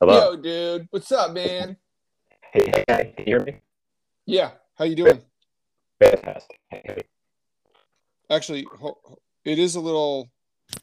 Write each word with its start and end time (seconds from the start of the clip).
Hello. 0.00 0.32
Yo, 0.32 0.36
dude, 0.36 0.88
what's 0.90 1.10
up, 1.10 1.32
man? 1.32 1.76
Hey, 2.52 2.70
hey, 2.74 2.84
hey, 2.88 3.14
can 3.16 3.26
you 3.26 3.36
hear 3.36 3.40
me? 3.40 3.56
Yeah, 4.26 4.50
how 4.76 4.84
you 4.84 4.94
doing? 4.94 5.22
Fantastic. 6.00 6.58
Hey. 6.70 6.98
Actually, 8.30 8.66
it 9.44 9.58
is 9.58 9.76
a 9.76 9.80
little 9.80 10.30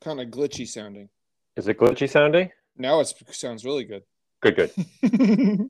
kind 0.02 0.20
of 0.20 0.30
glitchy 0.30 0.68
sounding. 0.68 1.10
Is 1.56 1.68
it 1.68 1.78
glitchy 1.78 2.10
sounding? 2.10 2.50
Now 2.78 3.00
it 3.02 3.14
sounds 3.32 3.64
really 3.66 3.84
good. 3.84 4.02
Good, 4.42 4.56
good. 4.56 4.72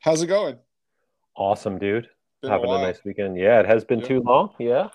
How's 0.00 0.22
it 0.22 0.28
going? 0.28 0.58
Awesome, 1.36 1.78
dude. 1.78 2.08
Been 2.42 2.50
Having 2.52 2.66
a, 2.66 2.68
while. 2.68 2.80
nice 2.82 3.00
weekend. 3.04 3.36
Yeah, 3.36 3.58
it 3.60 3.66
has 3.66 3.84
been 3.84 3.98
Yep. 3.98 4.08
too 4.08 4.20
long. 4.20 4.50
Yeah. 4.60 4.88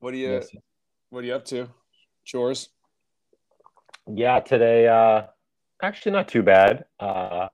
What 0.00 0.14
are 0.14 0.16
you 0.16 0.32
Yes. 0.32 0.48
What 1.10 1.22
are 1.22 1.26
you 1.26 1.34
up 1.34 1.44
to? 1.46 1.68
Chores? 2.24 2.70
Yeah, 4.12 4.40
today, 4.40 4.88
uh, 4.88 5.24
actually 5.82 6.12
not 6.12 6.28
too 6.28 6.42
bad. 6.42 6.84
Uh, 6.98 7.48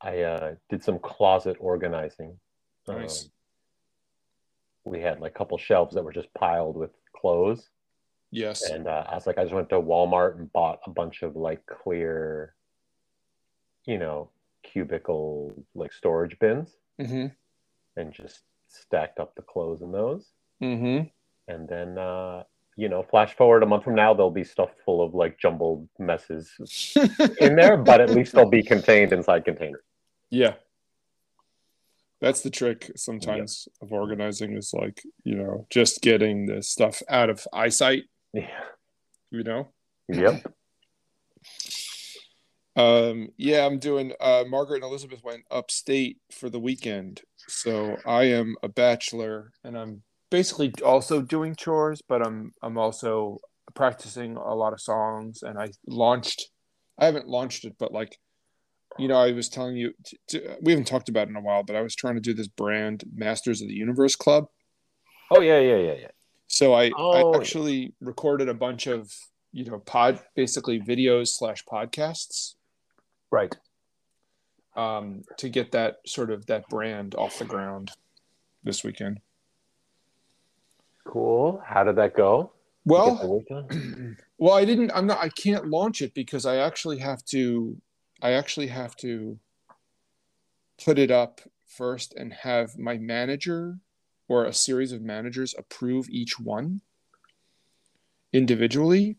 I 0.00 0.20
uh, 0.20 0.54
did 0.68 0.84
some 0.84 0.98
closet 0.98 1.56
organizing. 1.58 2.38
Nice. 2.86 3.24
Um, 3.24 3.30
we 4.84 5.00
had 5.00 5.20
like 5.20 5.32
a 5.32 5.38
couple 5.38 5.58
shelves 5.58 5.94
that 5.94 6.04
were 6.04 6.12
just 6.12 6.32
piled 6.34 6.76
with 6.76 6.90
clothes. 7.14 7.68
Yes. 8.30 8.62
And 8.70 8.86
uh, 8.86 9.04
I 9.08 9.14
was 9.14 9.26
like, 9.26 9.38
I 9.38 9.42
just 9.42 9.54
went 9.54 9.68
to 9.70 9.80
Walmart 9.80 10.36
and 10.36 10.52
bought 10.52 10.80
a 10.86 10.90
bunch 10.90 11.22
of 11.22 11.34
like 11.34 11.64
clear, 11.66 12.54
you 13.84 13.98
know, 13.98 14.30
cubicle 14.62 15.54
like 15.74 15.92
storage 15.92 16.38
bins 16.38 16.76
Mm-hmm. 17.00 17.26
and 17.98 18.12
just 18.12 18.40
stacked 18.68 19.20
up 19.20 19.34
the 19.34 19.42
clothes 19.42 19.82
in 19.82 19.92
those. 19.92 20.30
Mm-hmm. 20.62 21.08
And 21.52 21.68
then, 21.68 21.98
uh, 21.98 22.44
you 22.76 22.88
know, 22.88 23.02
flash 23.02 23.34
forward 23.34 23.62
a 23.62 23.66
month 23.66 23.84
from 23.84 23.94
now, 23.94 24.12
there'll 24.14 24.30
be 24.30 24.44
stuff 24.44 24.70
full 24.84 25.02
of 25.02 25.14
like 25.14 25.38
jumbled 25.38 25.88
messes 25.98 26.50
in 27.40 27.56
there, 27.56 27.76
but 27.76 28.00
at 28.00 28.10
least 28.10 28.34
they'll 28.34 28.48
be 28.50 28.62
contained 28.62 29.12
inside 29.12 29.44
containers. 29.44 29.82
yeah. 30.30 30.54
That's 32.18 32.40
the 32.40 32.48
trick 32.50 32.90
sometimes 32.96 33.68
of 33.82 33.92
organizing 33.92 34.56
is 34.56 34.72
like, 34.72 35.02
you 35.24 35.34
know, 35.34 35.66
just 35.68 36.00
getting 36.00 36.46
the 36.46 36.62
stuff 36.62 37.02
out 37.10 37.28
of 37.28 37.46
eyesight, 37.52 38.04
Yeah. 38.32 38.48
you 39.30 39.42
know? 39.42 39.68
Yep. 40.08 40.46
Um, 42.76 43.30
yeah, 43.38 43.64
I'm 43.64 43.78
doing. 43.78 44.12
Uh, 44.20 44.44
Margaret 44.46 44.82
and 44.82 44.84
Elizabeth 44.84 45.24
went 45.24 45.44
upstate 45.50 46.18
for 46.30 46.50
the 46.50 46.60
weekend, 46.60 47.22
so 47.48 47.96
I 48.04 48.24
am 48.24 48.54
a 48.62 48.68
bachelor, 48.68 49.52
and 49.64 49.78
I'm 49.78 50.02
basically 50.30 50.72
also 50.84 51.22
doing 51.22 51.54
chores, 51.54 52.02
but 52.06 52.26
I'm 52.26 52.52
I'm 52.62 52.78
also 52.78 53.38
practicing 53.74 54.36
a 54.36 54.54
lot 54.54 54.72
of 54.72 54.80
songs, 54.80 55.42
and 55.42 55.58
I 55.58 55.68
launched. 55.86 56.50
I 56.98 57.06
haven't 57.06 57.28
launched 57.28 57.64
it, 57.64 57.74
but 57.78 57.92
like, 57.92 58.16
you 58.98 59.06
know, 59.08 59.16
I 59.18 59.32
was 59.32 59.48
telling 59.50 59.76
you, 59.76 59.92
t- 60.04 60.16
t- 60.28 60.40
we 60.62 60.72
haven't 60.72 60.86
talked 60.86 61.08
about 61.10 61.26
it 61.26 61.30
in 61.30 61.36
a 61.36 61.40
while, 61.42 61.62
but 61.62 61.76
I 61.76 61.82
was 61.82 61.94
trying 61.94 62.14
to 62.14 62.20
do 62.22 62.32
this 62.32 62.48
brand, 62.48 63.04
Masters 63.14 63.60
of 63.60 63.68
the 63.68 63.74
Universe 63.74 64.16
Club. 64.16 64.46
Oh, 65.30 65.40
yeah, 65.40 65.58
yeah, 65.58 65.76
yeah, 65.76 65.92
yeah. 65.94 66.08
So 66.46 66.72
I, 66.72 66.90
Oh. 66.96 67.32
I 67.34 67.36
actually 67.36 67.92
recorded 68.00 68.48
a 68.48 68.54
bunch 68.54 68.86
of 68.86 69.12
you 69.52 69.64
know 69.64 69.78
pod, 69.80 70.20
basically 70.34 70.80
videos 70.80 71.28
slash 71.28 71.64
podcasts 71.64 72.54
Right. 73.30 73.54
um, 74.76 75.22
to 75.38 75.48
get 75.48 75.72
that 75.72 75.96
sort 76.06 76.30
of 76.30 76.46
that 76.46 76.68
brand 76.68 77.14
off 77.16 77.38
the 77.38 77.44
ground 77.44 77.90
this 78.62 78.84
weekend. 78.84 79.20
Cool. 81.06 81.62
How 81.64 81.84
did 81.84 81.96
that 81.96 82.16
go? 82.16 82.52
Well, 82.84 83.42
well, 84.38 84.54
I 84.54 84.64
didn't. 84.64 84.92
I'm 84.94 85.06
not. 85.06 85.18
I 85.20 85.28
can't 85.28 85.68
launch 85.68 86.02
it 86.02 86.14
because 86.14 86.46
I 86.46 86.56
actually 86.56 86.98
have 86.98 87.24
to. 87.26 87.76
I 88.22 88.32
actually 88.32 88.68
have 88.68 88.96
to 88.96 89.38
put 90.84 90.98
it 90.98 91.10
up 91.10 91.40
first 91.66 92.14
and 92.14 92.32
have 92.32 92.78
my 92.78 92.96
manager 92.98 93.78
or 94.28 94.44
a 94.44 94.52
series 94.52 94.92
of 94.92 95.02
managers 95.02 95.54
approve 95.58 96.08
each 96.08 96.38
one 96.38 96.80
individually 98.32 99.16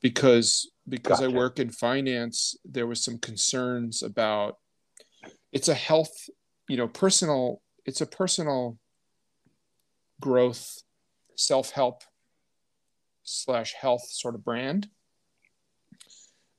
because 0.00 0.70
because 0.88 1.22
I 1.22 1.28
work 1.28 1.58
in 1.58 1.70
finance 1.70 2.56
there 2.64 2.86
was 2.86 3.02
some 3.02 3.18
concerns 3.18 4.02
about 4.02 4.58
it's 5.52 5.68
a 5.68 5.74
health 5.74 6.12
you 6.68 6.76
know 6.76 6.88
personal 6.88 7.62
it's 7.84 8.00
a 8.00 8.06
personal 8.06 8.78
growth 10.20 10.83
self-help 11.36 12.02
slash 13.22 13.74
health 13.74 14.04
sort 14.08 14.34
of 14.34 14.44
brand. 14.44 14.88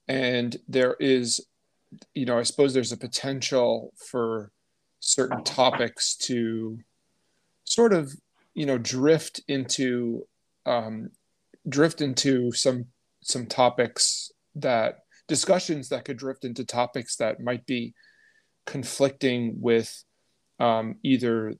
And 0.07 0.55
there 0.67 0.95
is 0.99 1.45
you 2.13 2.25
know 2.25 2.37
i 2.37 2.43
suppose 2.43 2.73
there's 2.73 2.91
a 2.91 2.97
potential 2.97 3.93
for 3.95 4.51
certain 4.99 5.43
topics 5.43 6.15
to 6.15 6.79
sort 7.63 7.93
of 7.93 8.13
you 8.53 8.65
know 8.65 8.77
drift 8.77 9.41
into 9.47 10.25
um, 10.65 11.11
drift 11.69 12.01
into 12.01 12.51
some 12.51 12.85
some 13.21 13.45
topics 13.45 14.31
that 14.55 14.99
discussions 15.27 15.89
that 15.89 16.05
could 16.05 16.17
drift 16.17 16.43
into 16.43 16.65
topics 16.65 17.17
that 17.17 17.39
might 17.39 17.65
be 17.65 17.93
conflicting 18.65 19.55
with 19.59 20.03
um, 20.59 20.95
either 21.03 21.53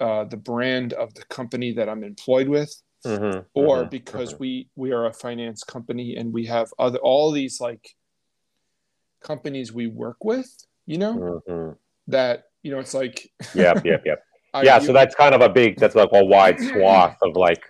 uh, 0.00 0.24
the 0.24 0.36
brand 0.36 0.92
of 0.92 1.14
the 1.14 1.24
company 1.24 1.72
that 1.72 1.88
I'm 1.88 2.04
employed 2.04 2.48
with, 2.48 2.74
Mhm, 3.04 3.44
or 3.54 3.84
mhm, 3.86 3.90
because 3.90 4.34
mhm. 4.34 4.38
we 4.38 4.68
we 4.76 4.92
are 4.92 5.06
a 5.06 5.12
finance 5.12 5.64
company 5.64 6.16
and 6.16 6.32
we 6.32 6.46
have 6.46 6.68
other 6.78 6.98
all 6.98 7.32
these 7.32 7.60
like 7.60 7.96
companies 9.20 9.72
we 9.72 9.86
work 9.86 10.24
with, 10.24 10.50
you 10.86 10.98
know, 10.98 11.42
Mhm. 11.48 11.76
that 12.08 12.44
you 12.62 12.70
know 12.70 12.78
it's 12.78 12.94
like 12.94 13.30
Yep, 13.54 13.84
yep, 13.84 14.02
yep. 14.04 14.24
I 14.54 14.62
yeah, 14.62 14.78
so 14.78 14.92
that's 14.92 15.14
kind 15.14 15.34
of 15.34 15.40
a 15.40 15.48
big, 15.48 15.78
that's 15.78 15.94
like 15.94 16.10
a 16.12 16.24
wide 16.24 16.60
swath 16.60 17.16
of 17.22 17.36
like 17.36 17.64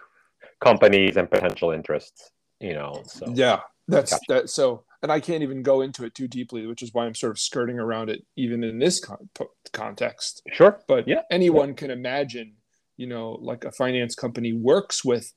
companies 0.61 1.17
and 1.17 1.31
potential 1.31 1.71
interests, 1.71 2.31
you 2.61 2.75
know. 2.75 3.03
So 3.07 3.33
yeah 3.35 3.61
that's 3.89 4.11
Gotcha. 4.11 4.25
that 4.29 4.51
so 4.51 4.85
and 5.03 5.11
i 5.13 5.21
can't 5.21 5.43
even 5.43 5.63
go 5.63 5.81
into 5.81 6.05
it 6.05 6.15
too 6.15 6.29
deeply 6.29 6.67
which 6.67 6.83
is 6.83 6.93
why 6.95 7.05
i'm 7.07 7.15
sort 7.15 7.31
of 7.31 7.39
skirting 7.39 7.79
around 7.79 8.09
it 8.11 8.25
even 8.37 8.63
in 8.65 8.79
this 8.79 9.01
con- 9.01 9.29
context 9.73 10.43
sure. 10.53 10.81
but 10.89 11.07
Yeah, 11.09 11.23
anyone 11.31 11.75
can 11.75 11.91
imagine 11.91 12.55
you 12.97 13.07
know 13.07 13.33
like 13.41 13.65
a 13.65 13.73
finance 13.73 14.15
company 14.15 14.53
works 14.53 15.05
with 15.05 15.33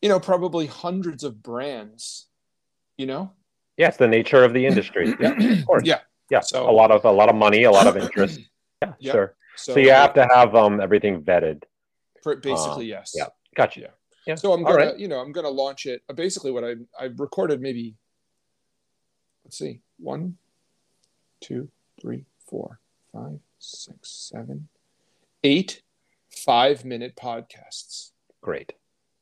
you 0.00 0.08
know 0.08 0.20
probably 0.20 0.66
hundreds 0.66 1.24
of 1.24 1.42
brands 1.42 2.28
you 2.96 3.06
know 3.06 3.32
Yeah, 3.76 3.88
it's 3.88 3.96
the 3.96 4.08
nature 4.08 4.44
of 4.44 4.52
the 4.52 4.66
industry. 4.66 5.14
Yeah, 5.20 5.32
of 5.58 5.66
course. 5.66 5.84
yeah 5.84 6.00
Yeah, 6.30 6.40
So- 6.40 6.68
a 6.68 6.74
lot 6.80 6.90
of 6.90 7.04
a 7.04 7.10
lot 7.20 7.28
of 7.28 7.36
money, 7.36 7.64
a 7.64 7.70
lot 7.70 7.86
of 7.86 7.96
interest. 7.96 8.40
Yeah, 8.82 8.94
Yeah. 8.98 9.12
sure. 9.12 9.28
so, 9.56 9.74
So, 9.74 9.78
you 9.80 9.90
have 9.90 10.12
to 10.14 10.24
have 10.34 10.50
um 10.62 10.80
everything 10.80 11.22
vetted. 11.22 11.62
basically 12.24 12.86
um, 12.92 12.94
yes 12.96 13.12
yeah. 13.14 13.28
Gotcha. 13.60 13.80
Yeah. 13.80 13.94
Yeah. 14.26 14.34
so 14.42 14.52
i'm 14.52 14.64
All 14.66 14.72
gonna 14.72 14.86
right. 14.90 14.98
you 15.02 15.08
know 15.10 15.18
i'm 15.22 15.32
gonna 15.36 15.54
launch 15.64 15.86
it 15.86 15.98
uh, 16.08 16.14
basically 16.24 16.50
what 16.56 16.64
i 16.68 16.72
i 16.98 17.04
recorded 17.26 17.60
maybe 17.60 17.94
let's 19.44 19.58
see 19.58 19.80
one 19.98 20.36
two 21.40 21.68
three 22.00 22.24
four 22.48 22.80
five 23.12 23.38
six 23.58 24.10
seven 24.32 24.68
eight 25.44 25.82
five 26.44 26.84
minute 26.84 27.14
podcasts 27.16 28.10
Great. 28.40 28.72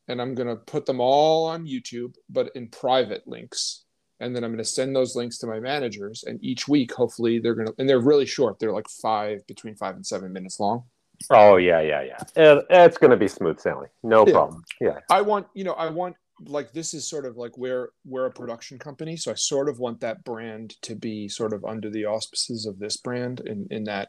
and 0.09 0.21
i'm 0.21 0.35
gonna 0.35 0.57
put 0.57 0.87
them 0.87 1.01
all 1.01 1.47
on 1.47 1.67
youtube 1.67 2.15
but 2.29 2.51
in 2.55 2.69
private 2.69 3.27
links 3.27 3.85
and 4.21 4.35
then 4.35 4.45
i'm 4.45 4.53
gonna 4.53 4.65
send 4.65 4.95
those 4.95 5.17
links 5.17 5.39
to 5.39 5.47
my 5.47 5.59
managers 5.61 6.25
and 6.27 6.43
each 6.45 6.69
week 6.69 6.93
hopefully 6.95 7.39
they're 7.39 7.55
gonna 7.55 7.73
and 7.79 7.89
they're 7.89 8.01
really 8.01 8.27
short 8.27 8.59
they're 8.59 8.73
like 8.73 8.89
five 8.89 9.47
between 9.47 9.75
five 9.75 9.95
and 9.97 10.07
seven 10.07 10.33
minutes 10.33 10.61
long 10.61 10.85
Oh 11.29 11.57
yeah, 11.57 11.83
yeah, 11.83 12.03
yeah. 12.03 12.17
It, 12.35 12.65
it's 12.71 12.97
gonna 12.97 13.15
be 13.15 13.29
smooth 13.29 13.61
sailing. 13.61 13.91
No 14.03 14.27
Yeah. 14.27 14.33
problem. 14.33 14.63
Yeah. 14.81 15.01
I 15.11 15.21
want, 15.21 15.49
you 15.53 15.65
know, 15.65 15.75
I 15.75 15.91
want 15.91 16.17
like 16.47 16.73
this 16.73 16.95
is 16.95 17.09
sort 17.09 17.27
of 17.27 17.37
like 17.37 17.57
we're 17.59 17.91
we're 18.05 18.27
a 18.27 18.31
production 18.31 18.79
company, 18.79 19.17
so 19.17 19.31
I 19.31 19.35
sort 19.35 19.69
of 19.69 19.79
want 19.79 20.01
that 20.01 20.25
brand 20.25 20.77
to 20.83 20.95
be 20.95 21.29
sort 21.29 21.53
of 21.53 21.65
under 21.65 21.91
the 21.91 22.07
auspices 22.07 22.67
of 22.67 22.79
this 22.79 22.97
brand 22.97 23.41
in 23.41 23.67
in 23.71 23.85
that, 23.85 24.09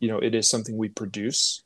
you 0.00 0.08
know, 0.08 0.18
it 0.18 0.34
is 0.34 0.48
something 0.48 0.76
we 0.76 0.88
produce. 0.88 1.64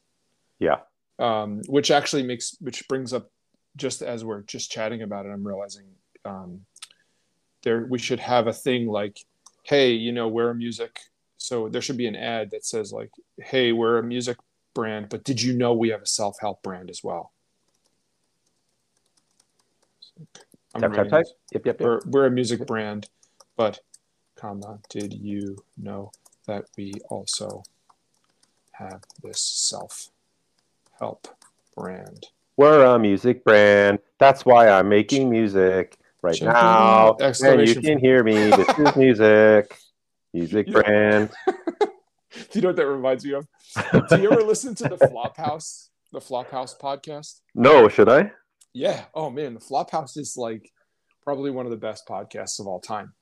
Yeah. 0.58 0.78
Um, 1.18 1.62
which 1.66 1.90
actually 1.90 2.22
makes 2.22 2.56
which 2.60 2.86
brings 2.88 3.12
up 3.12 3.30
just 3.76 4.02
as 4.02 4.24
we're 4.24 4.42
just 4.42 4.70
chatting 4.70 5.02
about 5.02 5.26
it, 5.26 5.30
I'm 5.30 5.46
realizing 5.46 5.86
um 6.24 6.62
there 7.62 7.86
we 7.88 7.98
should 7.98 8.20
have 8.20 8.46
a 8.46 8.52
thing 8.52 8.86
like, 8.86 9.18
hey, 9.64 9.92
you 9.92 10.12
know, 10.12 10.28
we're 10.28 10.50
a 10.50 10.54
music 10.54 10.98
so 11.38 11.68
there 11.68 11.80
should 11.80 11.96
be 11.96 12.06
an 12.06 12.16
ad 12.16 12.50
that 12.50 12.66
says 12.66 12.92
like, 12.92 13.10
hey, 13.38 13.72
we're 13.72 13.98
a 13.98 14.02
music 14.02 14.36
brand, 14.74 15.08
but 15.08 15.24
did 15.24 15.40
you 15.40 15.56
know 15.56 15.72
we 15.72 15.88
have 15.90 16.02
a 16.02 16.06
self-help 16.06 16.62
brand 16.62 16.90
as 16.90 17.00
well? 17.02 17.32
I'm 20.74 20.92
Type, 20.92 21.08
type. 21.08 21.26
Yep, 21.52 21.66
yep, 21.66 21.80
yep. 21.80 21.80
We're, 21.80 22.00
we're 22.06 22.26
a 22.26 22.30
music 22.30 22.66
brand, 22.66 23.08
but, 23.56 23.80
comma, 24.36 24.80
did 24.88 25.14
you 25.14 25.64
know 25.76 26.12
that 26.46 26.66
we 26.76 26.94
also 27.08 27.62
have 28.72 29.02
this 29.22 29.40
self 29.40 30.10
help 30.98 31.26
brand? 31.76 32.26
We're 32.56 32.84
a 32.84 32.98
music 32.98 33.44
brand. 33.44 34.00
That's 34.18 34.44
why 34.44 34.68
I'm 34.68 34.88
making 34.88 35.30
music. 35.30 35.96
right 36.22 36.40
now, 36.42 37.16
and 37.20 37.66
you 37.66 37.74
can 37.76 37.98
hear 37.98 38.22
me. 38.24 38.50
This 38.50 38.68
is 38.78 38.96
music, 38.96 39.78
music 40.34 40.66
Yeah. 40.68 40.72
brand. 40.72 41.30
Do 41.46 41.88
you 42.52 42.60
know 42.60 42.68
what 42.68 42.76
that 42.76 42.86
reminds 42.86 43.24
me 43.24 43.34
of? 43.34 43.46
Do 44.08 44.20
you 44.20 44.30
ever 44.30 44.42
listen 44.42 44.74
to 44.76 44.88
the 44.88 44.96
Flophouse, 45.08 45.88
the 46.12 46.18
Flophouse 46.18 46.78
podcast? 46.78 47.40
No, 47.54 47.88
should 47.88 48.08
I? 48.08 48.32
Yeah. 48.72 49.04
Oh 49.14 49.30
man, 49.30 49.54
the 49.54 49.60
Flophouse 49.60 50.16
is 50.16 50.36
like 50.36 50.70
probably 51.22 51.50
one 51.50 51.66
of 51.66 51.70
the 51.70 51.76
best 51.76 52.06
podcasts 52.08 52.60
of 52.60 52.66
all 52.66 52.80
time. 52.80 53.12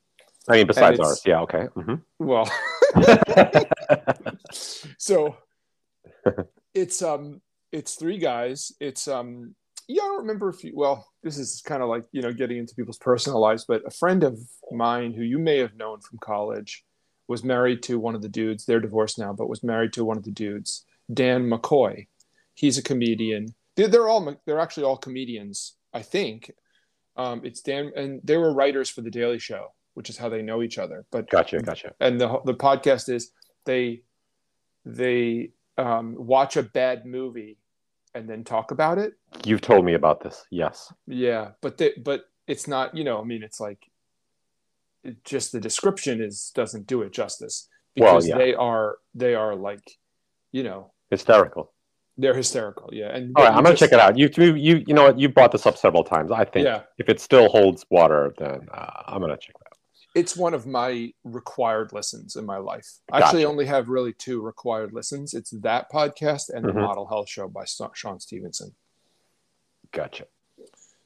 I 0.49 0.57
mean, 0.57 0.67
besides 0.67 0.99
ours, 0.99 1.21
yeah, 1.25 1.41
okay. 1.41 1.67
mhm. 1.75 2.01
Well, 2.19 2.49
so 4.97 5.35
it's 6.73 7.01
um 7.01 7.41
it's 7.71 7.95
three 7.95 8.17
guys. 8.17 8.71
It's 8.79 9.07
um 9.07 9.55
yeah, 9.87 10.03
I 10.03 10.05
don't 10.05 10.19
remember 10.19 10.49
if 10.49 10.63
you 10.63 10.73
well, 10.75 11.07
this 11.23 11.37
is 11.37 11.61
kind 11.65 11.83
of 11.83 11.89
like, 11.89 12.05
you 12.11 12.21
know, 12.21 12.33
getting 12.33 12.57
into 12.57 12.75
people's 12.75 12.97
personal 12.97 13.39
lives, 13.39 13.65
but 13.67 13.85
a 13.85 13.91
friend 13.91 14.23
of 14.23 14.39
mine 14.71 15.13
who 15.13 15.23
you 15.23 15.39
may 15.39 15.57
have 15.57 15.75
known 15.75 15.99
from 16.01 16.19
college 16.19 16.83
was 17.27 17.43
married 17.43 17.83
to 17.83 17.99
one 17.99 18.15
of 18.15 18.21
the 18.21 18.29
dudes. 18.29 18.65
They're 18.65 18.79
divorced 18.79 19.19
now, 19.19 19.33
but 19.33 19.49
was 19.49 19.63
married 19.63 19.93
to 19.93 20.05
one 20.05 20.17
of 20.17 20.23
the 20.23 20.31
dudes, 20.31 20.85
Dan 21.13 21.49
McCoy. 21.49 22.07
He's 22.53 22.77
a 22.77 22.83
comedian. 22.83 23.53
They're, 23.77 23.87
they're 23.87 24.09
all 24.09 24.35
they're 24.45 24.59
actually 24.59 24.83
all 24.83 24.97
comedians, 24.97 25.75
I 25.93 26.01
think. 26.01 26.51
Um, 27.15 27.41
it's 27.45 27.61
Dan, 27.61 27.91
and 27.95 28.19
they 28.23 28.35
were 28.37 28.53
writers 28.53 28.89
for 28.89 29.01
the 29.01 29.09
Daily 29.09 29.39
Show, 29.39 29.71
which 29.93 30.09
is 30.09 30.17
how 30.17 30.27
they 30.29 30.41
know 30.41 30.61
each 30.61 30.77
other. 30.77 31.05
But 31.11 31.29
Gotcha, 31.29 31.59
gotcha. 31.61 31.93
and 32.01 32.19
the 32.19 32.41
the 32.45 32.53
podcast 32.53 33.07
is 33.09 33.31
they 33.65 34.01
they 34.85 35.51
um, 35.77 36.15
watch 36.17 36.57
a 36.57 36.63
bad 36.63 37.05
movie 37.05 37.57
and 38.13 38.27
then 38.29 38.43
talk 38.43 38.71
about 38.71 38.97
it. 38.97 39.13
You've 39.45 39.61
told 39.61 39.85
me 39.85 39.93
about 39.93 40.21
this. 40.23 40.43
Yes. 40.49 40.91
Yeah, 41.07 41.51
but 41.61 41.77
they, 41.77 41.93
but 42.03 42.25
it's 42.47 42.67
not 42.67 42.95
you 42.95 43.03
know 43.03 43.19
I 43.21 43.23
mean 43.23 43.43
it's 43.43 43.59
like 43.59 43.89
it 45.03 45.23
just 45.23 45.51
the 45.51 45.59
description 45.59 46.21
is 46.21 46.51
doesn't 46.55 46.87
do 46.87 47.01
it 47.03 47.13
justice 47.13 47.67
Well, 47.97 48.13
because 48.13 48.27
yeah. 48.27 48.37
they 48.37 48.53
are 48.55 48.97
they 49.13 49.35
are 49.35 49.55
like 49.55 49.97
you 50.51 50.63
know 50.63 50.91
Hysterical. 51.09 51.71
They're 52.17 52.33
hysterical 52.35 52.89
yeah 52.91 53.15
and 53.15 53.33
All 53.35 53.43
right, 53.43 53.49
I'm 53.53 53.63
gonna 53.63 53.75
just- 53.75 53.79
check 53.79 53.93
it 53.93 53.99
out. 53.99 54.17
You, 54.17 54.29
you, 54.37 54.83
you, 54.87 54.93
know 54.93 55.03
what? 55.03 55.19
You 55.19 55.29
brought 55.29 55.51
this 55.51 55.65
up 55.65 55.77
several 55.77 56.03
times. 56.03 56.31
I 56.31 56.45
think 56.45 56.65
yeah 56.65 56.81
if 56.97 57.09
it 57.09 57.19
still 57.21 57.47
holds 57.49 57.85
water, 57.89 58.33
then 58.37 58.67
uh, 58.73 59.03
I'm 59.07 59.21
gonna 59.21 59.37
check 59.37 59.55
that. 59.59 59.67
out. 59.71 59.77
it's 60.15 60.35
one 60.35 60.53
of 60.55 60.65
my 60.65 61.11
required 61.23 61.93
listens 61.93 62.35
in 62.35 62.45
my 62.45 62.57
life. 62.57 62.87
I 63.11 63.19
actually 63.21 63.45
only 63.45 63.65
have 63.67 63.87
really 63.87 64.13
two 64.13 64.41
required 64.41 64.93
listens. 64.93 65.33
It's 65.35 65.51
that 65.51 65.91
podcast 65.91 66.49
and 66.49 66.65
Mhm. 66.65 66.73
the 66.73 66.79
Model 66.79 67.05
Health 67.07 67.29
Show 67.29 67.47
by 67.49 67.65
Shawn 67.93 68.19
Stevenson. 68.19 68.73
Gotcha. 69.91 70.25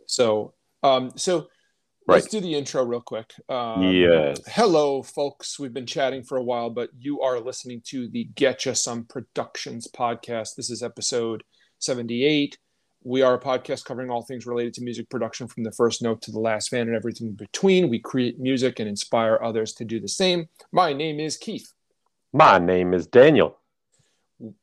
So, 0.06 0.54
um, 0.84 1.12
so 1.16 1.48
let's 2.08 2.28
do 2.28 2.40
the 2.40 2.54
intro 2.54 2.84
real 2.84 3.02
quick. 3.02 3.34
Um, 3.50 3.84
yes. 3.84 4.40
Hello, 4.48 5.04
folks. 5.04 5.60
We've 5.60 5.74
been 5.74 5.86
chatting 5.86 6.24
for 6.24 6.38
a 6.38 6.44
while, 6.44 6.70
but 6.70 6.90
you 6.98 7.22
are 7.22 7.40
listening 7.40 7.82
to 7.88 8.08
the 8.08 8.30
Getcha 8.36 8.76
Some 8.76 9.06
Productions 9.06 9.88
podcast. 9.88 10.56
This 10.56 10.70
is 10.70 10.84
episode 10.84 11.44
78. 11.80 12.58
We 13.04 13.24
are 13.24 13.34
a 13.34 13.40
podcast 13.40 13.86
covering 13.86 14.12
all 14.12 14.24
things 14.24 14.46
related 14.46 14.76
to 14.76 14.84
music 14.84 15.10
production 15.10 15.48
from 15.48 15.64
the 15.64 15.72
first 15.72 16.04
note 16.04 16.22
to 16.24 16.32
the 16.32 16.40
last 16.40 16.70
fan 16.70 16.88
and 16.88 16.96
everything 16.96 17.28
in 17.28 17.34
between. 17.34 17.90
We 17.90 18.00
create 18.00 18.40
music 18.40 18.80
and 18.80 18.88
inspire 18.88 19.40
others 19.44 19.74
to 19.74 19.86
do 19.86 20.00
the 20.00 20.08
same. 20.08 20.50
My 20.72 20.94
name 20.94 21.20
is 21.20 21.38
Keith. 21.38 21.74
My 22.32 22.60
name 22.60 22.94
is 22.94 23.08
Daniel. 23.08 23.58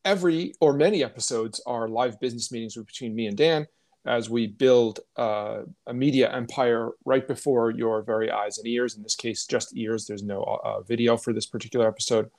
Every 0.04 0.54
or 0.60 0.72
many 0.72 1.02
episodes 1.04 1.60
are 1.66 1.88
live 1.88 2.20
business 2.20 2.50
meetings 2.52 2.76
between 2.76 3.14
me 3.14 3.26
and 3.26 3.36
Dan 3.36 3.66
as 4.08 4.30
we 4.30 4.46
build 4.46 5.00
uh, 5.16 5.60
a 5.86 5.92
media 5.92 6.32
empire 6.32 6.90
right 7.04 7.28
before 7.28 7.70
your 7.70 8.02
very 8.02 8.30
eyes 8.30 8.58
and 8.58 8.66
ears. 8.66 8.96
In 8.96 9.02
this 9.02 9.14
case, 9.14 9.46
just 9.46 9.76
ears. 9.76 10.06
There's 10.06 10.22
no 10.22 10.42
uh, 10.42 10.80
video 10.80 11.16
for 11.16 11.32
this 11.32 11.46
particular 11.46 11.86
episode. 11.86 12.30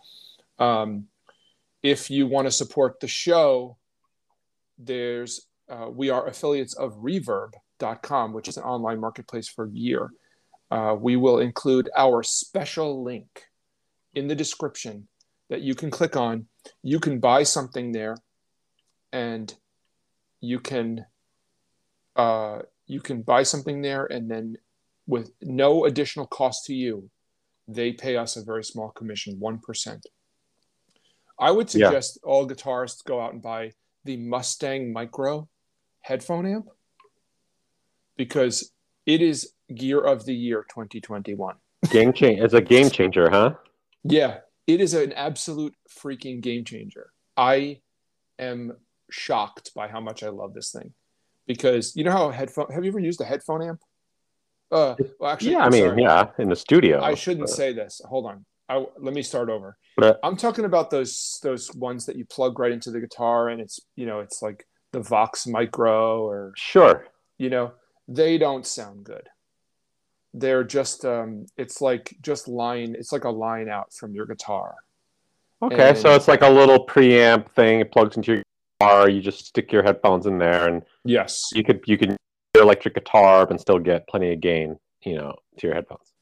Um, 0.58 1.06
if 1.84 2.10
you 2.10 2.28
want 2.28 2.48
to 2.48 2.52
support 2.52 3.00
the 3.00 3.08
show, 3.08 3.78
there's 4.78 5.48
uh, 5.70 5.88
we 5.92 6.10
are 6.10 6.28
affiliates 6.28 6.74
of 6.74 6.96
Reverb.com, 6.96 8.34
which 8.34 8.48
is 8.48 8.58
an 8.58 8.64
online 8.64 9.00
marketplace 9.00 9.48
for 9.48 9.68
gear. 9.68 10.10
Uh, 10.72 10.96
we 11.00 11.16
will 11.16 11.40
include 11.40 11.90
our 11.96 12.24
special 12.24 13.04
link 13.04 13.44
in 14.16 14.28
the 14.28 14.36
description 14.36 15.08
that 15.50 15.62
you 15.62 15.76
can 15.76 15.92
click 15.92 16.16
on. 16.16 16.48
You 16.82 17.00
can 17.00 17.20
buy 17.20 17.44
something 17.44 17.92
there, 17.92 18.18
and 19.12 19.54
you 20.42 20.60
can 20.60 21.06
uh, 22.20 22.62
you 22.86 23.00
can 23.00 23.22
buy 23.22 23.44
something 23.44 23.82
there, 23.82 24.06
and 24.06 24.30
then 24.30 24.58
with 25.08 25.32
no 25.42 25.86
additional 25.86 26.28
cost 26.28 26.66
to 26.66 26.74
you, 26.74 27.10
they 27.68 27.94
pay 27.94 28.18
us 28.18 28.36
a 28.36 28.44
very 28.44 28.64
small 28.64 28.90
commission, 28.90 29.40
one 29.40 29.60
percent. 29.60 30.06
I 31.40 31.52
would 31.52 31.74
Yeah. 31.74 31.88
suggest 31.88 32.20
all 32.24 32.48
guitarists 32.48 33.04
go 33.06 33.22
out 33.22 33.34
and 33.34 33.42
buy 33.42 33.72
the 34.04 34.18
Mustang 34.18 34.92
Micro 34.92 35.48
headphone 36.02 36.46
amp 36.46 36.68
because 38.18 38.74
it 39.06 39.22
is 39.22 39.54
gear 39.74 40.02
of 40.02 40.26
the 40.26 40.36
year 40.36 40.66
2021. 40.70 41.56
Game 41.90 42.12
change. 42.12 42.40
It's 42.42 42.54
a 42.54 42.62
game 42.62 42.90
changer, 42.90 43.30
huh? 43.30 43.56
Yeah, 44.04 44.40
it 44.68 44.82
is 44.82 44.94
an 44.94 45.14
absolute 45.14 45.76
freaking 45.90 46.42
game 46.42 46.66
changer. 46.66 47.12
I 47.38 47.82
am 48.38 48.76
shocked 49.10 49.74
by 49.74 49.88
how 49.88 50.02
much 50.02 50.24
I 50.24 50.30
love 50.30 50.54
this 50.54 50.72
thing 50.72 50.94
because 51.50 51.96
you 51.98 52.04
know 52.06 52.12
how 52.12 52.30
a 52.30 52.34
headphone 52.34 52.68
have 52.72 52.86
you 52.86 52.92
ever 52.92 53.00
used 53.00 53.20
a 53.20 53.26
headphone 53.26 53.62
amp? 53.62 53.82
Uh, 54.72 54.96
well, 55.20 55.32
actually, 55.32 55.52
yeah, 55.54 55.58
I 55.62 55.66
I'm 55.66 55.72
mean, 55.72 55.84
sorry. 55.90 56.02
yeah, 56.04 56.28
in 56.38 56.48
the 56.48 56.56
studio. 56.56 57.02
I 57.02 57.16
shouldn't 57.16 57.48
but- 57.48 57.56
say 57.56 57.74
this. 57.74 58.00
Hold 58.08 58.28
on. 58.28 58.46
I, 58.70 58.86
let 59.00 59.16
me 59.16 59.24
start 59.24 59.50
over. 59.50 59.76
But- 59.98 60.20
I'm 60.24 60.38
talking 60.38 60.64
about 60.66 60.92
those 60.92 61.40
those 61.44 61.74
ones 61.74 62.06
that 62.06 62.16
you 62.16 62.24
plug 62.26 62.60
right 62.60 62.72
into 62.72 62.92
the 62.92 63.00
guitar, 63.02 63.50
and 63.50 63.60
it's 63.60 63.80
you 63.96 64.06
know 64.06 64.20
it's 64.22 64.42
like 64.44 64.66
the 64.92 65.00
Vox 65.02 65.48
Micro 65.48 66.24
or 66.26 66.54
Sure. 66.56 67.08
you 67.40 67.50
know 67.50 67.72
they 68.08 68.38
don't 68.38 68.66
sound 68.66 69.04
good. 69.06 69.28
They're 70.36 70.64
just 70.64 71.04
um, 71.04 71.48
it's 71.58 71.82
like 71.82 72.16
just 72.22 72.48
line. 72.48 72.96
It's 72.98 73.12
like 73.12 73.24
a 73.24 73.30
line 73.32 73.70
out 73.70 73.92
from 73.92 74.14
your 74.14 74.28
guitar. 74.28 74.76
Okay, 75.64 75.90
And- 75.90 75.98
so 75.98 76.14
it's 76.14 76.28
like 76.28 76.44
a 76.44 76.50
little 76.50 76.86
preamp 76.86 77.50
thing. 77.50 77.80
It 77.80 77.92
plugs 77.92 78.16
into 78.18 78.34
your 78.36 78.44
guitar. 78.80 79.10
You 79.10 79.22
just 79.22 79.46
stick 79.46 79.72
your 79.72 79.84
headphones 79.84 80.26
in 80.26 80.38
there, 80.38 80.68
and 80.68 80.84
Yes. 81.04 81.50
you 81.54 81.64
could 81.64 81.82
you 81.86 81.98
can 81.98 82.18
your 82.56 82.64
electric 82.64 82.96
guitar 82.96 83.48
and 83.50 83.60
still 83.60 83.80
get 83.80 84.08
plenty 84.08 84.34
of 84.34 84.40
gain, 84.42 84.80
you 85.04 85.16
know, 85.16 85.36
to 85.58 85.68
your 85.68 85.76
headphones. 85.76 86.14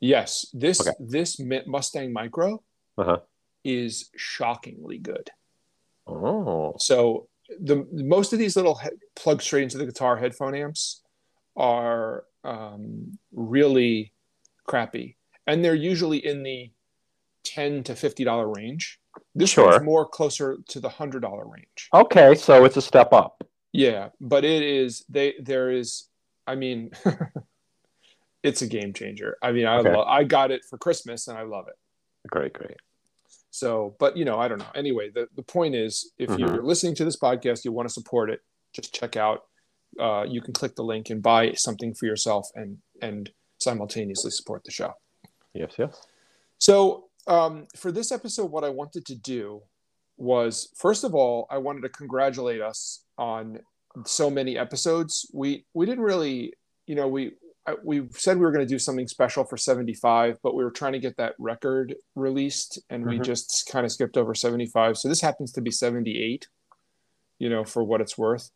Yes. 0.00 0.46
This 0.52 0.80
Okay. 0.80 0.96
this 0.98 1.38
Mustang 1.40 2.12
Micro 2.12 2.62
Uh-huh. 2.98 3.20
is 3.64 4.10
shockingly 4.16 4.98
good. 4.98 5.30
Oh, 6.06 6.74
So 6.78 7.28
the 7.60 7.86
most 7.92 8.32
of 8.32 8.38
these 8.38 8.56
little 8.56 8.76
he- 8.76 8.88
plug 9.14 9.42
straight 9.42 9.64
into 9.64 9.78
the 9.78 9.86
guitar 9.86 10.16
headphone 10.16 10.54
amps 10.54 11.02
are 11.56 12.24
um, 12.44 13.18
really 13.32 14.12
crappy, 14.66 15.16
and 15.46 15.64
they're 15.64 15.74
usually 15.74 16.18
in 16.24 16.42
the 16.42 16.70
ten 17.42 17.82
to 17.84 17.94
fifty 17.96 18.22
dollar 18.24 18.50
range. 18.50 19.00
This 19.34 19.50
Sure. 19.50 19.70
one's 19.70 19.82
more 19.84 20.06
closer 20.06 20.58
to 20.68 20.80
the 20.80 20.88
hundred 20.88 21.20
dollar 21.22 21.46
range. 21.46 21.88
okay, 21.92 22.34
so 22.34 22.64
it's 22.64 22.76
a 22.76 22.82
step 22.82 23.12
up. 23.12 23.42
Yeah, 23.72 24.10
but 24.20 24.44
it 24.44 24.62
is 24.62 25.04
they 25.08 25.34
there 25.40 25.70
is. 25.70 26.08
I 26.46 26.54
mean, 26.54 26.90
it's 28.42 28.62
a 28.62 28.66
game 28.66 28.92
changer. 28.92 29.36
I 29.42 29.52
mean, 29.52 29.66
I 29.66 29.78
Okay. 29.78 29.92
lo- 29.94 30.04
I 30.04 30.24
got 30.24 30.50
it 30.50 30.62
for 30.68 30.76
Christmas 30.78 31.28
and 31.28 31.38
I 31.38 31.42
love 31.42 31.68
it. 31.68 31.74
Great, 32.28 32.52
great. 32.52 32.76
So, 33.50 33.96
but 33.98 34.16
you 34.16 34.24
know, 34.24 34.38
I 34.38 34.48
don't 34.48 34.58
know. 34.58 34.70
Anyway, 34.74 35.10
the, 35.10 35.28
the 35.36 35.42
point 35.42 35.74
is 35.74 36.12
if 36.18 36.28
Mhm. 36.28 36.38
you're 36.38 36.62
listening 36.62 36.94
to 36.96 37.04
this 37.04 37.16
podcast, 37.16 37.64
you 37.64 37.72
want 37.72 37.88
to 37.88 37.92
support 37.92 38.30
it, 38.30 38.40
just 38.72 38.94
check 38.94 39.16
out. 39.16 39.44
Uh, 39.98 40.24
you 40.28 40.40
can 40.42 40.52
click 40.52 40.74
the 40.74 40.82
link 40.84 41.08
and 41.10 41.22
buy 41.22 41.52
something 41.52 41.94
for 41.94 42.06
yourself 42.06 42.48
and 42.54 42.78
and 43.00 43.32
simultaneously 43.58 44.30
support 44.30 44.64
the 44.64 44.70
show. 44.70 44.92
Yes, 45.54 45.72
yes. 45.78 46.06
So, 46.58 47.08
um, 47.26 47.66
for 47.76 47.90
this 47.92 48.12
episode, 48.12 48.50
what 48.50 48.64
I 48.64 48.68
wanted 48.70 49.06
to 49.06 49.14
do 49.14 49.62
was 50.16 50.68
first 50.76 51.04
of 51.04 51.14
all, 51.14 51.46
I 51.50 51.58
wanted 51.58 51.82
to 51.82 51.88
congratulate 51.88 52.60
us 52.60 53.04
on 53.18 53.60
so 54.06 54.30
many 54.30 54.58
episodes. 54.58 55.28
We 55.32 55.64
we 55.74 55.86
didn't 55.86 56.04
really, 56.04 56.54
you 56.86 56.94
know, 56.94 57.08
we 57.08 57.32
we 57.82 58.06
said 58.10 58.36
we 58.36 58.42
were 58.42 58.52
going 58.52 58.66
to 58.66 58.68
do 58.74 58.78
something 58.78 59.08
special 59.08 59.42
for 59.44 59.56
75, 59.56 60.38
but 60.42 60.54
we 60.54 60.62
were 60.62 60.70
trying 60.70 60.92
to 60.92 60.98
get 60.98 61.16
that 61.16 61.34
record 61.38 61.94
released, 62.14 62.78
and 62.90 63.06
we 63.06 63.18
Mhm. 63.18 63.24
just 63.24 63.66
kind 63.72 63.86
of 63.86 63.92
skipped 63.92 64.18
over 64.18 64.34
75. 64.34 64.98
So 64.98 65.08
this 65.08 65.22
happens 65.22 65.50
to 65.52 65.62
be 65.62 65.70
78, 65.70 66.46
you 67.38 67.48
know, 67.48 67.64
for 67.64 67.82
what 67.82 68.02
it's 68.02 68.18
worth. 68.18 68.50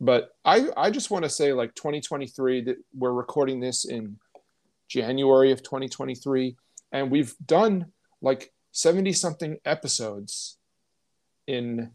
But 0.00 0.34
I 0.44 0.68
I 0.76 0.90
just 0.90 1.10
want 1.10 1.24
to 1.24 1.30
say 1.30 1.52
like 1.52 1.74
2023 1.74 2.62
that 2.62 2.76
we're 2.94 3.12
recording 3.12 3.60
this 3.60 3.84
in 3.84 4.18
January 4.88 5.52
of 5.52 5.62
2023 5.62 6.56
and 6.92 7.10
we've 7.10 7.36
done 7.44 7.92
like 8.20 8.52
70 8.72 9.12
something 9.12 9.58
episodes 9.64 10.58
in 11.46 11.92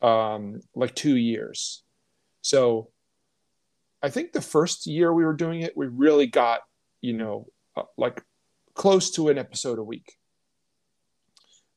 um 0.00 0.60
like 0.74 0.94
2 0.94 1.16
years. 1.16 1.82
So 2.42 2.90
I 4.02 4.10
think 4.10 4.32
the 4.32 4.40
first 4.40 4.86
year 4.86 5.12
we 5.12 5.24
were 5.24 5.34
doing 5.34 5.62
it, 5.62 5.76
we 5.76 5.86
really 5.86 6.26
got, 6.26 6.60
you 7.00 7.12
know, 7.14 7.48
uh, 7.76 7.82
like 7.96 8.22
close 8.74 9.10
to 9.12 9.28
an 9.28 9.38
episode 9.38 9.78
a 9.78 9.82
week, 9.82 10.16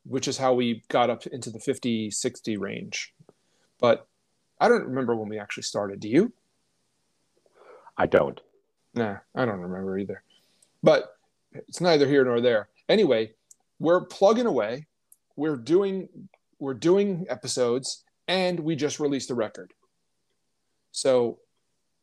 which 0.05 0.27
is 0.27 0.37
how 0.37 0.53
we 0.53 0.83
got 0.87 1.09
up 1.09 1.25
into 1.25 1.49
the 1.49 1.59
50, 1.59 2.11
60 2.11 2.57
range. 2.57 3.13
But 3.79 4.07
I 4.59 4.67
don't 4.67 4.85
remember 4.85 5.15
when 5.15 5.29
we 5.29 5.39
actually 5.39 5.63
started. 5.63 5.99
Do 5.99 6.07
you? 6.07 6.31
I 7.97 8.05
don't. 8.05 8.39
Nah, 8.93 9.17
I 9.35 9.45
don't 9.45 9.59
remember 9.59 9.97
either. 9.97 10.21
But 10.83 11.15
it's 11.53 11.81
neither 11.81 12.07
here 12.07 12.23
nor 12.23 12.39
there. 12.39 12.69
Anyway, 12.87 13.33
we're 13.81 14.05
plugging 14.05 14.45
away. 14.45 14.87
We're 15.35 15.57
doing 15.57 16.07
we're 16.59 16.75
doing 16.75 17.25
episodes 17.29 18.03
and 18.27 18.59
we 18.59 18.75
just 18.75 18.99
released 18.99 19.31
a 19.31 19.35
record. 19.35 19.73
So 20.91 21.39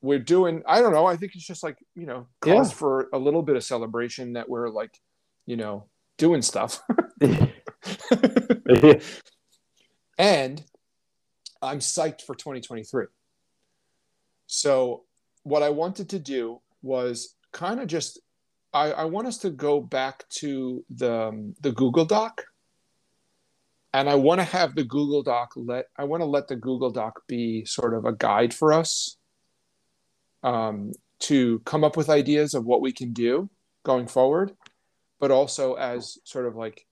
we're 0.01 0.19
doing 0.19 0.63
i 0.67 0.81
don't 0.81 0.93
know 0.93 1.07
i 1.07 1.17
think 1.17 1.35
it's 1.35 1.45
just 1.45 1.63
like 1.65 1.77
you 1.95 2.07
know 2.07 2.27
cause 2.41 2.71
yeah. 2.71 2.77
for 2.77 3.09
a 3.13 3.19
little 3.19 3.43
bit 3.43 3.57
of 3.57 3.65
celebration 3.65 4.35
that 4.35 4.49
we're 4.49 4.69
like 4.69 4.97
you 5.47 5.57
know 5.57 5.87
doing 6.19 6.41
stuff 6.41 6.81
and 10.19 10.65
i'm 11.61 11.81
psyched 11.81 12.23
for 12.23 12.35
2023 12.37 13.07
so 14.47 15.03
what 15.43 15.65
i 15.65 15.69
wanted 15.69 16.09
to 16.11 16.19
do 16.19 16.61
was 16.83 17.35
kind 17.53 17.81
of 17.81 17.89
just 17.89 18.21
I, 18.73 18.93
I 18.93 19.05
want 19.07 19.27
us 19.27 19.39
to 19.39 19.51
go 19.51 19.81
back 19.81 20.29
to 20.41 20.85
the 20.91 21.29
um, 21.29 21.55
the 21.61 21.73
google 21.73 22.05
doc 22.05 22.45
and 23.95 24.09
i 24.09 24.15
want 24.15 24.41
to 24.41 24.45
have 24.45 24.75
the 24.75 24.85
google 24.85 25.23
doc 25.23 25.53
let 25.57 25.87
i 25.97 26.05
want 26.05 26.21
to 26.21 26.27
let 26.27 26.49
the 26.49 26.57
google 26.57 26.91
doc 26.91 27.23
be 27.27 27.65
sort 27.65 27.95
of 27.95 28.05
a 28.05 28.13
guide 28.13 28.53
for 28.53 28.73
us 28.73 29.17
um, 30.43 30.93
to 31.21 31.61
come 31.61 31.85
up 31.85 31.97
with 31.97 32.09
ideas 32.09 32.55
of 32.55 32.65
what 32.65 32.81
we 32.81 32.93
can 32.93 33.13
do 33.13 33.49
going 33.85 34.07
forward, 34.07 34.53
but 35.21 35.31
also 35.31 35.75
as 35.75 36.19
sort 36.25 36.47
of 36.47 36.57
like 36.57 36.87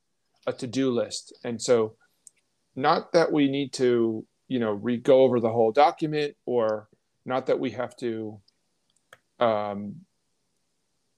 a 0.46 0.52
to-do 0.52 0.90
list. 0.90 1.32
And 1.44 1.60
so, 1.60 1.96
not 2.74 3.12
that 3.12 3.32
we 3.32 3.48
need 3.48 3.72
to, 3.74 4.24
you 4.48 4.58
know, 4.58 4.72
re 4.72 4.96
go 4.96 5.20
over 5.22 5.40
the 5.40 5.50
whole 5.50 5.72
document, 5.72 6.36
or 6.44 6.88
not 7.24 7.46
that 7.46 7.58
we 7.58 7.70
have 7.70 7.96
to, 7.96 8.40
um, 9.40 9.96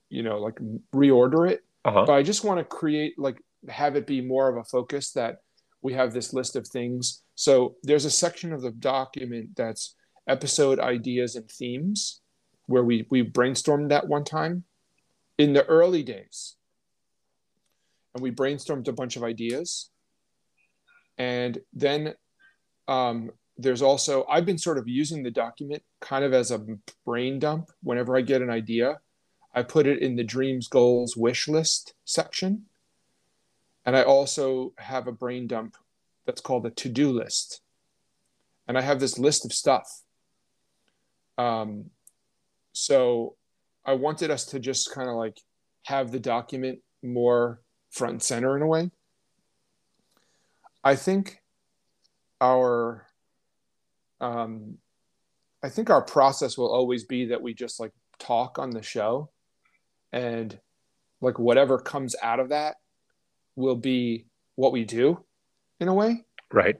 you 0.09 0.23
know, 0.23 0.39
like 0.39 0.59
reorder 0.95 1.51
it. 1.51 1.65
Uh-huh. 1.85 2.05
But 2.07 2.15
I 2.15 2.23
just 2.23 2.45
want 2.45 2.59
to 2.59 2.65
create 2.65 3.19
like 3.19 3.43
have 3.69 3.97
it 3.97 4.07
be 4.07 4.21
more 4.21 4.49
of 4.49 4.57
a 4.57 4.65
focus 4.65 5.13
that 5.13 5.39
we 5.83 5.93
have 5.95 6.13
this 6.13 6.33
list 6.33 6.57
of 6.57 6.67
things. 6.67 7.23
So 7.35 7.77
there's 7.83 8.05
a 8.05 8.11
section 8.11 8.53
of 8.53 8.63
the 8.63 8.73
document 8.73 9.57
that's 9.57 9.95
episode 10.29 10.79
ideas 10.79 11.37
and 11.37 11.51
themes 11.51 12.21
where 12.67 12.85
we 12.85 13.07
we 13.11 13.25
brainstormed 13.25 13.89
that 13.89 14.07
one 14.07 14.25
time 14.25 14.65
in 15.39 15.53
the 15.53 15.65
early 15.67 16.03
days 16.03 16.57
and 18.15 18.23
we 18.23 18.31
brainstormed 18.31 18.87
a 18.89 18.93
bunch 18.93 19.17
of 19.17 19.25
ideas 19.25 19.91
and 21.17 21.59
then 21.73 22.15
um, 22.87 23.31
there's 23.57 23.83
also 23.83 24.25
i've 24.31 24.47
been 24.47 24.59
sort 24.59 24.79
of 24.79 24.87
using 24.87 25.23
the 25.23 25.31
document 25.31 25.83
kind 26.01 26.25
of 26.25 26.33
as 26.33 26.51
a 26.51 26.65
brain 27.05 27.39
dump 27.39 27.71
whenever 27.83 28.17
i 28.17 28.21
get 28.21 28.43
an 28.43 28.51
idea 28.51 28.99
i 29.59 29.63
put 29.63 29.87
it 29.87 30.01
in 30.01 30.17
the 30.17 30.25
dreams 30.25 30.69
goals 30.69 31.17
wish 31.17 31.49
list 31.49 31.95
section. 32.05 32.65
And 33.85 33.97
i 33.97 34.03
also 34.03 34.73
have 34.79 35.07
a 35.07 35.13
brain 35.13 35.47
dump 35.47 35.77
that's 36.27 36.41
called 36.41 36.67
a 36.67 36.71
to-do 36.71 37.11
list. 37.11 37.61
And 38.67 38.79
i 38.79 38.81
have 38.81 39.01
this 39.01 39.19
list 39.19 39.45
of 39.45 39.53
stuff. 39.53 40.03
Um, 41.37 41.91
so 42.73 43.37
I 43.85 43.95
wanted 43.95 44.31
us 44.31 44.45
to 44.47 44.59
just 44.59 44.93
kind 44.93 45.09
of 45.09 45.17
like 45.17 45.41
have 45.85 46.13
the 46.13 46.21
document 46.21 46.81
more 47.03 47.61
front 47.91 48.13
and 48.13 48.23
center 48.23 48.57
in 48.57 48.63
a 48.63 48.67
way. 48.67 48.91
I 50.85 50.95
think 50.95 51.43
our 52.41 53.07
um, 54.21 54.79
I 55.63 55.69
think 55.71 55.91
our 55.91 56.03
process 56.03 56.59
will 56.59 56.73
always 56.73 57.05
be 57.05 57.27
that 57.27 57.43
we 57.43 57.55
just 57.55 57.81
like 57.81 57.93
talk 58.19 58.59
on 58.59 58.71
the 58.71 58.83
show 58.83 59.31
and 60.13 60.59
like 61.21 61.39
whatever 61.39 61.79
comes 61.79 62.15
out 62.23 62.41
of 62.41 62.51
that 62.51 62.77
will 63.57 63.77
be 63.77 64.27
what 64.55 64.73
we 64.73 64.85
do 64.85 65.25
in 65.81 65.89
a 65.89 65.95
way. 65.95 66.25
Right. 66.53 66.77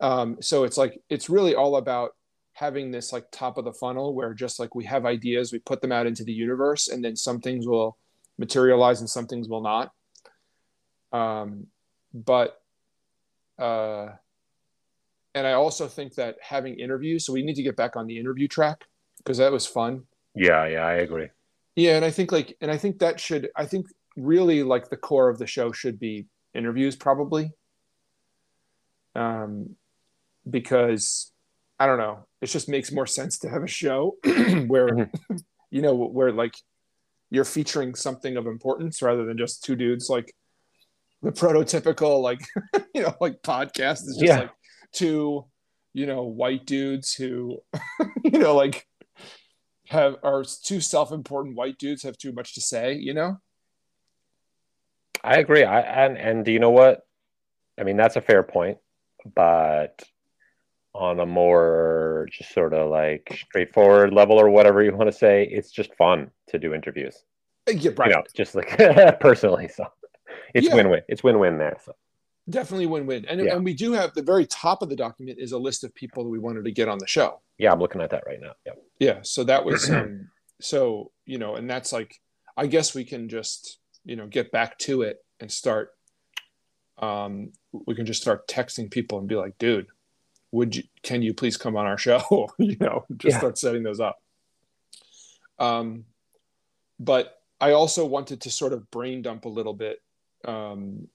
Um, 0.00 0.38
so 0.40 0.64
it's 0.64 0.76
like 0.76 1.00
it's 1.08 1.30
really 1.30 1.54
all 1.54 1.76
about 1.76 2.12
having 2.52 2.90
this 2.90 3.12
like 3.12 3.26
top 3.30 3.58
of 3.58 3.64
the 3.64 3.72
funnel 3.72 4.14
where 4.14 4.32
just 4.34 4.58
like 4.58 4.74
we 4.74 4.84
have 4.84 5.06
ideas, 5.06 5.52
we 5.52 5.58
put 5.58 5.80
them 5.80 5.92
out 5.92 6.06
into 6.06 6.24
the 6.24 6.32
universe, 6.32 6.88
and 6.88 7.04
then 7.04 7.16
some 7.16 7.40
things 7.40 7.66
will 7.66 7.96
materialize 8.38 9.00
and 9.00 9.10
some 9.10 9.26
things 9.26 9.48
will 9.48 9.62
not. 9.62 9.92
Um, 11.12 11.66
but 12.12 12.60
uh, 13.58 14.08
and 15.34 15.46
I 15.46 15.52
also 15.52 15.86
think 15.86 16.14
that 16.14 16.36
having 16.40 16.78
interviews, 16.78 17.26
so 17.26 17.32
we 17.32 17.42
need 17.42 17.56
to 17.56 17.62
get 17.62 17.76
back 17.76 17.96
on 17.96 18.06
the 18.06 18.18
interview 18.18 18.48
track 18.48 18.84
because 19.18 19.38
that 19.38 19.52
was 19.52 19.66
fun. 19.66 20.04
Yeah, 20.34 20.66
yeah, 20.66 20.84
I 20.86 20.94
agree. 20.94 21.28
Yeah, 21.76 21.96
and 21.96 22.04
I 22.04 22.10
think 22.10 22.32
like, 22.32 22.56
and 22.60 22.70
I 22.70 22.78
think 22.78 22.98
that 22.98 23.20
should, 23.20 23.50
I 23.54 23.66
think 23.66 23.86
really 24.16 24.62
like 24.62 24.88
the 24.88 24.96
core 24.96 25.28
of 25.28 25.38
the 25.38 25.46
show 25.46 25.72
should 25.72 26.00
be 26.00 26.26
interviews 26.54 26.96
probably. 26.96 27.52
Um, 29.14 29.76
because 30.48 31.32
I 31.78 31.86
don't 31.86 31.98
know. 31.98 32.26
It 32.40 32.46
just 32.46 32.68
makes 32.68 32.92
more 32.92 33.06
sense 33.06 33.38
to 33.40 33.50
have 33.50 33.62
a 33.62 33.68
show 33.68 34.16
where, 34.24 34.88
mm-hmm. 34.88 35.36
you 35.70 35.82
know, 35.82 35.94
where 35.94 36.32
like 36.32 36.54
you're 37.30 37.44
featuring 37.44 37.94
something 37.94 38.36
of 38.36 38.46
importance 38.46 39.02
rather 39.02 39.24
than 39.24 39.36
just 39.36 39.64
two 39.64 39.76
dudes. 39.76 40.08
Like 40.08 40.32
the 41.22 41.32
prototypical, 41.32 42.22
like, 42.22 42.40
you 42.94 43.02
know, 43.02 43.14
like 43.20 43.42
podcast 43.42 44.04
is 44.04 44.16
just 44.18 44.32
yeah. 44.32 44.38
like 44.40 44.50
two, 44.92 45.44
you 45.92 46.06
know, 46.06 46.22
white 46.22 46.64
dudes 46.64 47.12
who, 47.12 47.58
you 48.24 48.38
know, 48.38 48.54
like 48.54 48.86
have 49.88 50.16
are 50.22 50.44
two 50.44 50.80
self-important 50.80 51.56
white 51.56 51.78
dudes 51.78 52.02
have 52.02 52.18
too 52.18 52.32
much 52.32 52.54
to 52.54 52.60
say, 52.60 52.94
you 52.94 53.14
know? 53.14 53.38
I 55.22 55.38
agree. 55.38 55.64
I 55.64 55.80
and 55.80 56.16
and 56.16 56.44
do 56.44 56.52
you 56.52 56.58
know 56.58 56.70
what? 56.70 57.06
I 57.78 57.84
mean, 57.84 57.96
that's 57.96 58.16
a 58.16 58.20
fair 58.20 58.42
point, 58.42 58.78
but 59.34 60.02
on 60.94 61.20
a 61.20 61.26
more 61.26 62.26
just 62.32 62.52
sort 62.54 62.72
of 62.72 62.90
like 62.90 63.38
straightforward 63.48 64.14
level 64.14 64.40
or 64.40 64.48
whatever 64.48 64.82
you 64.82 64.94
want 64.94 65.10
to 65.10 65.16
say, 65.16 65.44
it's 65.44 65.70
just 65.70 65.94
fun 65.94 66.30
to 66.48 66.58
do 66.58 66.74
interviews. 66.74 67.24
Yeah, 67.68 67.90
right. 67.96 68.10
You 68.10 68.16
know, 68.16 68.22
just 68.34 68.54
like 68.54 68.78
personally. 69.20 69.68
So 69.68 69.86
it's 70.54 70.68
yeah. 70.68 70.74
win-win. 70.74 71.02
It's 71.08 71.22
win-win 71.22 71.58
there. 71.58 71.76
So 71.84 71.94
definitely 72.48 72.86
win-win. 72.86 73.24
And, 73.26 73.40
yeah. 73.40 73.54
and 73.54 73.64
we 73.64 73.74
do 73.74 73.92
have 73.92 74.14
the 74.14 74.22
very 74.22 74.46
top 74.46 74.82
of 74.82 74.88
the 74.88 74.96
document 74.96 75.38
is 75.40 75.52
a 75.52 75.58
list 75.58 75.84
of 75.84 75.94
people 75.94 76.24
that 76.24 76.30
we 76.30 76.38
wanted 76.38 76.64
to 76.64 76.72
get 76.72 76.88
on 76.88 76.98
the 76.98 77.06
show. 77.06 77.40
Yeah, 77.58 77.72
I'm 77.72 77.80
looking 77.80 78.00
at 78.00 78.10
that 78.10 78.24
right 78.26 78.40
now. 78.40 78.52
Yeah. 78.64 78.72
Yeah. 78.98 79.18
So 79.22 79.44
that 79.44 79.64
was 79.64 79.90
um 79.90 80.30
so, 80.60 81.10
you 81.24 81.38
know, 81.38 81.56
and 81.56 81.68
that's 81.68 81.92
like 81.92 82.20
I 82.56 82.66
guess 82.66 82.94
we 82.94 83.04
can 83.04 83.28
just, 83.28 83.78
you 84.04 84.16
know, 84.16 84.26
get 84.26 84.50
back 84.50 84.78
to 84.80 85.02
it 85.02 85.18
and 85.40 85.50
start 85.50 85.90
um 86.98 87.52
we 87.72 87.94
can 87.94 88.06
just 88.06 88.22
start 88.22 88.48
texting 88.48 88.90
people 88.90 89.18
and 89.18 89.28
be 89.28 89.36
like, 89.36 89.58
dude, 89.58 89.86
would 90.52 90.76
you 90.76 90.82
can 91.02 91.22
you 91.22 91.34
please 91.34 91.56
come 91.56 91.76
on 91.76 91.86
our 91.86 91.98
show 91.98 92.48
you 92.58 92.76
know 92.80 93.04
just 93.16 93.34
yeah. 93.34 93.38
start 93.38 93.58
setting 93.58 93.82
those 93.82 94.00
up 94.00 94.18
um 95.58 96.04
but 96.98 97.38
i 97.60 97.72
also 97.72 98.04
wanted 98.06 98.40
to 98.40 98.50
sort 98.50 98.72
of 98.72 98.90
brain 98.90 99.22
dump 99.22 99.44
a 99.44 99.48
little 99.48 99.74
bit 99.74 99.98
um 100.46 101.08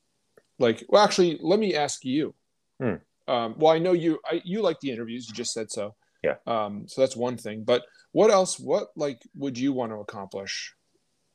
like 0.61 0.83
well 0.89 1.03
actually 1.03 1.39
let 1.41 1.59
me 1.59 1.75
ask 1.75 2.05
you 2.05 2.33
hmm. 2.81 2.95
um 3.27 3.55
well 3.57 3.73
i 3.73 3.79
know 3.79 3.93
you 3.93 4.19
I, 4.25 4.41
you 4.45 4.61
like 4.61 4.79
the 4.79 4.91
interviews 4.91 5.27
you 5.27 5.33
just 5.33 5.53
said 5.53 5.71
so 5.71 5.95
yeah 6.23 6.35
um 6.47 6.87
so 6.87 7.01
that's 7.01 7.15
one 7.15 7.37
thing 7.37 7.63
but 7.63 7.83
what 8.11 8.31
else 8.31 8.59
what 8.59 8.91
like 8.95 9.21
would 9.35 9.57
you 9.57 9.73
want 9.73 9.91
to 9.91 9.97
accomplish 9.97 10.73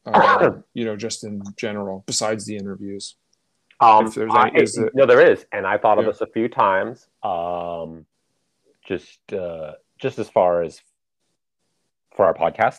um, 0.06 0.64
you 0.74 0.84
know 0.84 0.96
just 0.96 1.24
in 1.24 1.42
general 1.56 2.04
besides 2.06 2.46
the 2.46 2.56
interviews 2.56 3.16
um, 3.78 4.10
any, 4.16 4.30
I, 4.30 4.50
it, 4.54 4.70
no, 4.94 5.04
there 5.04 5.20
is, 5.20 5.44
and 5.52 5.66
I 5.66 5.76
thought 5.76 5.98
yeah. 5.98 6.06
of 6.06 6.06
this 6.06 6.22
a 6.22 6.26
few 6.26 6.48
times. 6.48 7.06
Um, 7.22 8.06
just 8.86 9.18
uh, 9.32 9.72
just 9.98 10.18
as 10.18 10.28
far 10.28 10.62
as 10.62 10.80
for 12.16 12.24
our 12.24 12.34
podcast. 12.34 12.78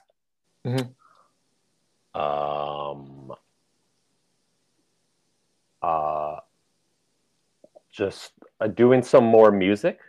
Mm-hmm. 0.65 2.19
Um, 2.19 3.33
uh, 5.81 6.26
just 7.97 8.31
uh, 8.61 8.67
doing 8.67 9.01
some 9.01 9.23
more 9.23 9.51
music 9.51 9.99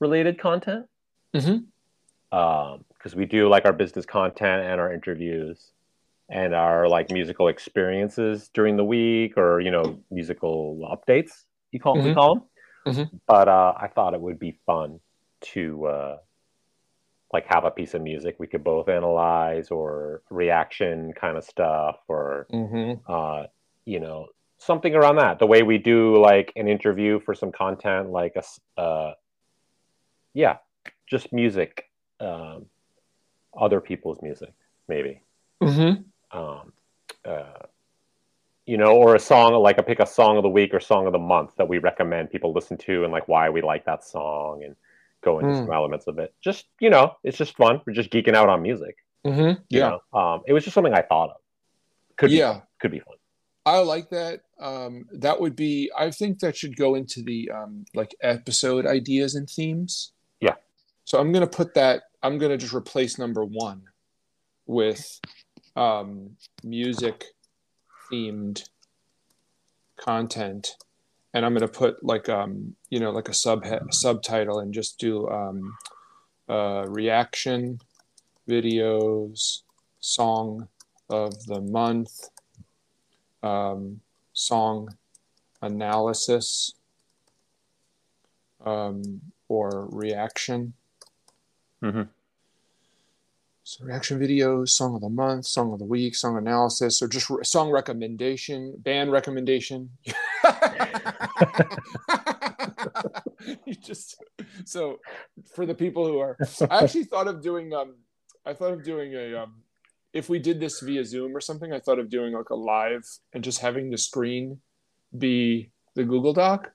related 0.00 0.38
content. 0.38 0.86
Mm-hmm. 1.34 2.36
Um, 2.36 2.84
because 2.94 3.14
we 3.14 3.24
do 3.24 3.48
like 3.48 3.64
our 3.64 3.72
business 3.72 4.04
content 4.04 4.62
and 4.62 4.80
our 4.80 4.92
interviews 4.92 5.70
and 6.28 6.54
our 6.54 6.88
like 6.88 7.10
musical 7.10 7.48
experiences 7.48 8.50
during 8.52 8.76
the 8.76 8.84
week 8.84 9.36
or 9.36 9.60
you 9.60 9.70
know 9.70 10.00
musical 10.10 10.76
updates 10.90 11.44
you 11.70 11.78
call 11.78 11.96
mm-hmm. 11.96 12.08
we 12.08 12.14
call 12.14 12.34
them 12.34 12.44
mm-hmm. 12.86 13.16
but 13.28 13.48
uh, 13.48 13.74
i 13.78 13.86
thought 13.86 14.12
it 14.12 14.20
would 14.20 14.40
be 14.40 14.58
fun 14.66 14.98
to 15.40 15.86
uh, 15.86 16.16
like 17.32 17.46
have 17.46 17.64
a 17.64 17.70
piece 17.70 17.94
of 17.94 18.02
music 18.02 18.34
we 18.40 18.46
could 18.48 18.64
both 18.64 18.88
analyze 18.88 19.70
or 19.70 20.22
reaction 20.30 21.12
kind 21.12 21.36
of 21.36 21.44
stuff 21.44 21.98
or 22.08 22.48
mm-hmm. 22.52 22.94
uh, 23.08 23.44
you 23.84 24.00
know 24.00 24.26
something 24.58 24.94
around 24.94 25.16
that 25.16 25.38
the 25.38 25.46
way 25.46 25.62
we 25.62 25.78
do 25.78 26.16
like 26.20 26.52
an 26.56 26.68
interview 26.68 27.20
for 27.20 27.34
some 27.34 27.52
content 27.52 28.10
like 28.10 28.36
a 28.36 28.80
uh, 28.80 29.12
yeah 30.34 30.56
just 31.08 31.32
music 31.32 31.90
um, 32.20 32.66
other 33.56 33.80
people's 33.80 34.18
music 34.22 34.52
maybe 34.88 35.20
mm-hmm. 35.62 36.38
um, 36.38 36.72
uh, 37.24 37.66
you 38.64 38.76
know 38.76 38.96
or 38.96 39.14
a 39.14 39.20
song 39.20 39.52
like 39.54 39.78
a 39.78 39.82
pick 39.82 40.00
a 40.00 40.06
song 40.06 40.36
of 40.36 40.42
the 40.42 40.48
week 40.48 40.72
or 40.72 40.80
song 40.80 41.06
of 41.06 41.12
the 41.12 41.18
month 41.18 41.54
that 41.56 41.68
we 41.68 41.78
recommend 41.78 42.30
people 42.30 42.52
listen 42.52 42.76
to 42.76 43.04
and 43.04 43.12
like 43.12 43.28
why 43.28 43.50
we 43.50 43.60
like 43.62 43.84
that 43.84 44.04
song 44.04 44.62
and 44.64 44.74
go 45.26 45.40
into 45.40 45.52
mm. 45.52 45.58
some 45.58 45.72
elements 45.72 46.06
of 46.06 46.18
it. 46.18 46.32
Just 46.40 46.64
you 46.80 46.88
know, 46.88 47.16
it's 47.22 47.36
just 47.36 47.56
fun. 47.56 47.82
We're 47.84 47.92
just 47.92 48.10
geeking 48.10 48.34
out 48.34 48.48
on 48.48 48.62
music. 48.62 48.96
Mm-hmm. 49.26 49.60
Yeah. 49.68 49.98
Know? 50.12 50.18
Um, 50.18 50.42
it 50.46 50.52
was 50.52 50.64
just 50.64 50.74
something 50.74 50.94
I 50.94 51.02
thought 51.02 51.30
of. 51.30 51.36
Could 52.16 52.30
yeah, 52.30 52.52
fun. 52.52 52.62
could 52.80 52.90
be 52.92 53.00
fun. 53.00 53.16
I 53.66 53.80
like 53.80 54.10
that. 54.10 54.42
Um, 54.60 55.06
that 55.12 55.40
would 55.40 55.56
be. 55.56 55.90
I 55.96 56.10
think 56.10 56.38
that 56.38 56.56
should 56.56 56.76
go 56.76 56.94
into 56.94 57.22
the 57.22 57.50
um, 57.50 57.84
like 57.94 58.14
episode 58.22 58.86
ideas 58.86 59.34
and 59.34 59.50
themes. 59.50 60.12
Yeah. 60.40 60.54
So 61.04 61.18
I'm 61.18 61.32
gonna 61.32 61.46
put 61.46 61.74
that. 61.74 62.04
I'm 62.22 62.38
gonna 62.38 62.56
just 62.56 62.72
replace 62.72 63.18
number 63.18 63.44
one 63.44 63.82
with 64.66 65.20
um, 65.74 66.36
music 66.62 67.26
themed 68.10 68.68
content 69.96 70.76
and 71.36 71.44
I'm 71.44 71.52
gonna 71.52 71.68
put 71.68 72.02
like 72.02 72.30
um 72.30 72.74
you 72.88 72.98
know 72.98 73.10
like 73.10 73.28
a 73.28 73.34
sub 73.34 73.62
subtitle 73.90 74.58
and 74.60 74.72
just 74.72 74.98
do 74.98 75.28
um, 75.28 75.76
uh, 76.48 76.86
reaction 76.88 77.80
videos 78.48 79.60
song 80.00 80.68
of 81.10 81.44
the 81.46 81.60
month 81.60 82.30
um, 83.42 84.00
song 84.32 84.88
analysis 85.62 86.72
um, 88.64 89.20
or 89.48 89.86
reaction. 89.90 90.74
Mm-hmm. 91.82 92.02
So 93.64 93.84
reaction 93.84 94.20
videos, 94.20 94.68
song 94.68 94.94
of 94.94 95.00
the 95.00 95.08
month, 95.08 95.46
song 95.46 95.72
of 95.72 95.80
the 95.80 95.84
week, 95.84 96.14
song 96.14 96.36
analysis, 96.38 97.02
or 97.02 97.08
just 97.08 97.28
re- 97.28 97.42
song 97.42 97.70
recommendation, 97.70 98.74
band 98.78 99.10
recommendation. 99.10 99.90
you 103.64 103.74
just 103.74 104.22
so 104.64 105.00
for 105.54 105.66
the 105.66 105.74
people 105.74 106.06
who 106.06 106.18
are, 106.18 106.36
I 106.70 106.84
actually 106.84 107.04
thought 107.04 107.26
of 107.28 107.42
doing. 107.42 107.72
Um, 107.72 107.96
I 108.44 108.52
thought 108.52 108.72
of 108.72 108.84
doing 108.84 109.14
a. 109.14 109.42
Um, 109.42 109.62
if 110.16 110.28
we 110.28 110.38
did 110.38 110.60
this 110.60 110.80
via 110.80 111.04
Zoom 111.04 111.36
or 111.36 111.40
something, 111.40 111.72
I 111.72 111.80
thought 111.80 111.98
of 111.98 112.10
doing 112.10 112.32
like 112.32 112.50
a 112.50 112.54
live 112.54 113.04
and 113.32 113.44
just 113.44 113.60
having 113.60 113.90
the 113.90 113.98
screen 113.98 114.60
be 115.16 115.70
the 115.94 116.04
Google 116.04 116.32
Doc. 116.32 116.72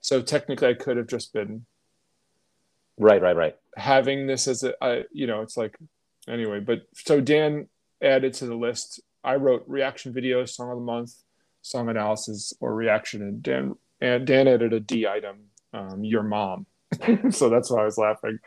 So 0.00 0.22
technically, 0.22 0.68
I 0.68 0.74
could 0.74 0.96
have 0.96 1.08
just 1.08 1.32
been 1.32 1.66
Right, 2.98 3.22
right, 3.22 3.36
right. 3.36 3.54
Having 3.76 4.26
this 4.26 4.48
as 4.48 4.64
a, 4.64 4.74
I, 4.82 5.04
you 5.12 5.26
know, 5.26 5.42
it's 5.42 5.56
like, 5.56 5.78
anyway. 6.28 6.60
But 6.60 6.82
so 6.94 7.20
Dan 7.20 7.68
added 8.02 8.34
to 8.34 8.46
the 8.46 8.56
list. 8.56 9.00
I 9.22 9.36
wrote 9.36 9.64
reaction 9.66 10.12
videos, 10.12 10.50
song 10.50 10.70
of 10.70 10.78
the 10.78 10.84
month, 10.84 11.12
song 11.62 11.88
analysis, 11.88 12.52
or 12.60 12.74
reaction, 12.74 13.22
and 13.22 13.42
Dan 13.42 13.74
and 14.00 14.26
Dan 14.26 14.48
added 14.48 14.72
a 14.72 14.80
D 14.80 15.06
item, 15.06 15.38
um, 15.72 16.04
your 16.04 16.22
mom. 16.22 16.66
so 17.30 17.48
that's 17.48 17.70
why 17.70 17.82
I 17.82 17.84
was 17.84 17.98
laughing. 17.98 18.38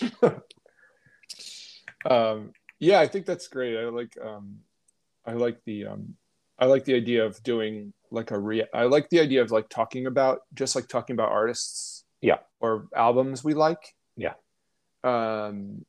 um, 2.08 2.52
yeah, 2.78 3.00
I 3.00 3.06
think 3.06 3.26
that's 3.26 3.48
great. 3.48 3.78
I 3.78 3.88
like, 3.88 4.16
um, 4.22 4.58
I 5.26 5.32
like 5.32 5.62
the, 5.64 5.86
um, 5.86 6.16
I 6.58 6.66
like 6.66 6.84
the 6.84 6.94
idea 6.94 7.24
of 7.24 7.42
doing 7.42 7.92
like 8.10 8.30
a 8.30 8.38
re. 8.38 8.64
I 8.72 8.84
like 8.84 9.08
the 9.10 9.20
idea 9.20 9.42
of 9.42 9.50
like 9.50 9.68
talking 9.68 10.06
about 10.06 10.40
just 10.54 10.76
like 10.76 10.88
talking 10.88 11.14
about 11.14 11.30
artists. 11.30 12.04
Yeah. 12.20 12.38
Or 12.60 12.88
albums 12.94 13.42
we 13.42 13.54
like. 13.54 13.94
Yeah. 14.16 14.34
Um 15.02 15.84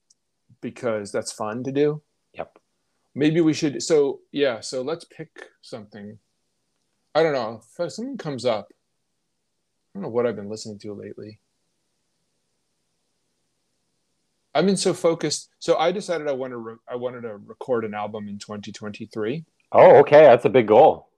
because 0.62 1.12
that's 1.12 1.32
fun 1.32 1.64
to 1.66 1.72
do. 1.72 2.02
Yep. 2.34 2.58
Maybe 3.14 3.42
we 3.42 3.54
should 3.54 3.84
so 3.84 4.22
yeah 4.32 4.62
so 4.62 4.82
let's 4.82 5.06
pick 5.06 5.50
something. 5.62 6.18
I 7.14 7.22
don't 7.22 7.34
know. 7.34 7.62
If 7.78 7.92
something 7.92 8.18
comes 8.18 8.46
up 8.46 8.70
i 9.94 10.00
don't 10.00 10.04
know 10.04 10.10
what 10.10 10.26
i've 10.26 10.36
been 10.36 10.50
listening 10.50 10.80
to 10.80 10.94
lately 10.94 11.40
i've 14.56 14.66
been 14.66 14.78
so 14.78 14.94
focused. 14.94 15.50
So 15.60 15.78
i 15.78 15.92
decided 15.92 16.28
i 16.28 16.32
wanted 16.32 16.54
to 16.54 16.58
re- 16.58 16.76
i 16.88 16.96
wanted 16.96 17.22
to 17.22 17.38
record 17.38 17.86
an 17.86 17.94
album 17.94 18.28
in 18.28 18.38
2023 18.38 19.44
oh 19.74 19.98
okay. 19.98 20.22
That's 20.24 20.46
a 20.46 20.50
big 20.50 20.68
goal. 20.68 21.10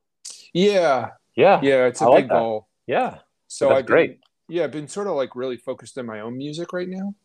Yeah. 0.53 1.11
Yeah. 1.35 1.59
Yeah 1.61 1.85
it's 1.85 2.01
a 2.01 2.05
I 2.05 2.21
big 2.21 2.25
like 2.25 2.29
goal. 2.29 2.67
Yeah. 2.87 3.19
So 3.47 3.71
I've 3.71 3.85
great. 3.85 4.19
Yeah, 4.47 4.65
I've 4.65 4.71
been 4.71 4.87
sort 4.87 5.07
of 5.07 5.15
like 5.15 5.35
really 5.35 5.57
focused 5.57 5.97
on 5.97 6.05
my 6.05 6.19
own 6.19 6.37
music 6.37 6.71
right 6.73 6.87
now. 6.87 7.15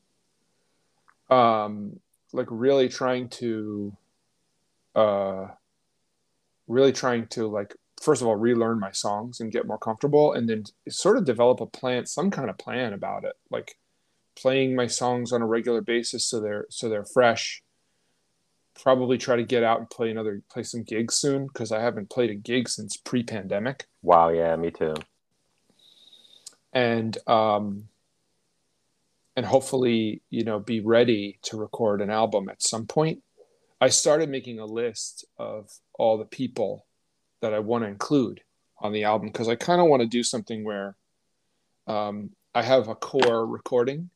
Um, 1.29 2.01
like 2.33 2.47
really 2.51 2.89
trying 2.89 3.29
to, 3.31 3.93
uh, 4.95 5.49
really 6.67 6.93
trying 6.93 7.27
to 7.29 7.47
like 7.47 7.77
first 8.01 8.23
of 8.23 8.29
all 8.29 8.37
relearn 8.37 8.81
my 8.81 8.91
songs 8.93 9.41
and 9.41 9.53
get 9.53 9.67
more 9.67 9.79
comfortable, 9.79 10.33
and 10.33 10.49
then 10.49 10.65
sort 10.89 11.19
of 11.19 11.25
develop 11.25 11.61
a 11.61 11.67
plan, 11.67 12.07
some 12.07 12.31
kind 12.31 12.49
of 12.49 12.57
plan 12.57 12.95
about 12.95 13.25
it, 13.25 13.35
like 13.51 13.77
playing 14.41 14.75
my 14.75 14.87
songs 14.87 15.33
on 15.33 15.43
a 15.43 15.47
regular 15.47 15.81
basis 15.81 16.25
so 16.25 16.41
they're 16.41 16.67
so 16.71 16.89
they're 16.89 17.05
fresh. 17.05 17.63
Probably 18.81 19.19
try 19.19 19.37
to 19.37 19.45
get 19.45 19.63
out 19.63 19.79
and 19.79 19.91
play 19.91 20.11
another 20.11 20.43
play 20.51 20.63
some 20.63 20.83
gigs 20.83 21.17
soon 21.17 21.47
because 21.47 21.73
I 21.73 21.81
haven't 21.81 22.11
played 22.11 22.31
a 22.31 22.35
gig 22.35 22.69
since 22.69 22.97
pre-pandemic. 22.97 23.87
Wow, 24.03 24.31
yeah, 24.31 24.57
me 24.57 24.71
too 24.71 24.95
and 26.73 27.17
um, 27.29 27.89
and 29.37 29.47
hopefully 29.47 30.23
you 30.31 30.45
know 30.45 30.59
be 30.59 30.81
ready 30.81 31.39
to 31.43 31.57
record 31.57 32.01
an 32.01 32.11
album 32.11 32.49
at 32.49 32.63
some 32.63 32.87
point. 32.87 33.23
I 33.81 33.89
started 33.89 34.29
making 34.29 34.59
a 34.59 34.67
list 34.67 35.25
of 35.39 35.71
all 35.95 36.19
the 36.19 36.27
people 36.27 36.87
that 37.41 37.55
I 37.55 37.61
want 37.61 37.85
to 37.85 37.89
include 37.89 38.43
on 38.79 38.93
the 38.93 39.05
album 39.05 39.29
because 39.29 39.49
I 39.49 39.55
kind 39.55 39.81
of 39.81 39.89
want 39.89 40.03
to 40.03 40.07
do 40.07 40.23
something 40.23 40.65
where 40.65 40.97
um, 41.87 42.31
I 42.55 42.63
have 42.63 42.89
a 42.89 42.95
core 42.95 43.47
recording, 43.47 44.11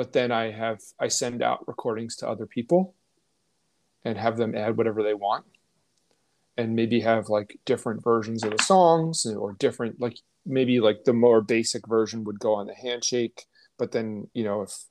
but 0.00 0.14
then 0.14 0.32
I 0.32 0.50
have 0.50 0.80
I 0.98 1.08
send 1.08 1.42
out 1.42 1.68
recordings 1.68 2.16
to 2.16 2.26
other 2.26 2.46
people 2.46 2.94
and 4.02 4.16
have 4.16 4.38
them 4.38 4.54
add 4.54 4.78
whatever 4.78 5.02
they 5.02 5.12
want 5.12 5.44
and 6.56 6.74
maybe 6.74 7.00
have 7.00 7.28
like 7.28 7.58
different 7.66 8.02
versions 8.02 8.42
of 8.42 8.52
the 8.52 8.62
songs 8.62 9.26
or 9.26 9.52
different 9.52 10.00
like 10.00 10.16
maybe 10.46 10.80
like 10.80 11.04
the 11.04 11.12
more 11.12 11.42
basic 11.42 11.86
version 11.86 12.24
would 12.24 12.40
go 12.40 12.54
on 12.54 12.66
the 12.66 12.74
handshake 12.74 13.44
but 13.76 13.92
then 13.92 14.26
you 14.32 14.42
know 14.42 14.62
if 14.62 14.84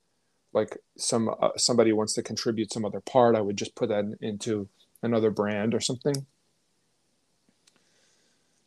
like 0.54 0.78
some 0.96 1.34
uh, 1.42 1.58
somebody 1.58 1.92
wants 1.92 2.14
to 2.14 2.22
contribute 2.22 2.72
some 2.72 2.86
other 2.86 3.02
part 3.02 3.36
i 3.36 3.42
would 3.42 3.58
just 3.58 3.74
put 3.74 3.90
that 3.90 4.06
into 4.22 4.70
another 5.02 5.32
brand 5.32 5.74
or 5.74 5.80
something. 5.80 6.28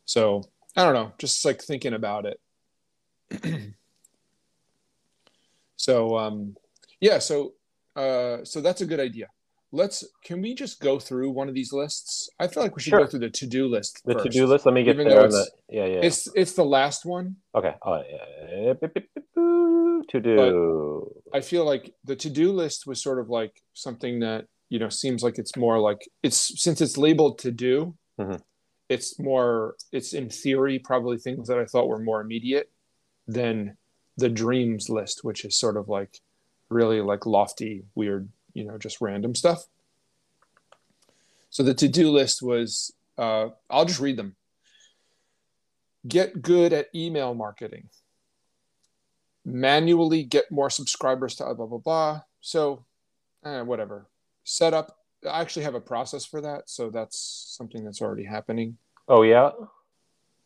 So 0.03 0.43
i 0.75 0.83
don't 0.83 0.93
know 0.93 1.13
just 1.17 1.45
like 1.45 1.61
thinking 1.61 1.93
about 1.93 2.25
it 2.25 2.41
so 5.83 6.17
um 6.17 6.55
yeah 6.99 7.19
so 7.19 7.53
uh 7.95 8.37
so 8.43 8.61
that's 8.61 8.81
a 8.81 8.85
good 8.85 8.99
idea 8.99 9.27
let's 9.73 10.05
can 10.23 10.41
we 10.41 10.53
just 10.53 10.79
go 10.79 10.99
through 10.99 11.31
one 11.31 11.49
of 11.49 11.55
these 11.55 11.73
lists? 11.73 12.29
I 12.39 12.47
feel 12.47 12.63
like 12.63 12.75
we 12.75 12.81
should 12.81 12.91
sure. 12.91 12.99
go 12.99 13.07
through 13.07 13.19
the 13.19 13.29
to-do 13.29 13.67
list. 13.67 14.01
The 14.05 14.13
first, 14.13 14.25
to-do 14.25 14.45
list. 14.45 14.65
Let 14.65 14.75
me 14.75 14.83
get 14.83 14.95
there. 14.95 15.27
The, 15.27 15.51
yeah, 15.67 15.85
yeah. 15.85 15.99
It's 16.01 16.29
it's 16.35 16.53
the 16.53 16.63
last 16.63 17.05
one. 17.05 17.35
Okay. 17.53 17.73
Oh, 17.85 18.01
yeah. 18.09 18.73
To 20.09 20.19
do. 20.19 21.09
I 21.33 21.39
feel 21.39 21.65
like 21.65 21.93
the 22.03 22.15
to-do 22.15 22.51
list 22.51 22.85
was 22.85 23.01
sort 23.01 23.19
of 23.19 23.29
like 23.29 23.63
something 23.73 24.19
that 24.19 24.45
you 24.69 24.77
know 24.77 24.89
seems 24.89 25.23
like 25.23 25.39
it's 25.39 25.55
more 25.55 25.79
like 25.79 26.07
it's 26.21 26.61
since 26.61 26.81
it's 26.81 26.97
labeled 26.97 27.39
to 27.39 27.51
do. 27.51 27.95
Mm-hmm. 28.19 28.35
It's 28.89 29.17
more. 29.17 29.75
It's 29.91 30.13
in 30.13 30.29
theory 30.29 30.79
probably 30.79 31.17
things 31.17 31.47
that 31.47 31.57
I 31.57 31.65
thought 31.65 31.87
were 31.87 31.99
more 31.99 32.21
immediate 32.21 32.69
than 33.27 33.77
the 34.17 34.29
dreams 34.29 34.89
list, 34.89 35.23
which 35.23 35.45
is 35.45 35.57
sort 35.57 35.77
of 35.77 35.89
like 35.89 36.19
really 36.69 37.01
like 37.01 37.25
lofty, 37.25 37.83
weird 37.95 38.29
you 38.53 38.63
know 38.63 38.77
just 38.77 39.01
random 39.01 39.35
stuff. 39.35 39.65
So 41.49 41.63
the 41.63 41.73
to-do 41.73 42.09
list 42.09 42.41
was 42.41 42.93
uh, 43.17 43.49
i'll 43.69 43.85
just 43.85 43.99
read 43.99 44.17
them. 44.17 44.35
Get 46.07 46.41
good 46.41 46.73
at 46.73 46.89
email 46.93 47.33
marketing. 47.33 47.89
Manually 49.45 50.23
get 50.23 50.51
more 50.51 50.69
subscribers 50.69 51.35
to 51.35 51.53
blah 51.53 51.65
blah 51.65 51.77
blah. 51.77 52.21
So 52.41 52.85
eh, 53.45 53.61
whatever. 53.61 54.07
Set 54.43 54.73
up 54.73 54.99
i 55.29 55.39
actually 55.39 55.63
have 55.63 55.73
a 55.73 55.79
process 55.79 56.25
for 56.25 56.41
that 56.41 56.69
so 56.69 56.89
that's 56.89 57.55
something 57.57 57.83
that's 57.83 58.01
already 58.01 58.25
happening. 58.25 58.77
Oh 59.07 59.21
yeah 59.23 59.51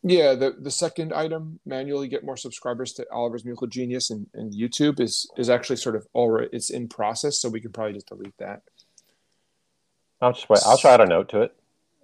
Yeah, 0.02 0.34
the 0.34 0.54
the 0.58 0.70
second 0.70 1.12
item, 1.12 1.58
manually 1.66 2.06
get 2.06 2.24
more 2.24 2.36
subscribers 2.36 2.92
to 2.94 3.06
Oliver's 3.10 3.44
Musical 3.44 3.66
Genius 3.66 4.10
and, 4.10 4.26
and 4.34 4.52
YouTube 4.52 5.00
is 5.00 5.28
is 5.36 5.50
actually 5.50 5.76
sort 5.76 5.96
of 5.96 6.06
already 6.14 6.48
it's 6.52 6.70
in 6.70 6.88
process, 6.88 7.38
so 7.38 7.48
we 7.48 7.60
can 7.60 7.72
probably 7.72 7.94
just 7.94 8.08
delete 8.08 8.36
that. 8.38 8.62
I'll 10.20 10.32
just 10.32 10.48
wait. 10.48 10.60
I'll 10.64 10.78
try 10.78 10.94
add 10.94 11.00
a 11.00 11.06
note 11.06 11.28
to 11.30 11.42
it. 11.42 11.54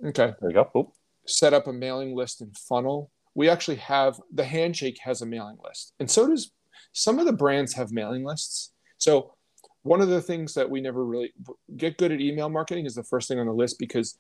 Okay. 0.05 0.35
There 0.41 0.51
you 0.51 0.55
go. 0.55 0.71
Oop. 0.77 0.93
Set 1.27 1.55
up 1.55 1.67
a 1.69 1.73
mailing 1.73 2.15
list 2.17 2.41
and 2.41 2.57
funnel. 2.57 3.11
We 3.35 3.49
actually 3.49 3.77
have 3.77 4.21
the 4.33 4.45
handshake 4.45 4.99
has 5.05 5.23
a 5.23 5.27
mailing 5.27 5.59
list, 5.65 5.95
and 6.01 6.11
so 6.11 6.27
does 6.27 6.51
some 6.93 7.19
of 7.21 7.27
the 7.27 7.33
brands 7.33 7.75
have 7.75 7.93
mailing 7.93 8.25
lists. 8.25 8.73
So 8.99 9.35
one 9.83 10.01
of 10.01 10.09
the 10.09 10.23
things 10.23 10.55
that 10.55 10.69
we 10.69 10.81
never 10.81 11.05
really 11.05 11.33
get 11.77 11.99
good 11.99 12.11
at 12.11 12.21
email 12.21 12.49
marketing 12.49 12.87
is 12.87 12.95
the 12.95 13.05
first 13.05 13.29
thing 13.29 13.39
on 13.39 13.47
the 13.47 13.53
list 13.53 13.79
because 13.79 14.17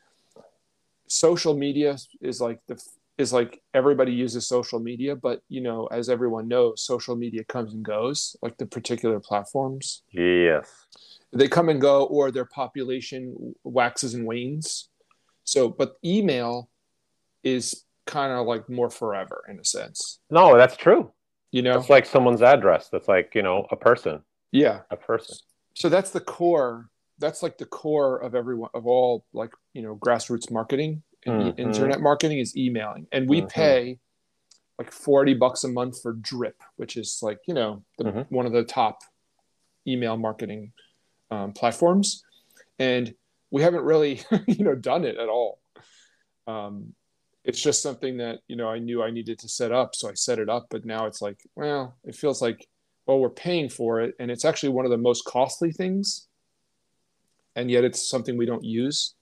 social 1.06 1.54
media 1.54 1.96
is 2.20 2.40
like 2.40 2.60
the 2.66 2.80
is 3.16 3.32
like 3.32 3.62
everybody 3.72 4.12
uses 4.12 4.46
social 4.46 4.80
media 4.80 5.14
but 5.14 5.40
you 5.48 5.60
know 5.60 5.86
as 5.86 6.08
everyone 6.08 6.48
knows 6.48 6.84
social 6.84 7.14
media 7.14 7.44
comes 7.44 7.72
and 7.72 7.84
goes 7.84 8.36
like 8.42 8.56
the 8.56 8.66
particular 8.66 9.20
platforms. 9.20 10.02
Yes. 10.10 10.70
They 11.32 11.48
come 11.48 11.68
and 11.68 11.80
go 11.80 12.04
or 12.04 12.30
their 12.30 12.44
population 12.44 13.54
waxes 13.64 14.14
and 14.14 14.26
wanes. 14.26 14.88
So 15.44 15.68
but 15.68 15.96
email 16.04 16.68
is 17.42 17.84
kind 18.06 18.32
of 18.32 18.46
like 18.46 18.68
more 18.68 18.90
forever 18.90 19.44
in 19.48 19.58
a 19.58 19.64
sense. 19.64 20.20
No 20.30 20.56
that's 20.56 20.76
true. 20.76 21.12
You 21.52 21.62
know? 21.62 21.78
It's 21.78 21.90
like 21.90 22.06
someone's 22.06 22.42
address 22.42 22.88
that's 22.90 23.08
like 23.08 23.34
you 23.34 23.42
know 23.42 23.66
a 23.70 23.76
person. 23.76 24.22
Yeah. 24.50 24.80
A 24.90 24.96
person. 24.96 25.36
So 25.74 25.88
that's 25.88 26.10
the 26.10 26.20
core 26.20 26.88
that's 27.18 27.42
like 27.42 27.58
the 27.58 27.66
core 27.66 28.18
of 28.18 28.34
everyone 28.34 28.70
of 28.74 28.86
all 28.86 29.24
like 29.32 29.52
you 29.72 29.82
know 29.82 29.96
grassroots 29.96 30.50
marketing 30.50 31.02
mm-hmm. 31.26 31.60
internet 31.60 32.00
marketing 32.00 32.38
is 32.38 32.56
emailing. 32.56 33.06
And 33.12 33.28
we 33.28 33.38
mm-hmm. 33.38 33.48
pay 33.48 33.98
like 34.78 34.90
40 34.90 35.34
bucks 35.34 35.64
a 35.64 35.68
month 35.68 36.02
for 36.02 36.14
drip 36.14 36.60
which 36.76 36.96
is 36.96 37.20
like 37.22 37.38
you 37.46 37.54
know 37.54 37.84
the, 37.98 38.04
mm-hmm. 38.04 38.34
one 38.34 38.44
of 38.46 38.52
the 38.52 38.64
top 38.64 38.98
email 39.86 40.16
marketing 40.16 40.72
um, 41.30 41.52
platforms. 41.52 42.24
And 42.78 43.14
we 43.50 43.62
haven't 43.62 43.84
really 43.84 44.22
you 44.46 44.64
know 44.64 44.74
done 44.74 45.04
it 45.04 45.16
at 45.16 45.28
all. 45.28 45.60
Um, 46.46 46.94
it's 47.44 47.60
just 47.60 47.82
something 47.82 48.18
that 48.18 48.38
you 48.48 48.56
know 48.56 48.68
i 48.68 48.78
knew 48.78 49.02
i 49.02 49.10
needed 49.10 49.38
to 49.38 49.48
set 49.48 49.70
up 49.70 49.94
so 49.94 50.08
i 50.08 50.14
set 50.14 50.38
it 50.38 50.48
up. 50.48 50.66
But 50.70 50.84
now 50.84 51.06
it's 51.06 51.22
like 51.22 51.40
well 51.54 51.96
it 52.04 52.14
feels 52.14 52.40
like 52.42 52.66
well 53.06 53.18
we're 53.18 53.30
paying 53.30 53.68
for 53.68 54.00
it 54.00 54.14
and 54.18 54.30
it's 54.30 54.44
actually 54.44 54.70
one 54.70 54.84
of 54.84 54.90
the 54.90 54.98
most 54.98 55.24
costly 55.24 55.72
things. 55.72 56.28
And 57.56 57.70
yet 57.70 57.84
it's 57.84 58.08
something 58.08 58.36
we 58.36 58.46
don't 58.46 58.64
use. 58.64 59.14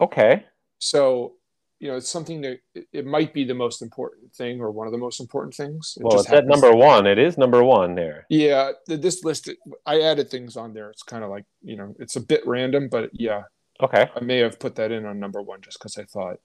Okay. 0.00 0.44
So 0.78 1.34
you 1.80 1.88
know, 1.88 1.96
it's 1.96 2.10
something 2.10 2.42
that 2.42 2.60
it 2.92 3.06
might 3.06 3.32
be 3.32 3.44
the 3.44 3.54
most 3.54 3.80
important 3.80 4.34
thing 4.34 4.60
or 4.60 4.70
one 4.70 4.86
of 4.86 4.92
the 4.92 4.98
most 4.98 5.18
important 5.18 5.54
things. 5.54 5.96
It 5.98 6.04
well, 6.04 6.20
it's 6.20 6.30
at 6.30 6.46
number 6.46 6.72
one. 6.76 7.06
It 7.06 7.18
is 7.18 7.38
number 7.38 7.64
one 7.64 7.94
there. 7.94 8.26
Yeah, 8.28 8.72
this 8.86 9.24
list, 9.24 9.48
I 9.86 10.02
added 10.02 10.30
things 10.30 10.58
on 10.58 10.74
there. 10.74 10.90
It's 10.90 11.02
kind 11.02 11.24
of 11.24 11.30
like 11.30 11.46
you 11.62 11.76
know, 11.76 11.96
it's 11.98 12.16
a 12.16 12.20
bit 12.20 12.46
random, 12.46 12.88
but 12.90 13.10
yeah. 13.14 13.44
Okay. 13.82 14.10
I 14.14 14.20
may 14.20 14.36
have 14.38 14.60
put 14.60 14.76
that 14.76 14.92
in 14.92 15.06
on 15.06 15.18
number 15.18 15.40
one 15.40 15.62
just 15.62 15.78
because 15.78 15.96
I 15.96 16.04
thought 16.04 16.36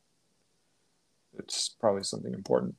it's 1.38 1.68
probably 1.68 2.04
something 2.04 2.34
important. 2.34 2.76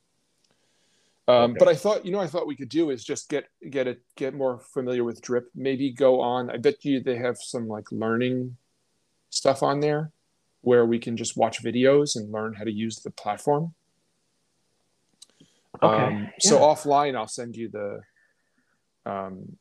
Um, 1.27 1.51
okay. 1.51 1.59
But 1.59 1.67
I 1.67 1.75
thought, 1.75 2.05
you 2.07 2.11
know, 2.11 2.19
I 2.19 2.25
thought 2.25 2.47
we 2.47 2.55
could 2.55 2.69
do 2.69 2.89
is 2.89 3.03
just 3.03 3.29
get 3.29 3.49
get 3.69 3.85
it 3.85 4.01
get 4.15 4.33
more 4.33 4.57
familiar 4.57 5.03
with 5.03 5.21
Drip. 5.21 5.51
Maybe 5.53 5.91
go 5.91 6.21
on. 6.21 6.49
I 6.49 6.57
bet 6.57 6.83
you 6.83 7.01
they 7.01 7.17
have 7.17 7.37
some 7.37 7.67
like 7.67 7.91
learning 7.91 8.57
stuff 9.29 9.61
on 9.61 9.79
there 9.79 10.11
where 10.67 10.85
we 10.85 10.99
can 10.99 11.15
just 11.15 11.37
watch 11.37 11.63
videos 11.63 12.17
and 12.17 12.29
learn 12.29 12.53
how 12.53 12.65
to 12.65 12.71
use 12.71 12.97
the 12.97 13.09
platform. 13.09 13.73
Okay. 15.81 16.03
Um, 16.03 16.23
yeah. 16.23 16.29
So 16.39 16.59
offline, 16.59 17.15
I'll 17.15 17.29
send 17.29 17.55
you 17.55 17.69
the 17.69 18.01
um, 19.09 19.57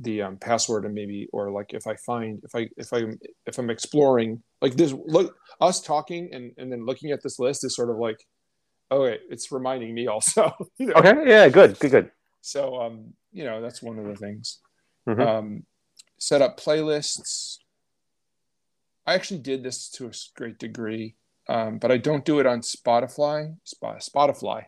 the 0.00 0.20
um, 0.20 0.36
password 0.36 0.84
and 0.84 0.94
maybe 0.94 1.28
or 1.32 1.50
like 1.50 1.72
if 1.72 1.86
I 1.86 1.94
find 1.96 2.42
if 2.44 2.54
I 2.54 2.68
if 2.76 2.92
I 2.92 3.04
if 3.46 3.56
I'm 3.58 3.70
exploring 3.70 4.42
like 4.60 4.74
this 4.74 4.92
look 5.06 5.34
us 5.62 5.80
talking 5.80 6.28
and 6.32 6.52
and 6.58 6.70
then 6.70 6.84
looking 6.84 7.10
at 7.10 7.22
this 7.22 7.38
list 7.38 7.64
is 7.64 7.74
sort 7.74 7.88
of 7.88 7.96
like 7.96 8.20
oh 8.90 9.04
okay 9.04 9.18
it's 9.30 9.50
reminding 9.50 9.94
me 9.94 10.08
also 10.08 10.52
you 10.78 10.86
know? 10.86 10.94
okay 10.94 11.14
yeah 11.26 11.48
good 11.48 11.78
good 11.78 11.90
good 11.90 12.10
so 12.40 12.80
um 12.80 13.14
you 13.32 13.44
know 13.44 13.60
that's 13.60 13.82
one 13.82 13.98
of 13.98 14.06
the 14.06 14.16
things 14.16 14.60
mm-hmm. 15.06 15.20
um 15.20 15.64
set 16.18 16.40
up 16.42 16.58
playlists 16.58 17.59
I 19.10 19.14
actually 19.14 19.40
did 19.40 19.64
this 19.64 19.88
to 19.88 20.06
a 20.06 20.12
great 20.36 20.60
degree, 20.60 21.16
um, 21.48 21.78
but 21.78 21.90
I 21.90 21.96
don't 21.96 22.24
do 22.24 22.38
it 22.38 22.46
on 22.46 22.60
Spotify. 22.60 23.56
Spotify. 23.66 24.66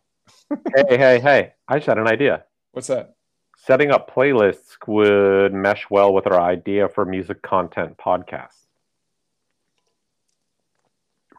hey, 0.50 0.98
hey, 0.98 1.20
hey! 1.20 1.52
I 1.68 1.76
just 1.76 1.86
had 1.86 1.98
an 1.98 2.08
idea. 2.08 2.42
What's 2.72 2.88
that? 2.88 3.14
Setting 3.56 3.92
up 3.92 4.12
playlists 4.12 4.76
would 4.88 5.54
mesh 5.54 5.88
well 5.90 6.12
with 6.12 6.26
our 6.26 6.40
idea 6.40 6.88
for 6.88 7.04
music 7.04 7.40
content 7.42 7.96
podcasts. 7.98 8.66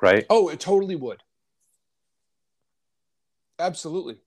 Right? 0.01 0.25
Oh, 0.29 0.47
it 0.47 0.61
totally 0.61 0.95
would. 0.95 1.23
Absolutely 3.59 4.19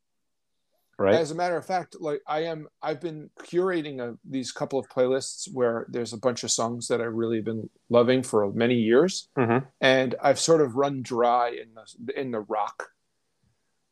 right. 0.98 1.14
As 1.14 1.30
a 1.30 1.34
matter 1.34 1.56
of 1.56 1.66
fact 1.66 1.96
like 2.00 2.20
i 2.26 2.40
am 2.44 2.68
i've 2.82 3.00
been 3.00 3.30
curating 3.42 4.00
a, 4.00 4.16
these 4.28 4.52
couple 4.52 4.78
of 4.78 4.88
playlists 4.88 5.48
where 5.52 5.86
there's 5.88 6.12
a 6.12 6.18
bunch 6.18 6.44
of 6.44 6.50
songs 6.50 6.88
that 6.88 7.00
i've 7.00 7.14
really 7.14 7.40
been 7.40 7.68
loving 7.90 8.22
for 8.22 8.50
many 8.52 8.76
years. 8.76 9.28
Mm-hmm. 9.36 9.66
and 9.80 10.14
i've 10.22 10.40
sort 10.40 10.60
of 10.60 10.76
run 10.76 11.02
dry 11.02 11.50
in 11.50 11.68
the 11.74 12.20
in 12.20 12.30
the 12.30 12.40
rock 12.40 12.90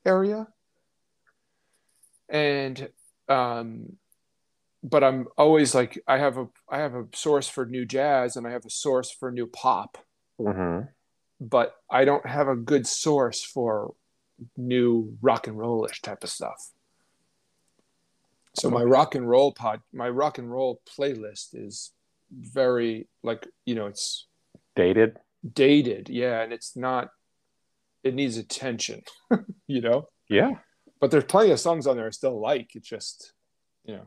area. 0.06 0.48
And 2.28 2.88
um 3.28 3.96
but 4.82 5.02
i'm 5.02 5.26
always 5.38 5.74
like 5.74 5.98
i 6.06 6.18
have 6.18 6.36
a 6.36 6.46
i 6.68 6.78
have 6.78 6.94
a 6.94 7.06
source 7.14 7.48
for 7.48 7.64
new 7.64 7.84
jazz 7.86 8.36
and 8.36 8.46
i 8.46 8.50
have 8.50 8.66
a 8.66 8.70
source 8.70 9.10
for 9.10 9.30
new 9.30 9.46
pop. 9.46 9.98
Mm-hmm. 10.40 10.86
but 11.40 11.76
i 11.88 12.04
don't 12.04 12.26
have 12.26 12.48
a 12.48 12.56
good 12.56 12.86
source 12.86 13.42
for 13.42 13.94
new 14.56 15.16
rock 15.22 15.46
and 15.46 15.56
rollish 15.56 16.02
type 16.02 16.24
of 16.24 16.30
stuff 16.30 16.70
so 18.54 18.70
my 18.70 18.82
rock 18.82 19.14
and 19.14 19.28
roll 19.28 19.52
pod, 19.52 19.80
my 19.92 20.08
rock 20.08 20.38
and 20.38 20.50
roll 20.50 20.80
playlist 20.96 21.48
is 21.54 21.92
very 22.30 23.08
like 23.22 23.46
you 23.64 23.74
know 23.74 23.86
it's 23.86 24.26
dated. 24.76 25.18
Dated, 25.52 26.08
yeah, 26.08 26.40
and 26.42 26.52
it's 26.52 26.76
not. 26.76 27.10
It 28.02 28.14
needs 28.14 28.36
attention, 28.36 29.02
you 29.66 29.80
know. 29.80 30.08
Yeah. 30.28 30.52
But 31.00 31.10
there's 31.10 31.24
plenty 31.24 31.50
of 31.50 31.60
songs 31.60 31.86
on 31.86 31.96
there 31.96 32.06
I 32.06 32.10
still 32.10 32.40
like. 32.40 32.70
It's 32.74 32.88
just, 32.88 33.32
you 33.84 33.96
know. 33.96 34.06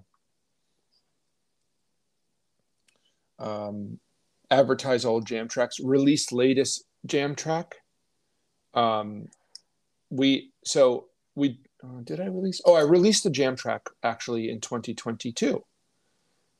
Um, 3.40 4.00
advertise 4.50 5.06
old 5.06 5.28
jam 5.28 5.48
tracks. 5.48 5.80
Release 5.80 6.32
latest 6.32 6.86
jam 7.06 7.36
track. 7.36 7.76
Um, 8.74 9.28
we 10.10 10.52
so 10.64 11.06
we 11.36 11.60
uh, 11.84 12.02
did 12.04 12.20
I 12.20 12.26
release? 12.26 12.62
Oh, 12.66 12.74
I 12.74 12.82
released 12.82 13.24
the 13.24 13.30
jam 13.30 13.56
track 13.56 13.88
actually 14.04 14.50
in 14.50 14.60
2022. 14.62 15.63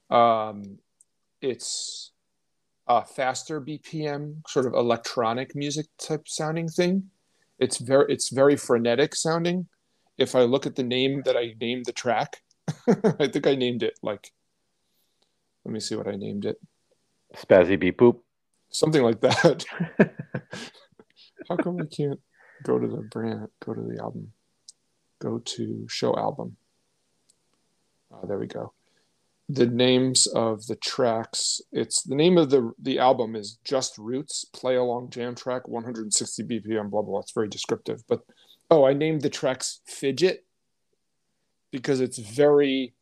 Um, 0.10 0.78
it's 1.42 2.12
a 2.88 3.04
faster 3.04 3.60
BPM, 3.60 4.48
sort 4.48 4.66
of 4.66 4.74
electronic 4.74 5.56
music 5.56 5.88
type 5.98 6.28
sounding 6.28 6.70
thing. 6.70 7.10
It's 7.60 7.78
very 7.78 8.14
it's 8.14 8.30
very 8.30 8.56
frenetic 8.56 9.16
sounding. 9.16 9.68
If 10.18 10.36
I 10.36 10.42
look 10.42 10.66
at 10.66 10.76
the 10.76 10.84
name 10.84 11.24
that 11.26 11.36
I 11.36 11.56
named 11.60 11.86
the 11.86 11.94
track, 11.94 12.42
I 12.88 13.28
think 13.28 13.48
I 13.48 13.56
named 13.56 13.84
it 13.84 13.98
like. 14.04 14.32
Let 15.66 15.74
me 15.74 15.80
see 15.80 15.96
what 15.96 16.08
I 16.08 16.16
named 16.16 16.46
it. 16.46 16.58
Spazzy 17.36 17.78
beep 17.78 17.98
boop. 17.98 18.20
Something 18.70 19.04
like 19.04 19.20
that. 19.22 19.66
How 21.50 21.58
come 21.58 21.82
I 21.82 21.86
can't 21.86 22.20
go 22.64 22.80
to 22.80 22.88
the 22.88 23.02
brand? 23.02 23.50
Go 23.66 23.74
to 23.74 23.82
the 23.82 24.02
album 24.02 24.32
go 25.20 25.40
to 25.40 25.86
show 25.90 26.16
album. 26.16 26.58
Uh, 28.14 28.26
there 28.26 28.38
we 28.38 28.48
go. 28.48 28.74
The 29.50 29.66
names 29.66 30.28
of 30.28 30.66
the 30.68 30.76
tracks. 30.76 31.62
It's 31.72 32.04
the 32.04 32.16
name 32.16 32.38
of 32.38 32.50
the 32.50 32.74
the 32.82 33.00
album 33.00 33.36
is 33.36 33.58
Just 33.64 33.98
Roots 33.98 34.46
Play 34.46 34.76
Along 34.76 35.10
Jam 35.10 35.36
Track 35.36 35.68
160 35.68 36.44
BPM. 36.44 36.90
Blah 36.90 37.02
blah. 37.02 37.12
blah. 37.12 37.20
It's 37.20 37.32
very 37.32 37.48
descriptive. 37.48 38.04
But 38.08 38.22
oh, 38.70 38.86
I 38.86 38.94
named 38.94 39.22
the 39.22 39.30
tracks 39.30 39.80
Fidget 39.86 40.46
because 41.72 42.02
it's 42.02 42.18
very 42.18 42.94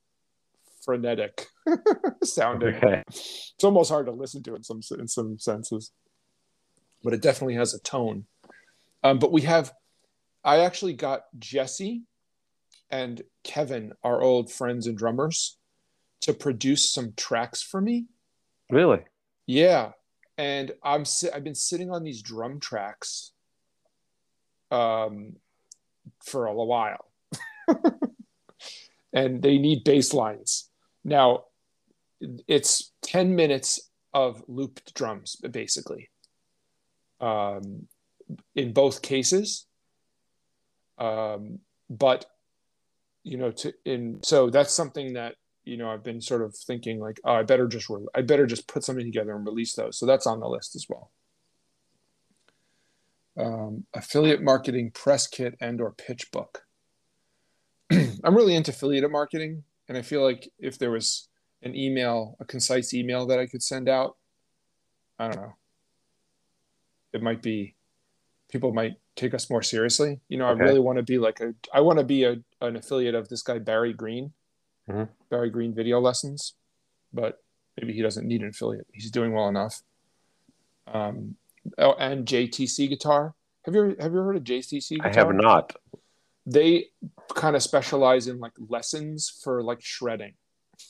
frenetic 0.84 1.48
sounding. 2.24 2.76
Okay. 2.76 3.04
It's 3.08 3.64
almost 3.64 3.90
hard 3.90 4.06
to 4.06 4.12
listen 4.12 4.44
to 4.44 4.56
in 4.56 4.64
some 4.64 4.82
in 5.00 5.08
some 5.08 5.40
senses, 5.40 5.92
but 7.04 7.14
it 7.14 7.22
definitely 7.22 7.56
has 7.56 7.74
a 7.74 7.80
tone. 7.80 8.26
Um, 9.04 9.20
but 9.20 9.32
we 9.32 9.42
have 9.42 9.72
I 10.46 10.60
actually 10.60 10.94
got 10.94 11.24
Jesse 11.40 12.04
and 12.92 13.22
Kevin, 13.44 13.94
our 14.04 14.22
old 14.22 14.52
friends 14.52 14.86
and 14.86 14.98
drummers, 14.98 15.58
to 16.22 16.34
produce 16.34 16.90
some 16.90 17.14
tracks 17.18 17.62
for 17.62 17.82
me. 17.82 18.06
Really? 18.70 19.02
Yeah. 19.48 19.92
And 20.38 20.72
I'm 20.84 21.04
I've 21.34 21.44
been 21.44 21.56
sitting 21.56 21.92
on 21.92 22.04
these 22.04 22.22
drum 22.22 22.60
tracks 22.60 23.32
um 24.72 25.36
for 26.24 26.46
a 26.46 26.54
while. 26.54 27.12
and 29.14 29.42
they 29.42 29.58
need 29.58 29.84
basslines. 29.84 30.66
Now, 31.04 31.46
it's 32.48 32.92
10 33.04 33.36
minutes 33.36 33.90
of 34.14 34.44
looped 34.48 34.94
drums, 34.94 35.36
basically, 35.38 36.10
um, 37.20 37.88
in 38.56 38.74
both 38.74 39.02
cases. 39.02 39.66
Um, 40.98 41.60
but, 41.90 42.26
you 43.24 43.38
know, 43.38 43.52
to 43.52 43.74
in 43.86 44.20
so 44.24 44.50
that's 44.50 44.74
something 44.74 45.14
that 45.14 45.36
you 45.64 45.78
know 45.78 45.90
I've 45.90 46.04
been 46.04 46.22
sort 46.22 46.42
of 46.42 46.56
thinking 46.56 47.00
like, 47.00 47.20
oh, 47.26 47.34
I 47.34 47.44
better 47.44 47.68
just 47.68 47.90
re- 47.90 48.08
I 48.14 48.22
better 48.22 48.46
just 48.46 48.68
put 48.68 48.84
something 48.84 49.06
together 49.06 49.36
and 49.36 49.46
release 49.46 49.74
those. 49.74 49.98
So 49.98 50.06
that's 50.06 50.28
on 50.28 50.40
the 50.40 50.48
list 50.48 50.76
as 50.76 50.88
well. 50.88 51.12
Um, 53.38 53.86
affiliate 53.94 54.42
marketing 54.42 54.92
press 54.92 55.28
kit 55.28 55.56
and 55.60 55.82
or 55.82 55.92
pitch 55.92 56.32
book. 56.32 56.64
I'm 57.92 58.36
really 58.36 58.56
into 58.56 58.72
affiliate 58.72 59.10
marketing, 59.12 59.64
and 59.90 59.98
I 59.98 60.02
feel 60.02 60.24
like 60.24 60.50
if 60.60 60.78
there 60.80 60.92
was 60.92 61.28
an 61.62 61.76
email, 61.76 62.38
a 62.40 62.46
concise 62.46 62.94
email 62.94 63.26
that 63.28 63.40
I 63.40 63.48
could 63.48 63.64
send 63.64 63.90
out, 63.90 64.16
I 65.20 65.28
don't 65.28 65.42
know. 65.42 65.54
It 67.14 67.22
might 67.22 67.42
be 67.42 67.76
people 68.50 68.74
might 68.74 68.96
take 69.16 69.34
us 69.34 69.50
more 69.50 69.62
seriously. 69.62 70.20
You 70.30 70.38
know, 70.38 70.48
okay. 70.50 70.62
I 70.62 70.66
really 70.66 70.80
want 70.80 70.98
to 70.98 71.04
be 71.04 71.18
like 71.18 71.40
a 71.40 71.54
I 71.74 71.82
want 71.82 72.00
to 72.00 72.06
be 72.06 72.24
a, 72.24 72.38
an 72.62 72.76
affiliate 72.76 73.16
of 73.16 73.30
this 73.30 73.42
guy 73.42 73.60
Barry 73.60 73.94
Green, 73.94 74.34
mm-hmm. 74.90 75.12
Barry 75.30 75.50
Green 75.50 75.74
Video 75.74 76.00
Lessons, 76.00 76.54
but 77.14 77.40
maybe 77.80 77.94
he 77.94 78.02
doesn't 78.02 78.28
need 78.28 78.42
an 78.42 78.50
affiliate. 78.50 78.88
He's 78.92 79.12
doing 79.12 79.34
well 79.34 79.48
enough. 79.48 79.82
Um, 80.88 81.36
oh, 81.78 81.94
and 81.94 82.26
JTC 82.26 82.90
Guitar. 82.90 83.34
Have 83.66 83.74
you 83.74 83.82
ever, 83.82 83.96
have 84.00 84.14
you 84.14 84.20
heard 84.20 84.36
of 84.36 84.44
JTC 84.44 84.98
Guitar? 84.98 85.12
I 85.12 85.16
have 85.16 85.34
not 85.34 85.76
they 86.46 86.88
kind 87.34 87.56
of 87.56 87.64
specialize 87.64 88.28
in 88.28 88.40
like 88.40 88.54
lessons 88.70 89.30
for 89.44 89.64
like 89.64 89.82
shredding. 89.82 90.34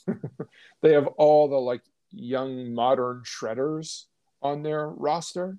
they 0.81 0.93
have 0.93 1.07
all 1.17 1.47
the 1.47 1.57
like 1.57 1.81
young 2.11 2.73
modern 2.73 3.23
shredders 3.23 4.03
on 4.41 4.63
their 4.63 4.87
roster, 4.89 5.57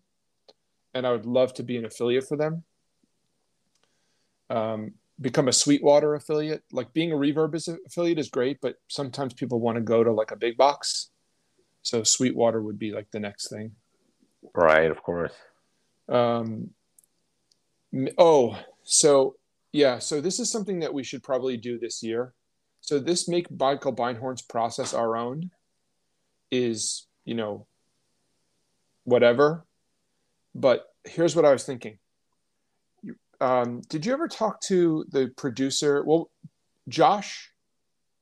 and 0.97 1.07
I 1.07 1.13
would 1.13 1.27
love 1.27 1.53
to 1.55 1.63
be 1.63 1.77
an 1.77 1.85
affiliate 1.85 2.27
for 2.27 2.39
them. 2.39 2.65
Um, 4.49 4.95
become 5.21 5.47
a 5.47 5.53
Sweetwater 5.53 6.15
affiliate. 6.15 6.63
Like 6.73 6.95
being 6.95 7.13
a 7.13 7.17
Reverb 7.17 7.55
is 7.55 7.69
affiliate 7.69 8.19
is 8.19 8.31
great, 8.31 8.61
but 8.63 8.77
sometimes 8.89 9.35
people 9.35 9.61
want 9.61 9.77
to 9.77 9.83
go 9.83 10.03
to 10.03 10.11
like 10.11 10.31
a 10.31 10.37
big 10.37 10.57
box. 10.57 11.11
So 11.83 12.03
Sweetwater 12.03 12.63
would 12.63 12.79
be 12.79 12.93
like 12.93 13.11
the 13.11 13.21
next 13.21 13.51
thing. 13.51 13.73
Right, 14.55 14.91
of 14.91 15.03
course. 15.03 15.35
Um, 16.09 16.71
oh, 18.17 18.59
so 18.83 19.37
yeah, 19.73 19.99
so 19.99 20.23
this 20.23 20.41
is 20.41 20.51
something 20.51 20.81
that 20.81 20.95
we 20.95 21.05
should 21.05 21.23
probably 21.23 21.59
do 21.59 21.79
this 21.79 22.03
year. 22.03 22.33
So 22.81 22.99
this 22.99 23.29
make 23.29 23.51
Michael 23.51 23.95
Beinhorn's 23.95 24.43
process 24.43 24.95
our 24.95 25.15
own 25.15 25.51
is, 26.51 27.07
you 27.27 27.35
know, 27.35 27.67
whatever. 29.05 29.67
But 30.57 30.87
here's 31.05 31.37
what 31.37 31.45
I 31.45 31.53
was 31.53 31.65
thinking. 31.65 31.99
Um, 33.41 33.83
did 33.91 34.07
you 34.07 34.15
ever 34.15 34.27
talk 34.27 34.61
to 34.63 35.05
the 35.11 35.31
producer? 35.37 36.03
Well, 36.03 36.31
Josh 36.89 37.53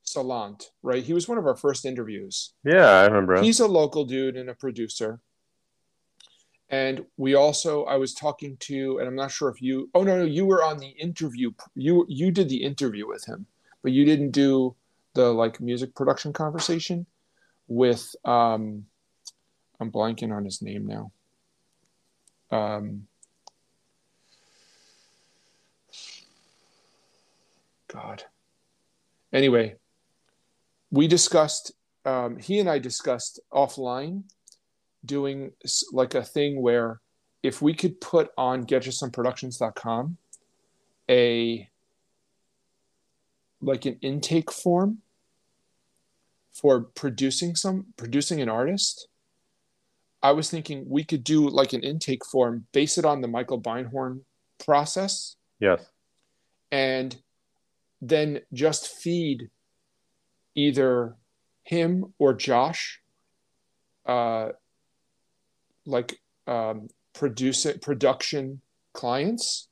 Salant, 0.04 0.64
right? 0.82 1.04
He 1.04 1.12
was 1.12 1.28
one 1.28 1.38
of 1.38 1.46
our 1.46 1.54
first 1.54 1.84
interviews. 1.84 2.52
Yeah, 2.64 2.88
I 2.88 3.04
remember. 3.04 3.40
He's 3.40 3.60
a 3.60 3.68
local 3.68 4.04
dude 4.04 4.36
and 4.36 4.50
a 4.50 4.54
producer. 4.54 5.20
And 6.70 7.04
we 7.16 7.34
also, 7.34 7.84
I 7.84 7.96
was 7.96 8.14
talking 8.14 8.56
to, 8.60 8.98
and 8.98 9.06
I'm 9.06 9.14
not 9.14 9.30
sure 9.30 9.48
if 9.48 9.62
you, 9.62 9.88
oh 9.94 10.02
no, 10.02 10.18
no, 10.18 10.24
you 10.24 10.44
were 10.44 10.64
on 10.64 10.78
the 10.78 10.88
interview. 10.88 11.52
You 11.76 12.04
you 12.08 12.32
did 12.32 12.48
the 12.48 12.64
interview 12.64 13.06
with 13.06 13.24
him, 13.24 13.46
but 13.82 13.92
you 13.92 14.04
didn't 14.04 14.32
do 14.32 14.74
the 15.12 15.32
like 15.32 15.60
music 15.60 15.94
production 15.94 16.32
conversation 16.32 17.06
with. 17.68 18.16
um 18.24 18.86
I'm 19.80 19.90
blanking 19.90 20.32
on 20.34 20.44
his 20.44 20.62
name 20.62 20.86
now. 20.86 21.12
Um, 22.50 23.06
God. 27.88 28.24
Anyway, 29.32 29.76
we 30.90 31.06
discussed. 31.06 31.72
Um, 32.04 32.38
he 32.38 32.58
and 32.58 32.68
I 32.68 32.78
discussed 32.78 33.40
offline 33.52 34.24
doing 35.04 35.52
like 35.92 36.14
a 36.14 36.22
thing 36.22 36.60
where 36.60 37.00
if 37.42 37.60
we 37.60 37.74
could 37.74 38.00
put 38.00 38.30
on 38.36 38.64
getchasomeproductions.com 38.64 40.16
a 41.10 41.68
like 43.60 43.84
an 43.86 43.98
intake 44.00 44.50
form 44.50 44.98
for 46.52 46.80
producing 46.80 47.54
some 47.56 47.86
producing 47.96 48.40
an 48.40 48.48
artist 48.48 49.08
i 50.24 50.32
was 50.32 50.50
thinking 50.50 50.84
we 50.88 51.04
could 51.04 51.22
do 51.22 51.48
like 51.48 51.72
an 51.72 51.82
intake 51.82 52.24
form 52.24 52.66
base 52.72 52.98
it 52.98 53.04
on 53.04 53.20
the 53.20 53.28
michael 53.28 53.60
beinhorn 53.60 54.20
process 54.64 55.36
yes 55.60 55.80
and 56.72 57.16
then 58.02 58.40
just 58.52 58.88
feed 58.88 59.48
either 60.56 61.14
him 61.62 62.12
or 62.18 62.34
josh 62.34 63.00
uh, 64.06 64.48
like 65.86 66.18
um, 66.46 66.88
produce 67.14 67.66
it, 67.66 67.80
production 67.80 68.60
clients 68.92 69.68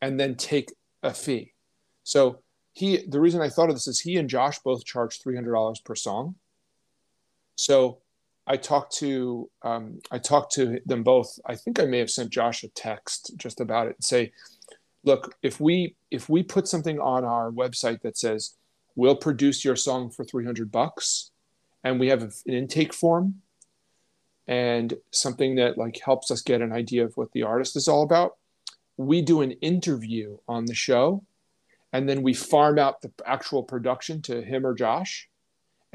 and 0.00 0.18
then 0.18 0.34
take 0.34 0.72
a 1.02 1.12
fee. 1.12 1.52
So 2.04 2.42
he 2.72 3.04
the 3.06 3.20
reason 3.20 3.40
I 3.40 3.48
thought 3.48 3.68
of 3.68 3.74
this 3.74 3.86
is 3.86 4.00
he 4.00 4.16
and 4.16 4.28
Josh 4.28 4.58
both 4.60 4.84
charge 4.84 5.20
three 5.20 5.34
hundred 5.34 5.52
dollars 5.52 5.80
per 5.80 5.94
song. 5.94 6.36
So 7.54 8.02
I 8.46 8.56
talked 8.56 8.94
to 8.96 9.50
um, 9.62 10.00
I 10.10 10.18
talked 10.18 10.52
to 10.54 10.80
them 10.86 11.02
both. 11.02 11.38
I 11.46 11.54
think 11.56 11.80
I 11.80 11.84
may 11.84 11.98
have 11.98 12.10
sent 12.10 12.30
Josh 12.30 12.62
a 12.62 12.68
text 12.68 13.32
just 13.36 13.60
about 13.60 13.88
it 13.88 13.96
and 13.96 14.04
say, 14.04 14.32
look, 15.04 15.34
if 15.42 15.60
we 15.60 15.96
if 16.10 16.28
we 16.28 16.42
put 16.42 16.68
something 16.68 16.98
on 17.00 17.24
our 17.24 17.50
website 17.50 18.02
that 18.02 18.16
says 18.16 18.54
we'll 18.94 19.16
produce 19.16 19.64
your 19.64 19.76
song 19.76 20.10
for 20.10 20.24
three 20.24 20.44
hundred 20.44 20.70
bucks, 20.70 21.30
and 21.82 21.98
we 21.98 22.08
have 22.08 22.22
an 22.22 22.32
intake 22.46 22.94
form 22.94 23.42
and 24.48 24.94
something 25.10 25.56
that 25.56 25.76
like 25.76 26.00
helps 26.04 26.30
us 26.30 26.40
get 26.40 26.62
an 26.62 26.72
idea 26.72 27.04
of 27.04 27.16
what 27.16 27.32
the 27.32 27.42
artist 27.42 27.74
is 27.74 27.88
all 27.88 28.04
about 28.04 28.36
we 28.96 29.20
do 29.20 29.42
an 29.42 29.50
interview 29.50 30.38
on 30.46 30.66
the 30.66 30.74
show 30.74 31.24
and 31.92 32.08
then 32.08 32.22
we 32.22 32.32
farm 32.32 32.78
out 32.78 33.02
the 33.02 33.10
actual 33.26 33.64
production 33.64 34.22
to 34.22 34.40
him 34.42 34.64
or 34.64 34.72
josh 34.72 35.28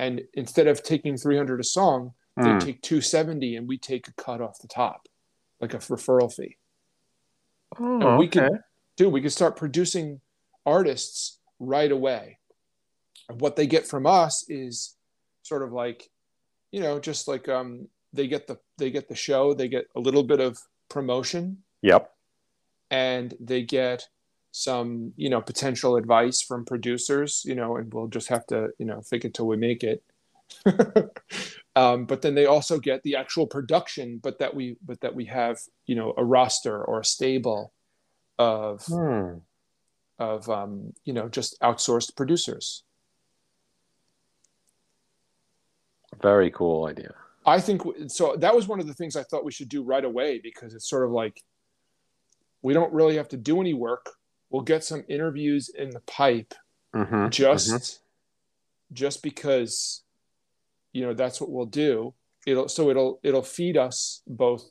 and 0.01 0.21
instead 0.33 0.67
of 0.67 0.81
taking 0.81 1.15
300 1.15 1.59
a 1.59 1.63
song. 1.63 2.13
They 2.43 2.51
hmm. 2.51 2.59
take 2.59 2.81
270 2.81 3.55
and 3.55 3.67
we 3.67 3.77
take 3.77 4.07
a 4.07 4.13
cut 4.13 4.41
off 4.41 4.59
the 4.59 4.67
top 4.67 5.07
like 5.61 5.73
a 5.73 5.77
referral 5.77 6.33
fee. 6.33 6.57
Oh, 7.79 8.01
and 8.01 8.19
we 8.19 8.25
okay. 8.25 8.39
can 8.41 8.63
do 8.97 9.09
we 9.09 9.21
can 9.21 9.29
start 9.29 9.55
producing 9.55 10.19
artists 10.65 11.37
right 11.59 11.91
away. 11.91 12.39
And 13.29 13.39
what 13.39 13.55
they 13.55 13.67
get 13.67 13.87
from 13.87 14.05
us 14.05 14.43
is 14.49 14.95
sort 15.43 15.63
of 15.63 15.71
like 15.71 16.09
you 16.71 16.81
know 16.81 16.99
just 16.99 17.27
like 17.27 17.47
um 17.47 17.87
they 18.11 18.27
get 18.27 18.47
the 18.47 18.59
they 18.77 18.91
get 18.91 19.07
the 19.07 19.15
show 19.15 19.53
they 19.53 19.69
get 19.69 19.87
a 19.95 19.99
little 19.99 20.23
bit 20.23 20.41
of 20.41 20.59
promotion. 20.89 21.63
Yep. 21.81 22.11
And 22.89 23.33
they 23.39 23.61
get 23.61 24.07
some 24.51 25.13
you 25.15 25.29
know 25.29 25.39
potential 25.39 25.95
advice 25.95 26.41
from 26.41 26.65
producers 26.65 27.43
you 27.45 27.55
know 27.55 27.77
and 27.77 27.93
we'll 27.93 28.09
just 28.09 28.27
have 28.27 28.45
to 28.45 28.67
you 28.77 28.85
know 28.85 29.01
fake 29.01 29.23
it 29.23 29.33
till 29.33 29.47
we 29.47 29.55
make 29.55 29.81
it 29.81 30.03
um, 31.75 32.05
but 32.05 32.21
then 32.21 32.35
they 32.35 32.45
also 32.45 32.79
get 32.79 33.01
the 33.03 33.15
actual 33.15 33.47
production 33.47 34.19
but 34.21 34.39
that 34.39 34.53
we 34.53 34.75
but 34.85 34.99
that 35.01 35.15
we 35.15 35.25
have 35.25 35.57
you 35.85 35.95
know 35.95 36.13
a 36.17 36.23
roster 36.23 36.83
or 36.83 36.99
a 36.99 37.05
stable 37.05 37.73
of 38.37 38.83
hmm. 38.85 39.35
of 40.19 40.49
um, 40.49 40.93
you 41.03 41.13
know 41.13 41.29
just 41.29 41.59
outsourced 41.61 42.15
producers 42.15 42.83
very 46.21 46.51
cool 46.51 46.85
idea 46.85 47.13
I 47.45 47.59
think 47.59 47.81
so. 48.07 48.35
That 48.35 48.55
was 48.55 48.67
one 48.67 48.79
of 48.79 48.87
the 48.87 48.93
things 48.93 49.15
I 49.15 49.23
thought 49.23 49.43
we 49.43 49.51
should 49.51 49.69
do 49.69 49.83
right 49.83 50.03
away 50.03 50.39
because 50.39 50.75
it's 50.75 50.89
sort 50.89 51.05
of 51.05 51.11
like 51.11 51.41
we 52.61 52.73
don't 52.73 52.93
really 52.93 53.17
have 53.17 53.29
to 53.29 53.37
do 53.37 53.59
any 53.59 53.73
work. 53.73 54.11
We'll 54.49 54.61
get 54.61 54.83
some 54.83 55.03
interviews 55.07 55.69
in 55.69 55.89
the 55.89 56.01
pipe 56.01 56.53
mm-hmm, 56.93 57.29
just 57.29 57.71
mm-hmm. 57.71 58.93
just 58.93 59.23
because 59.23 60.00
you 60.93 61.05
know 61.05 61.13
that's 61.13 61.39
what 61.39 61.51
we'll 61.51 61.65
do. 61.65 62.13
It'll 62.45 62.67
so 62.67 62.89
it'll 62.89 63.19
it'll 63.23 63.43
feed 63.43 63.77
us 63.77 64.21
both 64.27 64.69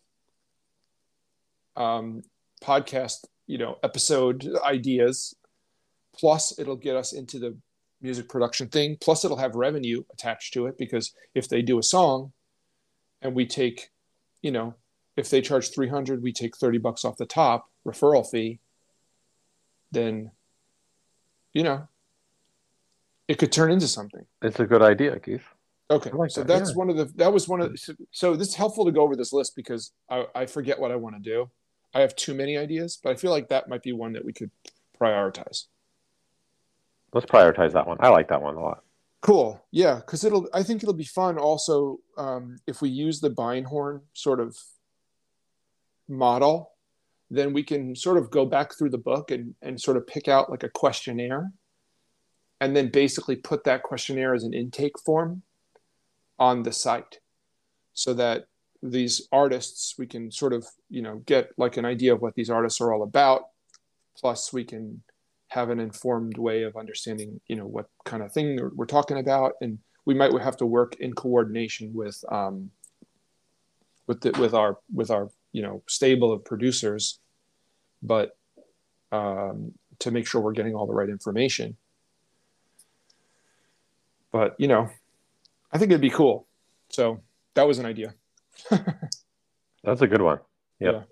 um, 1.76 2.22
podcast 2.62 3.24
you 3.46 3.58
know 3.58 3.78
episode 3.82 4.48
ideas 4.64 5.34
plus 6.18 6.58
it'll 6.58 6.76
get 6.76 6.96
us 6.96 7.12
into 7.12 7.38
the 7.38 7.56
music 8.02 8.28
production 8.28 8.68
thing 8.68 8.96
plus 9.00 9.24
it'll 9.24 9.36
have 9.36 9.54
revenue 9.54 10.02
attached 10.12 10.52
to 10.54 10.66
it 10.66 10.76
because 10.78 11.12
if 11.34 11.48
they 11.48 11.62
do 11.62 11.78
a 11.78 11.82
song 11.82 12.32
and 13.22 13.34
we 13.34 13.46
take, 13.46 13.90
you 14.42 14.50
know, 14.50 14.74
if 15.16 15.28
they 15.28 15.40
charge 15.40 15.70
300, 15.70 16.22
we 16.22 16.32
take 16.32 16.56
30 16.56 16.78
bucks 16.78 17.04
off 17.04 17.16
the 17.16 17.26
top 17.26 17.68
referral 17.86 18.28
fee. 18.28 18.60
then 19.90 20.30
you 21.52 21.64
know 21.64 21.88
it 23.26 23.38
could 23.38 23.52
turn 23.52 23.70
into 23.70 23.88
something. 23.88 24.26
It's 24.42 24.58
a 24.60 24.66
good 24.66 24.82
idea, 24.82 25.18
Keith. 25.18 25.44
Okay, 25.90 26.10
like 26.10 26.30
so 26.30 26.42
that, 26.42 26.46
that's 26.46 26.70
yeah. 26.70 26.76
one 26.76 26.88
of 26.88 26.96
the 26.96 27.06
that 27.16 27.32
was 27.32 27.48
one 27.48 27.60
of 27.60 27.72
the, 27.72 27.76
so, 27.76 27.94
so 28.12 28.36
this 28.36 28.48
is 28.48 28.54
helpful 28.54 28.84
to 28.84 28.92
go 28.92 29.02
over 29.02 29.16
this 29.16 29.32
list 29.32 29.56
because 29.56 29.92
I, 30.08 30.24
I 30.34 30.46
forget 30.46 30.78
what 30.78 30.92
I 30.92 30.96
want 30.96 31.16
to 31.16 31.22
do. 31.22 31.50
I 31.92 32.00
have 32.00 32.14
too 32.14 32.32
many 32.32 32.56
ideas, 32.56 32.98
but 33.02 33.10
I 33.10 33.16
feel 33.16 33.32
like 33.32 33.48
that 33.48 33.68
might 33.68 33.82
be 33.82 33.92
one 33.92 34.12
that 34.12 34.24
we 34.24 34.32
could 34.32 34.52
prioritize. 35.00 35.64
Let's 37.12 37.26
prioritize 37.26 37.72
that 37.72 37.88
one. 37.88 37.96
I 37.98 38.08
like 38.08 38.28
that 38.28 38.40
one 38.40 38.54
a 38.54 38.60
lot. 38.60 38.84
Cool. 39.20 39.60
Yeah, 39.72 39.96
because 39.96 40.22
it'll. 40.22 40.48
I 40.54 40.62
think 40.62 40.84
it'll 40.84 40.94
be 40.94 41.04
fun. 41.04 41.38
Also, 41.38 41.98
um, 42.16 42.58
if 42.68 42.80
we 42.80 42.88
use 42.88 43.20
the 43.20 43.30
Beinhorn 43.30 44.02
sort 44.12 44.38
of 44.38 44.56
model, 46.08 46.70
then 47.30 47.52
we 47.52 47.64
can 47.64 47.96
sort 47.96 48.16
of 48.16 48.30
go 48.30 48.46
back 48.46 48.78
through 48.78 48.90
the 48.90 48.98
book 48.98 49.32
and 49.32 49.56
and 49.60 49.80
sort 49.80 49.96
of 49.96 50.06
pick 50.06 50.28
out 50.28 50.50
like 50.50 50.62
a 50.62 50.68
questionnaire, 50.68 51.50
and 52.60 52.76
then 52.76 52.90
basically 52.90 53.34
put 53.34 53.64
that 53.64 53.82
questionnaire 53.82 54.34
as 54.34 54.44
an 54.44 54.54
intake 54.54 54.96
form 55.04 55.42
on 56.40 56.64
the 56.64 56.72
site 56.72 57.20
so 57.92 58.14
that 58.14 58.46
these 58.82 59.28
artists 59.30 59.96
we 59.98 60.06
can 60.06 60.32
sort 60.32 60.54
of 60.54 60.66
you 60.88 61.02
know 61.02 61.16
get 61.26 61.50
like 61.58 61.76
an 61.76 61.84
idea 61.84 62.14
of 62.14 62.22
what 62.22 62.34
these 62.34 62.50
artists 62.50 62.80
are 62.80 62.92
all 62.92 63.02
about. 63.02 63.42
Plus 64.16 64.52
we 64.52 64.64
can 64.64 65.02
have 65.48 65.70
an 65.70 65.78
informed 65.80 66.38
way 66.38 66.62
of 66.62 66.76
understanding 66.76 67.40
you 67.46 67.56
know 67.56 67.66
what 67.66 67.86
kind 68.04 68.22
of 68.22 68.32
thing 68.32 68.58
we're 68.74 68.86
talking 68.86 69.18
about. 69.18 69.52
And 69.60 69.78
we 70.06 70.14
might 70.14 70.32
have 70.40 70.56
to 70.56 70.66
work 70.66 70.96
in 70.96 71.12
coordination 71.12 71.92
with 71.92 72.24
um, 72.32 72.70
with 74.06 74.22
the, 74.22 74.32
with 74.40 74.54
our 74.54 74.78
with 74.92 75.10
our 75.10 75.28
you 75.52 75.62
know 75.62 75.82
stable 75.86 76.32
of 76.32 76.44
producers 76.44 77.20
but 78.02 78.36
um, 79.12 79.72
to 79.98 80.10
make 80.10 80.26
sure 80.26 80.40
we're 80.40 80.52
getting 80.52 80.74
all 80.74 80.86
the 80.86 80.94
right 80.94 81.08
information. 81.08 81.76
But 84.32 84.54
you 84.58 84.68
know 84.68 84.90
I 85.72 85.78
think 85.78 85.90
it'd 85.90 86.00
be 86.00 86.10
cool. 86.10 86.46
So 86.90 87.20
that 87.54 87.66
was 87.66 87.78
an 87.78 87.86
idea. 87.86 88.14
That's 89.84 90.02
a 90.02 90.06
good 90.06 90.22
one. 90.22 90.40
Yep. 90.80 90.94
Yeah. 90.94 91.02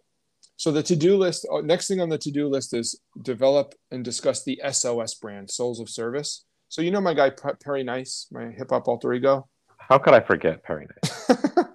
So 0.57 0.73
the 0.73 0.83
to-do 0.83 1.17
list. 1.17 1.47
Uh, 1.51 1.61
next 1.61 1.87
thing 1.87 2.01
on 2.01 2.09
the 2.09 2.19
to-do 2.19 2.49
list 2.49 2.75
is 2.75 3.01
develop 3.23 3.75
and 3.91 4.05
discuss 4.05 4.43
the 4.43 4.61
SOS 4.71 5.15
brand, 5.15 5.51
Souls 5.51 5.81
of 5.81 5.89
Service. 5.89 6.45
So 6.69 6.83
you 6.83 6.91
know 6.91 7.01
my 7.01 7.15
guy 7.15 7.31
Perry 7.63 7.83
Nice, 7.83 8.27
my 8.31 8.51
hip 8.51 8.71
hop 8.71 8.89
alter 8.89 9.13
ego. 9.15 9.49
How 9.79 9.99
could 9.99 10.15
I 10.15 10.21
forget 10.21 10.63
Perry 10.65 10.87
Nice? 11.03 11.31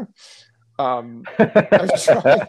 um, 0.79 1.23
to, 1.37 2.43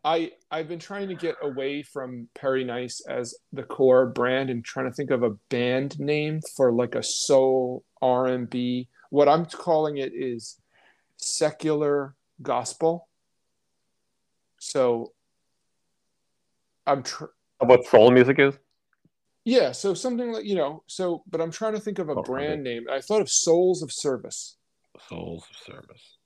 I 0.04 0.32
I've 0.50 0.68
been 0.68 0.78
trying 0.78 1.08
to 1.08 1.14
get 1.14 1.36
away 1.42 1.82
from 1.82 2.28
Perry 2.34 2.64
Nice 2.64 3.00
as 3.06 3.34
the 3.52 3.62
core 3.62 4.06
brand 4.06 4.50
and 4.50 4.64
trying 4.64 4.86
to 4.86 4.92
think 4.92 5.10
of 5.10 5.22
a 5.22 5.30
band 5.50 5.98
name 6.00 6.40
for 6.56 6.72
like 6.72 6.94
a 6.94 7.02
soul 7.02 7.84
R 8.00 8.26
and 8.26 8.48
B. 8.48 8.88
What 9.10 9.28
I'm 9.28 9.46
calling 9.46 9.98
it 9.98 10.12
is 10.14 10.58
secular 11.16 12.14
gospel. 12.40 13.08
So 14.58 15.12
I'm 16.86 17.02
tr- 17.02 17.26
what 17.58 17.86
soul 17.86 18.10
music 18.10 18.38
is. 18.38 18.58
Yeah, 19.44 19.72
so 19.72 19.94
something 19.94 20.32
like 20.32 20.44
you 20.44 20.56
know, 20.56 20.82
so 20.86 21.22
but 21.28 21.40
I'm 21.40 21.50
trying 21.50 21.74
to 21.74 21.80
think 21.80 21.98
of 21.98 22.08
a 22.08 22.14
oh, 22.14 22.22
brand 22.22 22.60
okay. 22.60 22.62
name. 22.62 22.86
I 22.90 23.00
thought 23.00 23.20
of 23.20 23.30
Souls 23.30 23.82
of 23.82 23.92
Service. 23.92 24.56
Souls 25.08 25.44
of 25.50 25.56
Service 25.74 26.17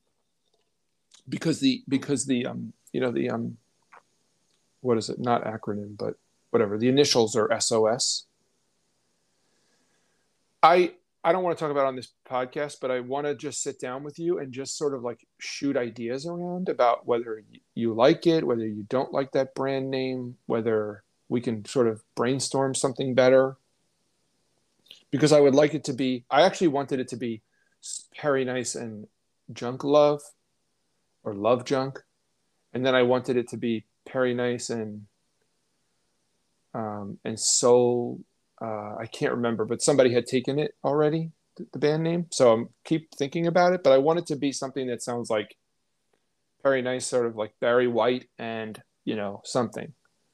because 1.28 1.60
the 1.60 1.82
because 1.88 2.26
the 2.26 2.46
um 2.46 2.72
you 2.92 3.00
know 3.00 3.10
the 3.10 3.30
um 3.30 3.56
what 4.80 4.98
is 4.98 5.08
it 5.08 5.18
not 5.18 5.44
acronym 5.44 5.96
but 5.96 6.16
whatever 6.52 6.78
the 6.78 6.88
initials 6.88 7.34
are 7.34 7.60
SOS. 7.60 8.26
I 10.62 10.92
I 11.24 11.32
don't 11.32 11.42
want 11.42 11.56
to 11.56 11.62
talk 11.62 11.70
about 11.70 11.86
on 11.86 11.96
this 11.96 12.12
podcast, 12.28 12.78
but 12.80 12.90
I 12.90 13.00
want 13.00 13.26
to 13.26 13.34
just 13.34 13.62
sit 13.62 13.80
down 13.80 14.02
with 14.02 14.18
you 14.18 14.38
and 14.38 14.52
just 14.52 14.76
sort 14.76 14.94
of 14.94 15.02
like 15.02 15.26
shoot 15.38 15.76
ideas 15.76 16.26
around 16.26 16.68
about 16.68 17.06
whether 17.06 17.42
you 17.74 17.94
like 17.94 18.26
it, 18.26 18.46
whether 18.46 18.66
you 18.66 18.84
don't 18.88 19.12
like 19.12 19.32
that 19.32 19.54
brand 19.54 19.90
name, 19.90 20.36
whether 20.46 21.04
we 21.28 21.40
can 21.40 21.64
sort 21.64 21.88
of 21.88 22.02
brainstorm 22.14 22.74
something 22.74 23.14
better. 23.14 23.56
Because 25.10 25.32
I 25.32 25.40
would 25.40 25.54
like 25.54 25.74
it 25.74 25.84
to 25.84 25.92
be, 25.92 26.24
I 26.30 26.42
actually 26.42 26.68
wanted 26.68 26.98
it 26.98 27.08
to 27.08 27.16
be 27.16 27.42
Perry 28.16 28.44
Nice 28.44 28.74
and 28.74 29.06
Junk 29.52 29.84
Love, 29.84 30.22
or 31.24 31.34
Love 31.34 31.64
Junk, 31.64 32.00
and 32.72 32.84
then 32.84 32.94
I 32.94 33.02
wanted 33.02 33.36
it 33.36 33.48
to 33.48 33.56
be 33.56 33.84
Perry 34.06 34.34
Nice 34.34 34.70
and 34.70 35.06
um, 36.74 37.18
and 37.24 37.38
Soul. 37.38 38.20
Uh, 38.60 38.96
I 38.98 39.06
can't 39.06 39.34
remember, 39.34 39.64
but 39.64 39.82
somebody 39.82 40.12
had 40.12 40.26
taken 40.26 40.58
it 40.58 40.74
already, 40.84 41.32
the 41.72 41.78
band 41.78 42.02
name. 42.02 42.26
So 42.30 42.52
I'm 42.52 42.68
keep 42.84 43.14
thinking 43.14 43.46
about 43.46 43.72
it, 43.72 43.82
but 43.82 43.92
I 43.92 43.98
want 43.98 44.20
it 44.20 44.26
to 44.26 44.36
be 44.36 44.52
something 44.52 44.86
that 44.86 45.02
sounds 45.02 45.30
like 45.30 45.56
Perry 46.62 46.82
Nice, 46.82 47.06
sort 47.06 47.26
of 47.26 47.36
like 47.36 47.52
Barry 47.60 47.88
White 47.88 48.28
and 48.38 48.80
you 49.04 49.16
know 49.16 49.40
something, 49.44 49.92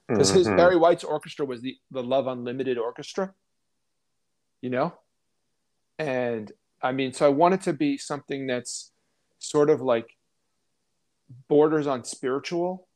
because 0.09 0.29
mm-hmm. 0.29 0.39
his 0.39 0.49
Barry 0.49 0.77
White's 0.77 1.05
orchestra 1.05 1.47
was 1.47 1.63
the 1.63 1.77
the 1.91 2.03
Love 2.03 2.27
Unlimited 2.27 2.79
Orchestra, 2.79 3.33
you 4.61 4.71
know, 4.71 4.95
and 5.99 6.53
I 6.83 6.93
mean, 6.93 7.13
so 7.13 7.27
I 7.27 7.31
want 7.31 7.55
it 7.55 7.63
to 7.63 7.73
be 7.73 7.97
something 7.97 8.47
that's 8.47 8.93
sort 9.39 9.71
of 9.71 9.81
like 9.81 10.18
borders 11.49 11.87
on 11.87 12.05
spiritual, 12.05 12.87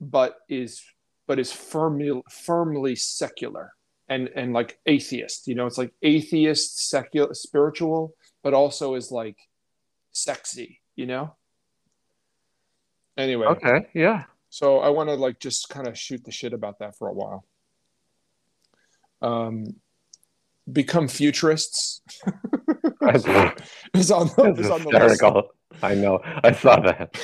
but 0.00 0.36
is 0.48 0.82
but 1.26 1.38
is 1.38 1.52
firmly 1.52 2.22
firmly 2.30 2.96
secular 2.96 3.72
and 4.08 4.28
and 4.34 4.52
like 4.52 4.78
atheist. 4.86 5.48
You 5.48 5.54
know, 5.54 5.66
it's 5.66 5.78
like 5.78 5.92
atheist, 6.02 6.88
secular, 6.88 7.34
spiritual, 7.34 8.14
but 8.42 8.54
also 8.54 8.94
is 8.94 9.10
like 9.10 9.36
sexy. 10.12 10.80
You 10.94 11.06
know. 11.06 11.36
Anyway. 13.16 13.46
Okay. 13.46 13.86
Yeah. 13.94 14.24
So 14.50 14.78
I 14.78 14.90
want 14.90 15.08
to 15.08 15.14
like 15.14 15.40
just 15.40 15.68
kind 15.68 15.86
of 15.86 15.98
shoot 15.98 16.24
the 16.24 16.32
shit 16.32 16.52
about 16.52 16.78
that 16.78 16.96
for 16.96 17.08
a 17.08 17.12
while. 17.12 17.44
Um, 19.22 19.76
become 20.70 21.08
futurists. 21.08 22.02
is 23.02 23.26
on 24.10 24.28
the, 24.28 24.54
is 24.58 24.70
on 24.70 24.82
the 24.82 24.90
list. 24.90 25.22
I 25.82 25.94
know. 25.94 26.20
I 26.24 26.52
saw 26.52 26.80
that. 26.80 27.14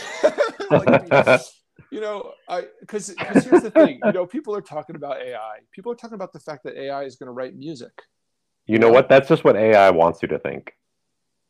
like, 0.71 1.41
you 1.91 2.01
know, 2.01 2.33
I 2.49 2.67
because 2.81 3.11
because 3.11 3.45
here's 3.45 3.63
the 3.63 3.71
thing. 3.71 4.01
You 4.05 4.13
know, 4.13 4.27
people 4.27 4.55
are 4.55 4.61
talking 4.61 4.97
about 4.97 5.21
AI. 5.21 5.59
People 5.73 5.93
are 5.93 5.97
talking 5.97 6.15
about 6.15 6.33
the 6.33 6.41
fact 6.41 6.65
that 6.65 6.77
AI 6.77 7.05
is 7.05 7.17
going 7.17 7.27
to 7.27 7.33
write 7.33 7.55
music. 7.55 7.93
You 8.67 8.79
know 8.79 8.91
what? 8.91 9.09
That's 9.09 9.29
just 9.29 9.45
what 9.45 9.57
AI 9.57 9.91
wants 9.91 10.23
you 10.23 10.29
to 10.29 10.39
think. 10.39 10.75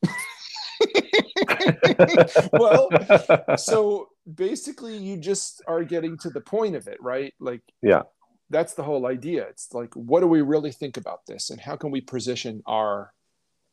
well, 2.53 2.89
so 3.57 4.09
basically, 4.33 4.97
you 4.97 5.17
just 5.17 5.63
are 5.67 5.85
getting 5.85 6.19
to 6.19 6.31
the 6.31 6.41
point 6.41 6.77
of 6.77 6.89
it, 6.89 6.99
right? 7.01 7.35
Like, 7.39 7.63
yeah, 7.83 8.03
that's 8.51 8.75
the 8.75 8.83
whole 8.83 9.07
idea. 9.07 9.45
It's 9.45 9.73
like, 9.73 9.95
what 9.95 10.21
do 10.21 10.27
we 10.27 10.43
really 10.43 10.73
think 10.73 10.97
about 10.97 11.27
this, 11.27 11.51
and 11.51 11.61
how 11.61 11.77
can 11.77 11.91
we 11.91 12.01
position 12.01 12.63
our 12.67 13.13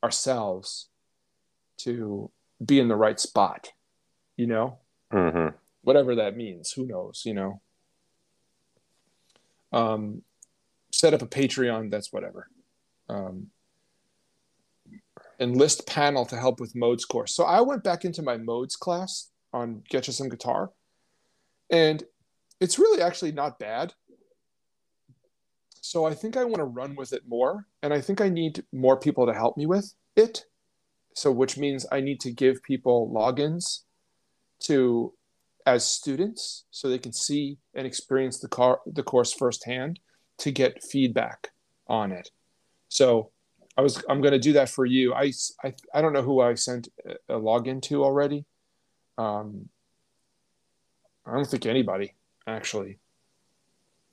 ourselves 0.04 0.90
to 1.78 2.32
be 2.64 2.80
in 2.80 2.88
the 2.88 2.96
right 2.96 3.20
spot, 3.20 3.70
you 4.38 4.48
know? 4.48 4.80
Mm-hmm. 5.14 5.56
Whatever 5.82 6.16
that 6.16 6.36
means, 6.36 6.72
who 6.72 6.86
knows, 6.86 7.24
you 7.26 7.34
know? 7.34 7.62
Um, 9.72 10.24
set 10.92 11.14
up 11.14 11.22
a 11.22 11.28
Patreon, 11.28 11.92
that's 11.92 12.12
whatever. 12.12 12.48
Um, 13.08 13.48
enlist 15.40 15.88
panel 15.88 16.26
to 16.26 16.38
help 16.38 16.60
with 16.60 16.76
modes 16.76 17.06
course. 17.06 17.34
So 17.36 17.44
I 17.44 17.62
went 17.62 17.84
back 17.84 18.06
into 18.06 18.22
my 18.22 18.38
modes 18.38 18.76
class 18.76 19.30
on 19.54 19.84
Getcha 19.92 20.12
Some 20.12 20.30
Guitar, 20.30 20.72
and 21.70 22.04
it's 22.60 22.78
really 22.78 23.02
actually 23.02 23.32
not 23.32 23.60
bad. 23.60 23.94
So 25.82 26.06
I 26.06 26.14
think 26.14 26.36
I 26.36 26.44
want 26.44 26.58
to 26.58 26.66
run 26.66 26.96
with 26.96 27.14
it 27.14 27.24
more, 27.28 27.66
and 27.82 27.94
I 27.94 28.02
think 28.02 28.22
I 28.22 28.30
need 28.30 28.64
more 28.74 28.98
people 28.98 29.26
to 29.26 29.34
help 29.34 29.56
me 29.58 29.66
with 29.66 29.94
it 30.16 30.46
so 31.14 31.32
which 31.32 31.58
means 31.58 31.86
I 31.92 32.02
need 32.02 32.20
to 32.22 32.32
give 32.32 32.64
people 32.64 33.12
logins 33.14 33.82
to 34.62 35.14
as 35.66 35.86
students 35.86 36.66
so 36.72 36.88
they 36.88 36.98
can 36.98 37.14
see 37.14 37.58
and 37.76 37.86
experience 37.86 38.40
the 38.40 38.48
car 38.48 38.80
the 38.86 39.04
course 39.04 39.34
firsthand 39.34 40.00
to 40.40 40.52
get 40.52 40.84
feedback 40.84 41.50
on 41.88 42.12
it. 42.12 42.32
So 42.88 43.32
I 43.78 43.82
was 43.82 44.04
I'm 44.10 44.22
going 44.22 44.34
to 44.34 44.40
do 44.40 44.54
that 44.54 44.70
for 44.70 44.86
you. 44.86 45.14
I, 45.14 45.32
I 45.64 45.74
I 45.94 46.02
don't 46.02 46.14
know 46.14 46.22
who 46.22 46.42
I 46.42 46.54
sent 46.56 46.90
a 47.28 47.36
login 47.36 47.82
to 47.84 48.04
already. 48.04 48.46
Um, 49.18 49.70
I 51.26 51.34
don't 51.34 51.46
think 51.46 51.66
anybody 51.66 52.16
actually. 52.48 53.00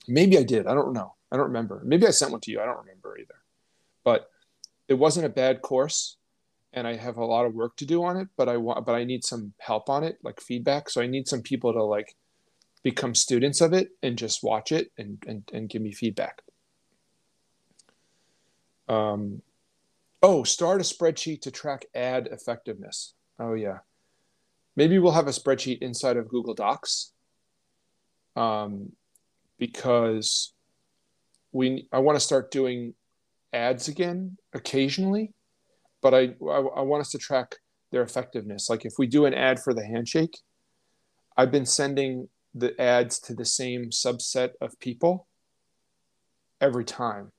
Maybe 0.08 0.38
I 0.38 0.42
did. 0.42 0.66
I 0.66 0.74
don't 0.74 0.92
know. 0.92 1.14
I 1.32 1.36
don't 1.36 1.46
remember. 1.46 1.82
Maybe 1.84 2.06
I 2.06 2.10
sent 2.10 2.30
one 2.30 2.40
to 2.42 2.50
you. 2.50 2.60
I 2.60 2.66
don't 2.66 2.78
remember 2.78 3.18
either. 3.18 3.34
But 4.04 4.30
it 4.88 4.94
wasn't 4.94 5.26
a 5.26 5.30
bad 5.30 5.62
course 5.62 6.16
and 6.76 6.86
I 6.86 6.94
have 6.94 7.16
a 7.16 7.24
lot 7.24 7.46
of 7.46 7.54
work 7.54 7.74
to 7.78 7.86
do 7.86 8.04
on 8.04 8.18
it, 8.18 8.28
but 8.36 8.50
I 8.50 8.58
want, 8.58 8.84
but 8.84 8.94
I 8.94 9.02
need 9.02 9.24
some 9.24 9.54
help 9.58 9.88
on 9.88 10.04
it, 10.04 10.18
like 10.22 10.40
feedback. 10.40 10.90
So 10.90 11.00
I 11.00 11.06
need 11.06 11.26
some 11.26 11.40
people 11.40 11.72
to 11.72 11.82
like 11.82 12.14
become 12.82 13.14
students 13.14 13.62
of 13.62 13.72
it 13.72 13.88
and 14.02 14.16
just 14.16 14.44
watch 14.44 14.70
it 14.70 14.92
and 14.98 15.20
and, 15.26 15.50
and 15.52 15.70
give 15.70 15.80
me 15.80 15.90
feedback. 15.90 16.42
Um 18.88 19.40
oh 20.22 20.44
start 20.44 20.82
a 20.82 20.84
spreadsheet 20.84 21.40
to 21.42 21.50
track 21.50 21.86
ad 21.94 22.28
effectiveness. 22.30 23.14
Oh 23.40 23.54
yeah. 23.54 23.78
Maybe 24.76 24.98
we'll 24.98 25.12
have 25.12 25.28
a 25.28 25.30
spreadsheet 25.30 25.78
inside 25.80 26.18
of 26.18 26.28
google 26.28 26.54
docs 26.54 27.12
um 28.36 28.92
because 29.58 30.52
we 31.52 31.88
i 31.90 31.98
want 31.98 32.16
to 32.16 32.20
start 32.20 32.50
doing 32.50 32.92
ads 33.54 33.88
again 33.88 34.36
occasionally 34.52 35.32
but 36.06 36.14
I, 36.14 36.34
I, 36.48 36.60
I 36.60 36.82
want 36.82 37.00
us 37.00 37.10
to 37.10 37.18
track 37.18 37.56
their 37.90 38.02
effectiveness. 38.02 38.70
Like 38.70 38.84
if 38.84 38.92
we 38.96 39.08
do 39.08 39.26
an 39.26 39.34
ad 39.34 39.58
for 39.58 39.74
the 39.74 39.84
handshake, 39.84 40.38
I've 41.36 41.50
been 41.50 41.66
sending 41.66 42.28
the 42.54 42.80
ads 42.80 43.18
to 43.22 43.34
the 43.34 43.44
same 43.44 43.90
subset 43.90 44.50
of 44.60 44.78
people 44.78 45.26
every 46.60 46.84
time, 46.84 47.32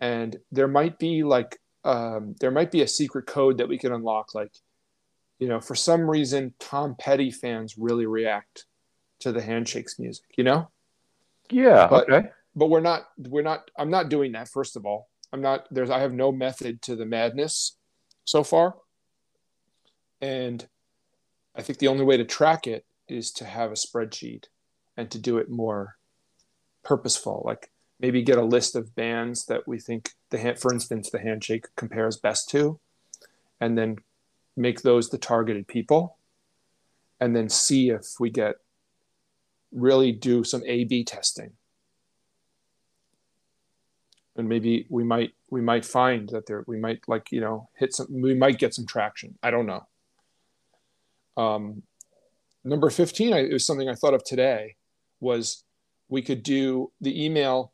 and 0.00 0.36
there 0.52 0.68
might 0.68 1.00
be 1.00 1.24
like 1.24 1.58
um, 1.82 2.36
there 2.38 2.52
might 2.52 2.70
be 2.70 2.82
a 2.82 2.86
secret 2.86 3.26
code 3.26 3.58
that 3.58 3.68
we 3.68 3.78
can 3.78 3.92
unlock. 3.92 4.32
Like, 4.32 4.52
you 5.40 5.48
know, 5.48 5.60
for 5.60 5.74
some 5.74 6.08
reason, 6.08 6.54
Tom 6.60 6.94
Petty 6.96 7.32
fans 7.32 7.76
really 7.76 8.06
react 8.06 8.66
to 9.22 9.32
the 9.32 9.42
handshakes 9.42 9.98
music. 9.98 10.26
You 10.36 10.44
know? 10.44 10.70
Yeah. 11.50 11.88
But, 11.90 12.08
okay. 12.08 12.28
But 12.54 12.70
we're 12.70 12.78
not. 12.78 13.08
We're 13.18 13.42
not. 13.42 13.72
I'm 13.76 13.90
not 13.90 14.08
doing 14.08 14.30
that. 14.32 14.48
First 14.48 14.76
of 14.76 14.86
all, 14.86 15.08
I'm 15.32 15.40
not 15.40 15.66
there's 15.70 15.90
I 15.90 16.00
have 16.00 16.12
no 16.12 16.30
method 16.30 16.82
to 16.82 16.96
the 16.96 17.06
madness 17.06 17.76
so 18.24 18.44
far. 18.44 18.76
And 20.20 20.66
I 21.56 21.62
think 21.62 21.78
the 21.78 21.88
only 21.88 22.04
way 22.04 22.16
to 22.16 22.24
track 22.24 22.66
it 22.66 22.84
is 23.08 23.30
to 23.32 23.44
have 23.44 23.70
a 23.70 23.74
spreadsheet 23.74 24.44
and 24.96 25.10
to 25.10 25.18
do 25.18 25.38
it 25.38 25.50
more 25.50 25.96
purposeful. 26.84 27.42
Like 27.44 27.70
maybe 27.98 28.22
get 28.22 28.38
a 28.38 28.44
list 28.44 28.76
of 28.76 28.94
bands 28.94 29.46
that 29.46 29.66
we 29.66 29.78
think 29.78 30.10
the 30.30 30.38
hand, 30.38 30.58
for 30.58 30.72
instance, 30.72 31.10
the 31.10 31.20
handshake 31.20 31.66
compares 31.76 32.16
best 32.16 32.48
to, 32.50 32.78
and 33.60 33.76
then 33.76 33.96
make 34.56 34.82
those 34.82 35.08
the 35.08 35.18
targeted 35.18 35.66
people, 35.66 36.16
and 37.18 37.34
then 37.34 37.48
see 37.48 37.90
if 37.90 38.20
we 38.20 38.30
get 38.30 38.56
really 39.72 40.12
do 40.12 40.44
some 40.44 40.62
A 40.66 40.84
B 40.84 41.04
testing 41.04 41.52
and 44.36 44.48
maybe 44.48 44.86
we 44.88 45.04
might 45.04 45.32
we 45.50 45.60
might 45.60 45.84
find 45.84 46.28
that 46.30 46.46
there 46.46 46.64
we 46.66 46.78
might 46.78 47.00
like 47.06 47.30
you 47.32 47.40
know 47.40 47.68
hit 47.76 47.94
some 47.94 48.06
we 48.10 48.34
might 48.34 48.58
get 48.58 48.74
some 48.74 48.86
traction. 48.86 49.38
I 49.42 49.50
don't 49.50 49.66
know. 49.66 49.86
Um, 51.36 51.82
number 52.64 52.90
15 52.90 53.32
I, 53.32 53.38
it 53.38 53.52
was 53.52 53.66
something 53.66 53.88
i 53.88 53.94
thought 53.94 54.14
of 54.14 54.22
today 54.22 54.76
was 55.18 55.64
we 56.08 56.22
could 56.22 56.42
do 56.42 56.92
the 57.00 57.24
email 57.24 57.72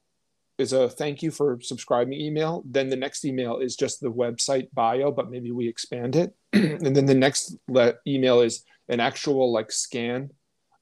is 0.58 0.72
a 0.72 0.88
thank 0.88 1.22
you 1.22 1.30
for 1.30 1.60
subscribing 1.60 2.20
email. 2.20 2.64
Then 2.66 2.88
the 2.88 2.96
next 2.96 3.24
email 3.24 3.58
is 3.58 3.76
just 3.76 4.00
the 4.00 4.10
website 4.10 4.68
bio 4.74 5.12
but 5.12 5.30
maybe 5.30 5.52
we 5.52 5.68
expand 5.68 6.16
it. 6.16 6.34
And 6.52 6.96
then 6.96 7.06
the 7.06 7.14
next 7.14 7.56
le- 7.68 7.94
email 8.06 8.40
is 8.40 8.64
an 8.88 9.00
actual 9.00 9.52
like 9.52 9.70
scan 9.70 10.30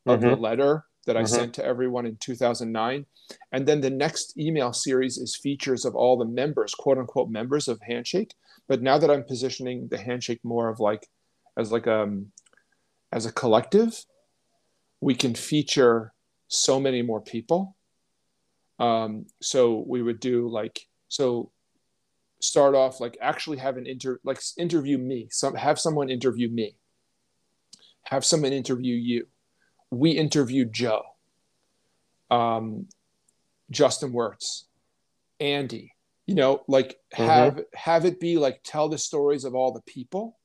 of 0.07 0.21
mm-hmm. 0.21 0.31
the 0.31 0.37
letter 0.37 0.86
that 1.07 1.17
i 1.17 1.23
mm-hmm. 1.23 1.35
sent 1.35 1.55
to 1.55 1.65
everyone 1.65 2.07
in 2.07 2.17
2009 2.21 3.07
and 3.53 3.67
then 3.67 3.81
the 3.81 3.91
next 3.91 4.39
email 4.39 4.73
series 4.73 5.19
is 5.19 5.37
features 5.37 5.85
of 5.85 5.95
all 5.95 6.17
the 6.17 6.25
members, 6.25 6.75
quote 6.75 6.99
unquote 6.99 7.29
members 7.29 7.69
of 7.69 7.81
Handshake. 7.83 8.35
But 8.69 8.83
now 8.83 8.99
that 8.99 9.11
I'm 9.11 9.25
positioning 9.25 9.89
the 9.89 9.99
Handshake 9.99 10.41
more 10.45 10.69
of 10.69 10.81
like 10.81 11.09
as 11.57 11.73
like 11.73 11.87
um 11.87 12.33
as 13.13 13.27
a 13.27 13.33
collective, 13.33 14.05
we 15.01 15.15
can 15.15 15.35
feature 15.35 16.13
so 16.49 16.79
many 16.81 17.03
more 17.03 17.21
people. 17.21 17.77
Um, 18.79 19.27
so 19.41 19.85
we 19.87 20.03
would 20.03 20.21
do 20.21 20.49
like 20.49 20.87
so 21.09 21.51
start 22.43 22.75
off 22.75 23.01
like 23.01 23.17
actually 23.21 23.57
have 23.57 23.79
an 23.79 23.87
inter 23.87 24.21
like 24.23 24.39
interview 24.59 24.99
me 24.99 25.27
some 25.31 25.55
have 25.55 25.79
someone 25.81 26.11
interview 26.11 26.51
me 26.51 26.77
have 28.05 28.27
someone 28.27 28.53
interview 28.53 28.95
you 28.95 29.27
we 29.91 30.11
interviewed 30.11 30.73
joe 30.73 31.03
um, 32.31 32.87
Justin 33.71 34.13
Wirtz, 34.13 34.67
Andy, 35.41 35.95
you 36.27 36.35
know, 36.35 36.63
like 36.69 36.99
have 37.13 37.55
mm-hmm. 37.55 37.63
have 37.75 38.05
it 38.05 38.21
be 38.21 38.39
like 38.39 38.61
tell 38.63 38.89
the 38.89 38.99
stories 38.99 39.45
of 39.45 39.55
all 39.55 39.73
the 39.73 39.83
people. 39.83 40.39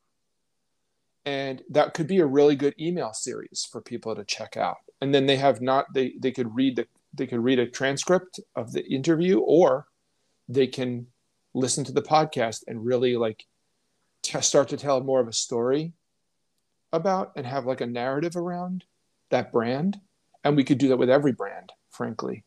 And 1.26 1.62
that 1.70 1.94
could 1.94 2.08
be 2.08 2.20
a 2.20 2.26
really 2.26 2.56
good 2.56 2.74
email 2.80 3.14
series 3.14 3.68
for 3.72 3.80
people 3.80 4.16
to 4.16 4.24
check 4.24 4.58
out. 4.58 4.78
And 5.02 5.14
then 5.14 5.28
they 5.28 5.38
have 5.38 5.62
not 5.62 5.86
they 5.94 6.14
they 6.20 6.32
could 6.32 6.54
read 6.56 6.76
the 6.76 6.88
they 7.14 7.28
could 7.28 7.44
read 7.44 7.60
a 7.60 7.68
transcript 7.68 8.40
of 8.56 8.72
the 8.72 8.86
interview 8.86 9.40
or 9.40 9.88
they 10.48 10.68
can 10.68 11.08
listen 11.54 11.84
to 11.84 11.92
the 11.92 12.02
podcast 12.02 12.64
and 12.68 12.86
really 12.86 13.18
like 13.18 13.46
t- 14.22 14.42
start 14.42 14.70
to 14.70 14.78
tell 14.78 15.02
more 15.02 15.20
of 15.20 15.28
a 15.28 15.34
story 15.34 15.94
about 16.94 17.34
and 17.36 17.46
have 17.46 17.66
like 17.66 17.82
a 17.82 17.86
narrative 17.86 18.36
around 18.36 18.86
that 19.32 19.52
brand 19.52 20.00
and 20.44 20.56
we 20.56 20.64
could 20.64 20.78
do 20.78 20.90
that 20.90 20.98
with 20.98 21.10
every 21.10 21.32
brand 21.32 21.72
frankly. 21.90 22.44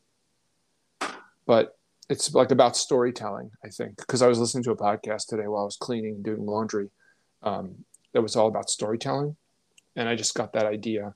But 1.45 1.77
it's 2.09 2.33
like 2.33 2.51
about 2.51 2.77
storytelling 2.77 3.51
i 3.63 3.69
think 3.69 3.97
because 3.97 4.21
i 4.21 4.27
was 4.27 4.39
listening 4.39 4.63
to 4.63 4.71
a 4.71 4.77
podcast 4.77 5.27
today 5.27 5.47
while 5.47 5.63
i 5.63 5.65
was 5.65 5.77
cleaning 5.77 6.15
and 6.15 6.23
doing 6.23 6.45
laundry 6.45 6.89
um, 7.43 7.83
that 8.13 8.21
was 8.21 8.35
all 8.35 8.47
about 8.47 8.69
storytelling 8.69 9.35
and 9.95 10.07
i 10.09 10.15
just 10.15 10.35
got 10.35 10.53
that 10.53 10.65
idea. 10.65 11.13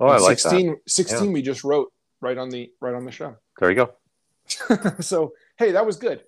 Oh 0.00 0.06
i 0.06 0.18
like 0.18 0.38
16 0.38 0.66
that. 0.66 0.90
16 0.90 1.24
yeah. 1.24 1.30
we 1.32 1.42
just 1.42 1.64
wrote 1.64 1.92
right 2.20 2.38
on 2.38 2.48
the 2.50 2.72
right 2.80 2.94
on 2.94 3.04
the 3.04 3.12
show. 3.12 3.36
There 3.58 3.70
you 3.70 3.76
go. 3.76 3.92
So 5.00 5.32
hey 5.58 5.72
that 5.72 5.86
was 5.86 5.96
good. 5.96 6.22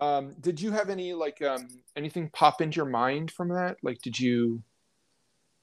Um, 0.00 0.34
did 0.40 0.60
you 0.60 0.70
have 0.72 0.88
any 0.88 1.12
like 1.12 1.42
um, 1.42 1.68
anything 1.94 2.30
pop 2.32 2.62
into 2.62 2.76
your 2.76 2.86
mind 2.86 3.30
from 3.30 3.48
that? 3.50 3.76
Like 3.82 4.00
did 4.00 4.18
you 4.18 4.62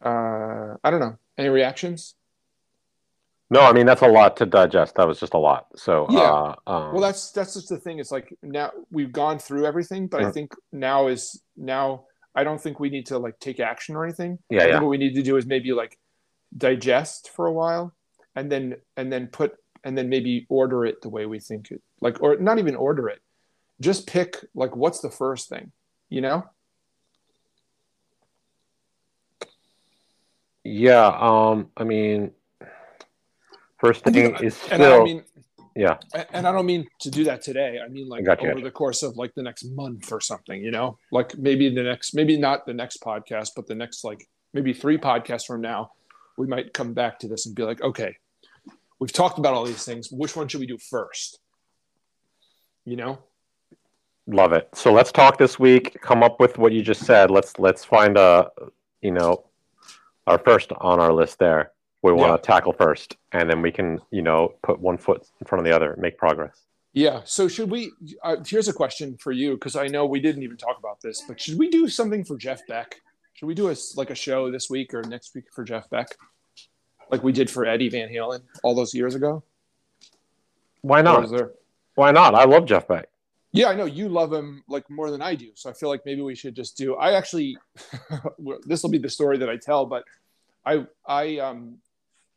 uh, 0.04 0.76
i 0.84 0.90
don't 0.90 1.00
know 1.00 1.18
any 1.38 1.50
reactions 1.50 2.16
no, 3.50 3.62
I 3.62 3.72
mean 3.72 3.86
that's 3.86 4.02
a 4.02 4.08
lot 4.08 4.38
to 4.38 4.46
digest. 4.46 4.96
That 4.96 5.08
was 5.08 5.20
just 5.20 5.34
a 5.34 5.38
lot. 5.38 5.68
So 5.76 6.06
yeah. 6.10 6.20
Uh, 6.20 6.56
um, 6.68 6.92
well, 6.92 7.02
that's 7.02 7.32
that's 7.32 7.54
just 7.54 7.70
the 7.70 7.78
thing. 7.78 8.00
It's 8.00 8.12
like 8.12 8.36
now 8.44 8.72
we've 8.92 9.12
gone 9.12 9.40
through 9.40 9.66
everything, 9.66 10.08
but 10.08 10.24
I 10.24 10.32
think 10.32 10.54
now 10.72 11.08
is 11.08 11.42
now. 11.56 12.06
I 12.36 12.44
don't 12.44 12.62
think 12.62 12.80
we 12.80 12.90
need 12.90 13.08
to 13.08 13.18
like 13.18 13.40
take 13.40 13.60
action 13.60 13.96
or 13.96 14.04
anything. 14.04 14.38
Yeah, 14.50 14.68
yeah. 14.68 14.80
What 14.80 14.90
we 14.90 14.98
need 14.98 15.16
to 15.16 15.24
do 15.24 15.38
is 15.38 15.46
maybe 15.46 15.72
like 15.72 15.98
digest 16.56 17.32
for 17.36 17.46
a 17.46 17.54
while, 17.54 17.96
and 18.36 18.52
then 18.52 18.76
and 18.98 19.12
then 19.12 19.28
put 19.28 19.54
and 19.84 19.98
then 19.98 20.10
maybe 20.10 20.46
order 20.50 20.86
it 20.86 21.02
the 21.02 21.10
way 21.10 21.26
we 21.26 21.40
think 21.40 21.72
it. 21.72 21.82
Like 22.02 22.22
or 22.22 22.38
not 22.38 22.60
even 22.60 22.76
order 22.76 23.08
it. 23.08 23.22
Just 23.80 24.08
pick 24.08 24.38
like 24.54 24.76
what's 24.76 25.00
the 25.00 25.10
first 25.10 25.48
thing, 25.48 25.72
you 26.10 26.20
know? 26.20 26.44
Yeah. 30.68 31.08
Um. 31.08 31.72
I 31.78 31.84
mean 31.84 32.32
First 33.80 34.04
thing 34.04 34.36
is 34.38 34.58
still. 34.58 34.74
And 34.74 34.84
I 34.84 35.04
mean, 35.04 35.24
yeah. 35.76 35.98
And 36.34 36.48
I 36.48 36.52
don't 36.52 36.66
mean 36.66 36.88
to 37.02 37.12
do 37.12 37.24
that 37.26 37.44
today. 37.44 37.80
I 37.84 37.88
mean, 37.88 38.10
like 38.10 38.28
over 38.28 38.62
the 38.62 38.72
course 38.72 39.04
of 39.04 39.18
like 39.18 39.36
the 39.36 39.44
next 39.44 39.66
month 39.66 40.12
or 40.12 40.20
something, 40.20 40.64
you 40.64 40.72
know, 40.72 40.98
like 41.12 41.38
maybe 41.38 41.74
the 41.74 41.84
next, 41.84 42.16
maybe 42.16 42.38
not 42.38 42.66
the 42.66 42.74
next 42.74 43.02
podcast, 43.02 43.50
but 43.56 43.68
the 43.68 43.76
next 43.76 44.04
like 44.04 44.28
maybe 44.54 44.74
three 44.74 44.98
podcasts 44.98 45.46
from 45.46 45.62
now, 45.62 45.92
we 46.38 46.48
might 46.48 46.74
come 46.74 46.94
back 46.94 47.20
to 47.20 47.28
this 47.28 47.46
and 47.46 47.56
be 47.56 47.64
like, 47.64 47.82
okay, 47.82 48.16
we've 49.00 49.14
talked 49.14 49.38
about 49.38 49.54
all 49.54 49.66
these 49.66 49.86
things. 49.86 50.12
Which 50.12 50.36
one 50.36 50.48
should 50.48 50.62
we 50.62 50.68
do 50.68 50.80
first? 50.80 51.40
You 52.86 52.96
know? 52.96 53.20
Love 54.26 54.54
it. 54.54 54.70
So 54.74 54.92
let's 54.92 55.12
talk 55.12 55.38
this 55.38 55.60
week. 55.60 56.02
Come 56.02 56.24
up 56.24 56.40
with 56.40 56.58
what 56.58 56.74
you 56.74 56.82
just 56.82 57.06
said. 57.06 57.30
Let's 57.30 57.60
let's 57.60 57.86
find 57.86 58.18
a, 58.18 58.50
you 59.02 59.12
know, 59.12 59.46
our 60.28 60.38
first 60.38 60.72
on 60.80 61.00
our 61.00 61.12
list 61.12 61.40
there 61.40 61.72
we 62.04 62.14
want 62.14 62.32
yeah. 62.32 62.38
to 62.38 62.44
tackle 62.44 62.74
first, 62.74 63.18
and 63.32 63.50
then 63.50 63.62
we 63.62 63.72
can, 63.72 64.00
you 64.12 64.22
know, 64.22 64.54
put 64.64 64.80
one 64.80 64.98
foot 64.98 65.28
in 65.40 65.48
front 65.48 65.60
of 65.60 65.70
the 65.70 65.76
other, 65.76 65.96
make 66.00 66.18
progress. 66.18 66.64
Yeah. 66.94 67.22
So 67.26 67.48
should 67.48 67.70
we? 67.70 67.92
Uh, 68.24 68.38
here's 68.46 68.68
a 68.68 68.74
question 68.74 69.18
for 69.18 69.32
you 69.32 69.54
because 69.54 69.76
I 69.76 69.88
know 69.88 70.06
we 70.06 70.20
didn't 70.20 70.44
even 70.44 70.58
talk 70.58 70.78
about 70.80 71.02
this, 71.02 71.24
but 71.28 71.40
should 71.40 71.58
we 71.58 71.70
do 71.70 71.88
something 71.88 72.24
for 72.24 72.38
Jeff 72.38 72.66
Beck? 72.68 72.96
Should 73.34 73.48
we 73.48 73.56
do 73.56 73.70
a 73.70 73.76
like 73.96 74.10
a 74.10 74.16
show 74.16 74.52
this 74.52 74.70
week 74.70 74.94
or 74.94 75.04
next 75.04 75.36
week 75.36 75.46
for 75.54 75.64
Jeff 75.64 75.90
Beck, 75.90 76.08
like 77.12 77.24
we 77.24 77.32
did 77.32 77.50
for 77.50 77.66
Eddie 77.66 77.90
Van 77.90 78.10
Halen 78.10 78.42
all 78.64 78.74
those 78.74 78.94
years 78.94 79.16
ago? 79.16 79.44
Why 80.82 81.02
not? 81.02 81.30
Why 81.96 82.12
not? 82.12 82.36
I 82.36 82.46
love 82.46 82.66
Jeff 82.66 82.88
Beck. 82.88 83.10
Yeah, 83.58 83.70
I 83.70 83.76
know 83.76 83.86
you 83.86 84.08
love 84.08 84.32
him 84.32 84.64
like 84.68 84.88
more 84.90 85.10
than 85.10 85.22
I 85.22 85.34
do. 85.34 85.50
So 85.56 85.70
I 85.70 85.74
feel 85.74 85.90
like 85.90 86.06
maybe 86.06 86.22
we 86.22 86.36
should 86.36 86.56
just 86.56 86.78
do. 86.78 86.96
I 86.96 87.14
actually, 87.14 87.58
this 88.66 88.84
will 88.84 88.92
be 88.92 89.00
the 89.00 89.10
story 89.10 89.38
that 89.40 89.50
I 89.50 89.58
tell, 89.58 89.86
but 89.86 90.04
I 90.66 90.86
I 91.08 91.40
um 91.40 91.80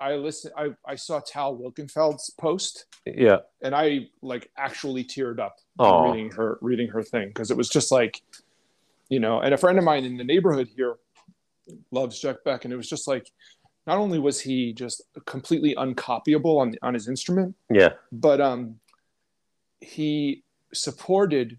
I 0.00 0.14
listened. 0.14 0.54
I, 0.56 0.70
I 0.86 0.94
saw 0.94 1.20
Tal 1.20 1.56
Wilkenfeld's 1.58 2.30
post. 2.30 2.86
Yeah, 3.04 3.38
and 3.60 3.74
I 3.74 4.08
like 4.22 4.50
actually 4.56 5.04
teared 5.04 5.38
up 5.40 5.56
Aww. 5.78 6.10
reading 6.10 6.30
her 6.32 6.58
reading 6.62 6.88
her 6.88 7.02
thing 7.02 7.28
because 7.28 7.50
it 7.50 7.56
was 7.56 7.68
just 7.68 7.92
like, 7.92 8.22
you 9.10 9.20
know. 9.20 9.40
And 9.40 9.52
a 9.52 9.58
friend 9.58 9.78
of 9.78 9.84
mine 9.84 10.04
in 10.04 10.16
the 10.16 10.24
neighborhood 10.24 10.68
here 10.74 10.96
loves 11.90 12.18
Jeff 12.18 12.42
Beck, 12.44 12.64
and 12.64 12.72
it 12.72 12.78
was 12.78 12.88
just 12.88 13.06
like, 13.06 13.30
not 13.86 13.98
only 13.98 14.18
was 14.18 14.40
he 14.40 14.72
just 14.72 15.02
completely 15.26 15.74
uncopyable 15.74 16.60
on 16.60 16.74
on 16.80 16.94
his 16.94 17.08
instrument, 17.08 17.54
yeah, 17.68 17.90
but 18.10 18.40
um, 18.40 18.80
he 19.82 20.44
supported 20.72 21.58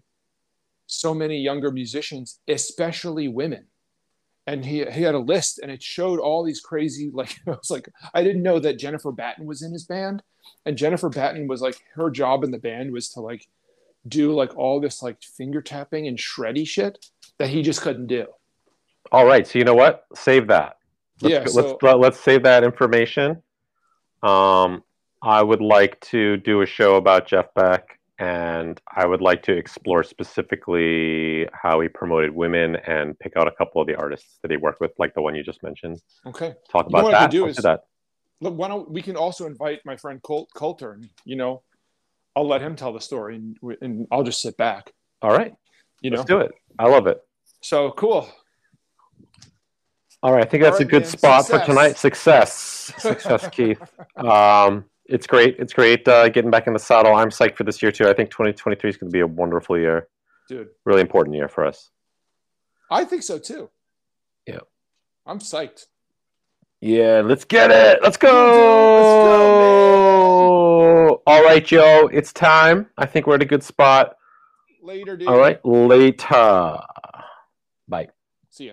so 0.86 1.14
many 1.14 1.38
younger 1.38 1.70
musicians, 1.70 2.40
especially 2.48 3.28
women. 3.28 3.66
And 4.46 4.64
he 4.64 4.84
he 4.84 5.02
had 5.02 5.14
a 5.14 5.20
list, 5.20 5.60
and 5.60 5.70
it 5.70 5.82
showed 5.82 6.18
all 6.18 6.42
these 6.42 6.60
crazy 6.60 7.10
like 7.14 7.36
I 7.46 7.50
was 7.50 7.70
like 7.70 7.88
I 8.12 8.22
didn't 8.22 8.42
know 8.42 8.58
that 8.58 8.78
Jennifer 8.78 9.12
Batten 9.12 9.46
was 9.46 9.62
in 9.62 9.72
his 9.72 9.84
band, 9.84 10.22
and 10.66 10.76
Jennifer 10.76 11.08
Batten 11.08 11.46
was 11.46 11.62
like 11.62 11.80
her 11.94 12.10
job 12.10 12.42
in 12.42 12.50
the 12.50 12.58
band 12.58 12.92
was 12.92 13.08
to 13.10 13.20
like 13.20 13.46
do 14.08 14.32
like 14.32 14.56
all 14.56 14.80
this 14.80 15.02
like 15.02 15.22
finger 15.22 15.62
tapping 15.62 16.08
and 16.08 16.18
shreddy 16.18 16.66
shit 16.66 17.06
that 17.38 17.48
he 17.48 17.62
just 17.62 17.82
couldn't 17.82 18.08
do. 18.08 18.26
All 19.10 19.26
right, 19.26 19.46
so 19.46 19.58
you 19.58 19.64
know 19.64 19.74
what? 19.74 20.06
Save 20.14 20.48
that. 20.48 20.78
Let's, 21.20 21.32
Yeah, 21.32 21.62
let's 21.62 21.82
let, 21.82 21.98
let's 21.98 22.20
save 22.20 22.42
that 22.44 22.64
information. 22.64 23.42
Um, 24.22 24.82
I 25.22 25.42
would 25.42 25.60
like 25.60 26.00
to 26.00 26.36
do 26.38 26.62
a 26.62 26.66
show 26.66 26.96
about 26.96 27.26
Jeff 27.26 27.52
Beck, 27.54 27.98
and 28.18 28.80
I 28.94 29.06
would 29.06 29.20
like 29.20 29.42
to 29.44 29.52
explore 29.52 30.02
specifically 30.04 31.48
how 31.52 31.80
he 31.80 31.88
promoted 31.88 32.30
women 32.34 32.76
and 32.76 33.18
pick 33.18 33.32
out 33.36 33.48
a 33.48 33.52
couple 33.52 33.80
of 33.80 33.86
the 33.86 33.96
artists 33.96 34.38
that 34.42 34.50
he 34.50 34.56
worked 34.56 34.80
with, 34.80 34.92
like 34.98 35.14
the 35.14 35.22
one 35.22 35.34
you 35.34 35.42
just 35.42 35.62
mentioned. 35.62 36.00
Okay. 36.26 36.54
Talk 36.70 36.86
You 36.90 36.96
know 36.98 37.04
what 37.04 37.14
I 37.14 37.20
that. 37.20 37.24
could 37.26 37.30
do 37.32 37.44
Let's 37.46 37.58
is- 37.58 37.64
do 37.64 37.68
that. 37.68 37.84
Look, 38.40 38.56
why 38.56 38.66
don't 38.68 38.90
we 38.90 39.02
can 39.02 39.16
also 39.16 39.46
invite 39.46 39.80
my 39.84 39.96
friend 39.96 40.20
Colt 40.20 40.48
Coulter, 40.52 40.94
and 40.94 41.08
you 41.24 41.36
know, 41.36 41.62
I'll 42.34 42.46
let 42.48 42.60
him 42.60 42.74
tell 42.74 42.92
the 42.92 43.00
story, 43.00 43.36
and, 43.36 43.56
and 43.80 44.06
I'll 44.10 44.24
just 44.24 44.42
sit 44.42 44.56
back. 44.56 44.92
All 45.22 45.30
right, 45.30 45.54
You 46.00 46.10
know, 46.10 46.16
let's 46.18 46.28
do 46.28 46.38
it. 46.38 46.50
I 46.76 46.88
love 46.88 47.06
it. 47.06 47.20
so 47.60 47.92
cool. 47.92 48.28
All 50.24 50.32
right, 50.32 50.44
I 50.44 50.48
think 50.48 50.62
that's 50.64 50.76
All 50.76 50.82
a 50.82 50.84
good 50.84 51.02
man. 51.02 51.10
spot 51.10 51.44
Success. 51.44 51.60
for 51.60 51.66
tonight. 51.66 51.96
Success, 51.98 52.52
success, 52.98 53.48
Keith. 53.50 53.80
Um, 54.16 54.84
it's 55.12 55.26
great. 55.26 55.56
It's 55.58 55.72
great 55.74 56.08
uh, 56.08 56.28
getting 56.30 56.50
back 56.50 56.66
in 56.66 56.72
the 56.72 56.78
saddle. 56.78 57.14
I'm 57.14 57.28
psyched 57.28 57.56
for 57.56 57.64
this 57.64 57.82
year 57.82 57.92
too. 57.92 58.08
I 58.08 58.14
think 58.14 58.30
2023 58.30 58.90
is 58.90 58.96
going 58.96 59.10
to 59.10 59.12
be 59.12 59.20
a 59.20 59.26
wonderful 59.26 59.78
year, 59.78 60.08
Dude, 60.48 60.68
really 60.84 61.02
important 61.02 61.36
year 61.36 61.48
for 61.48 61.66
us. 61.66 61.90
I 62.90 63.04
think 63.04 63.22
so 63.22 63.38
too. 63.38 63.68
Yeah. 64.46 64.60
I'm 65.26 65.38
psyched. 65.38 65.86
Yeah, 66.80 67.22
let's 67.24 67.44
get 67.44 67.70
it. 67.70 68.02
Let's 68.02 68.16
go. 68.16 68.30
go, 71.08 71.22
All 71.26 71.44
right, 71.44 71.64
Joe. 71.64 72.08
It's 72.12 72.32
time. 72.32 72.88
I 72.98 73.06
think 73.06 73.26
we're 73.26 73.36
at 73.36 73.42
a 73.42 73.46
good 73.46 73.62
spot. 73.62 74.16
Later, 74.82 75.16
dude. 75.16 75.28
All 75.28 75.38
right, 75.38 75.64
later. 75.64 76.78
Bye. 77.86 78.08
See 78.50 78.66
ya. 78.66 78.72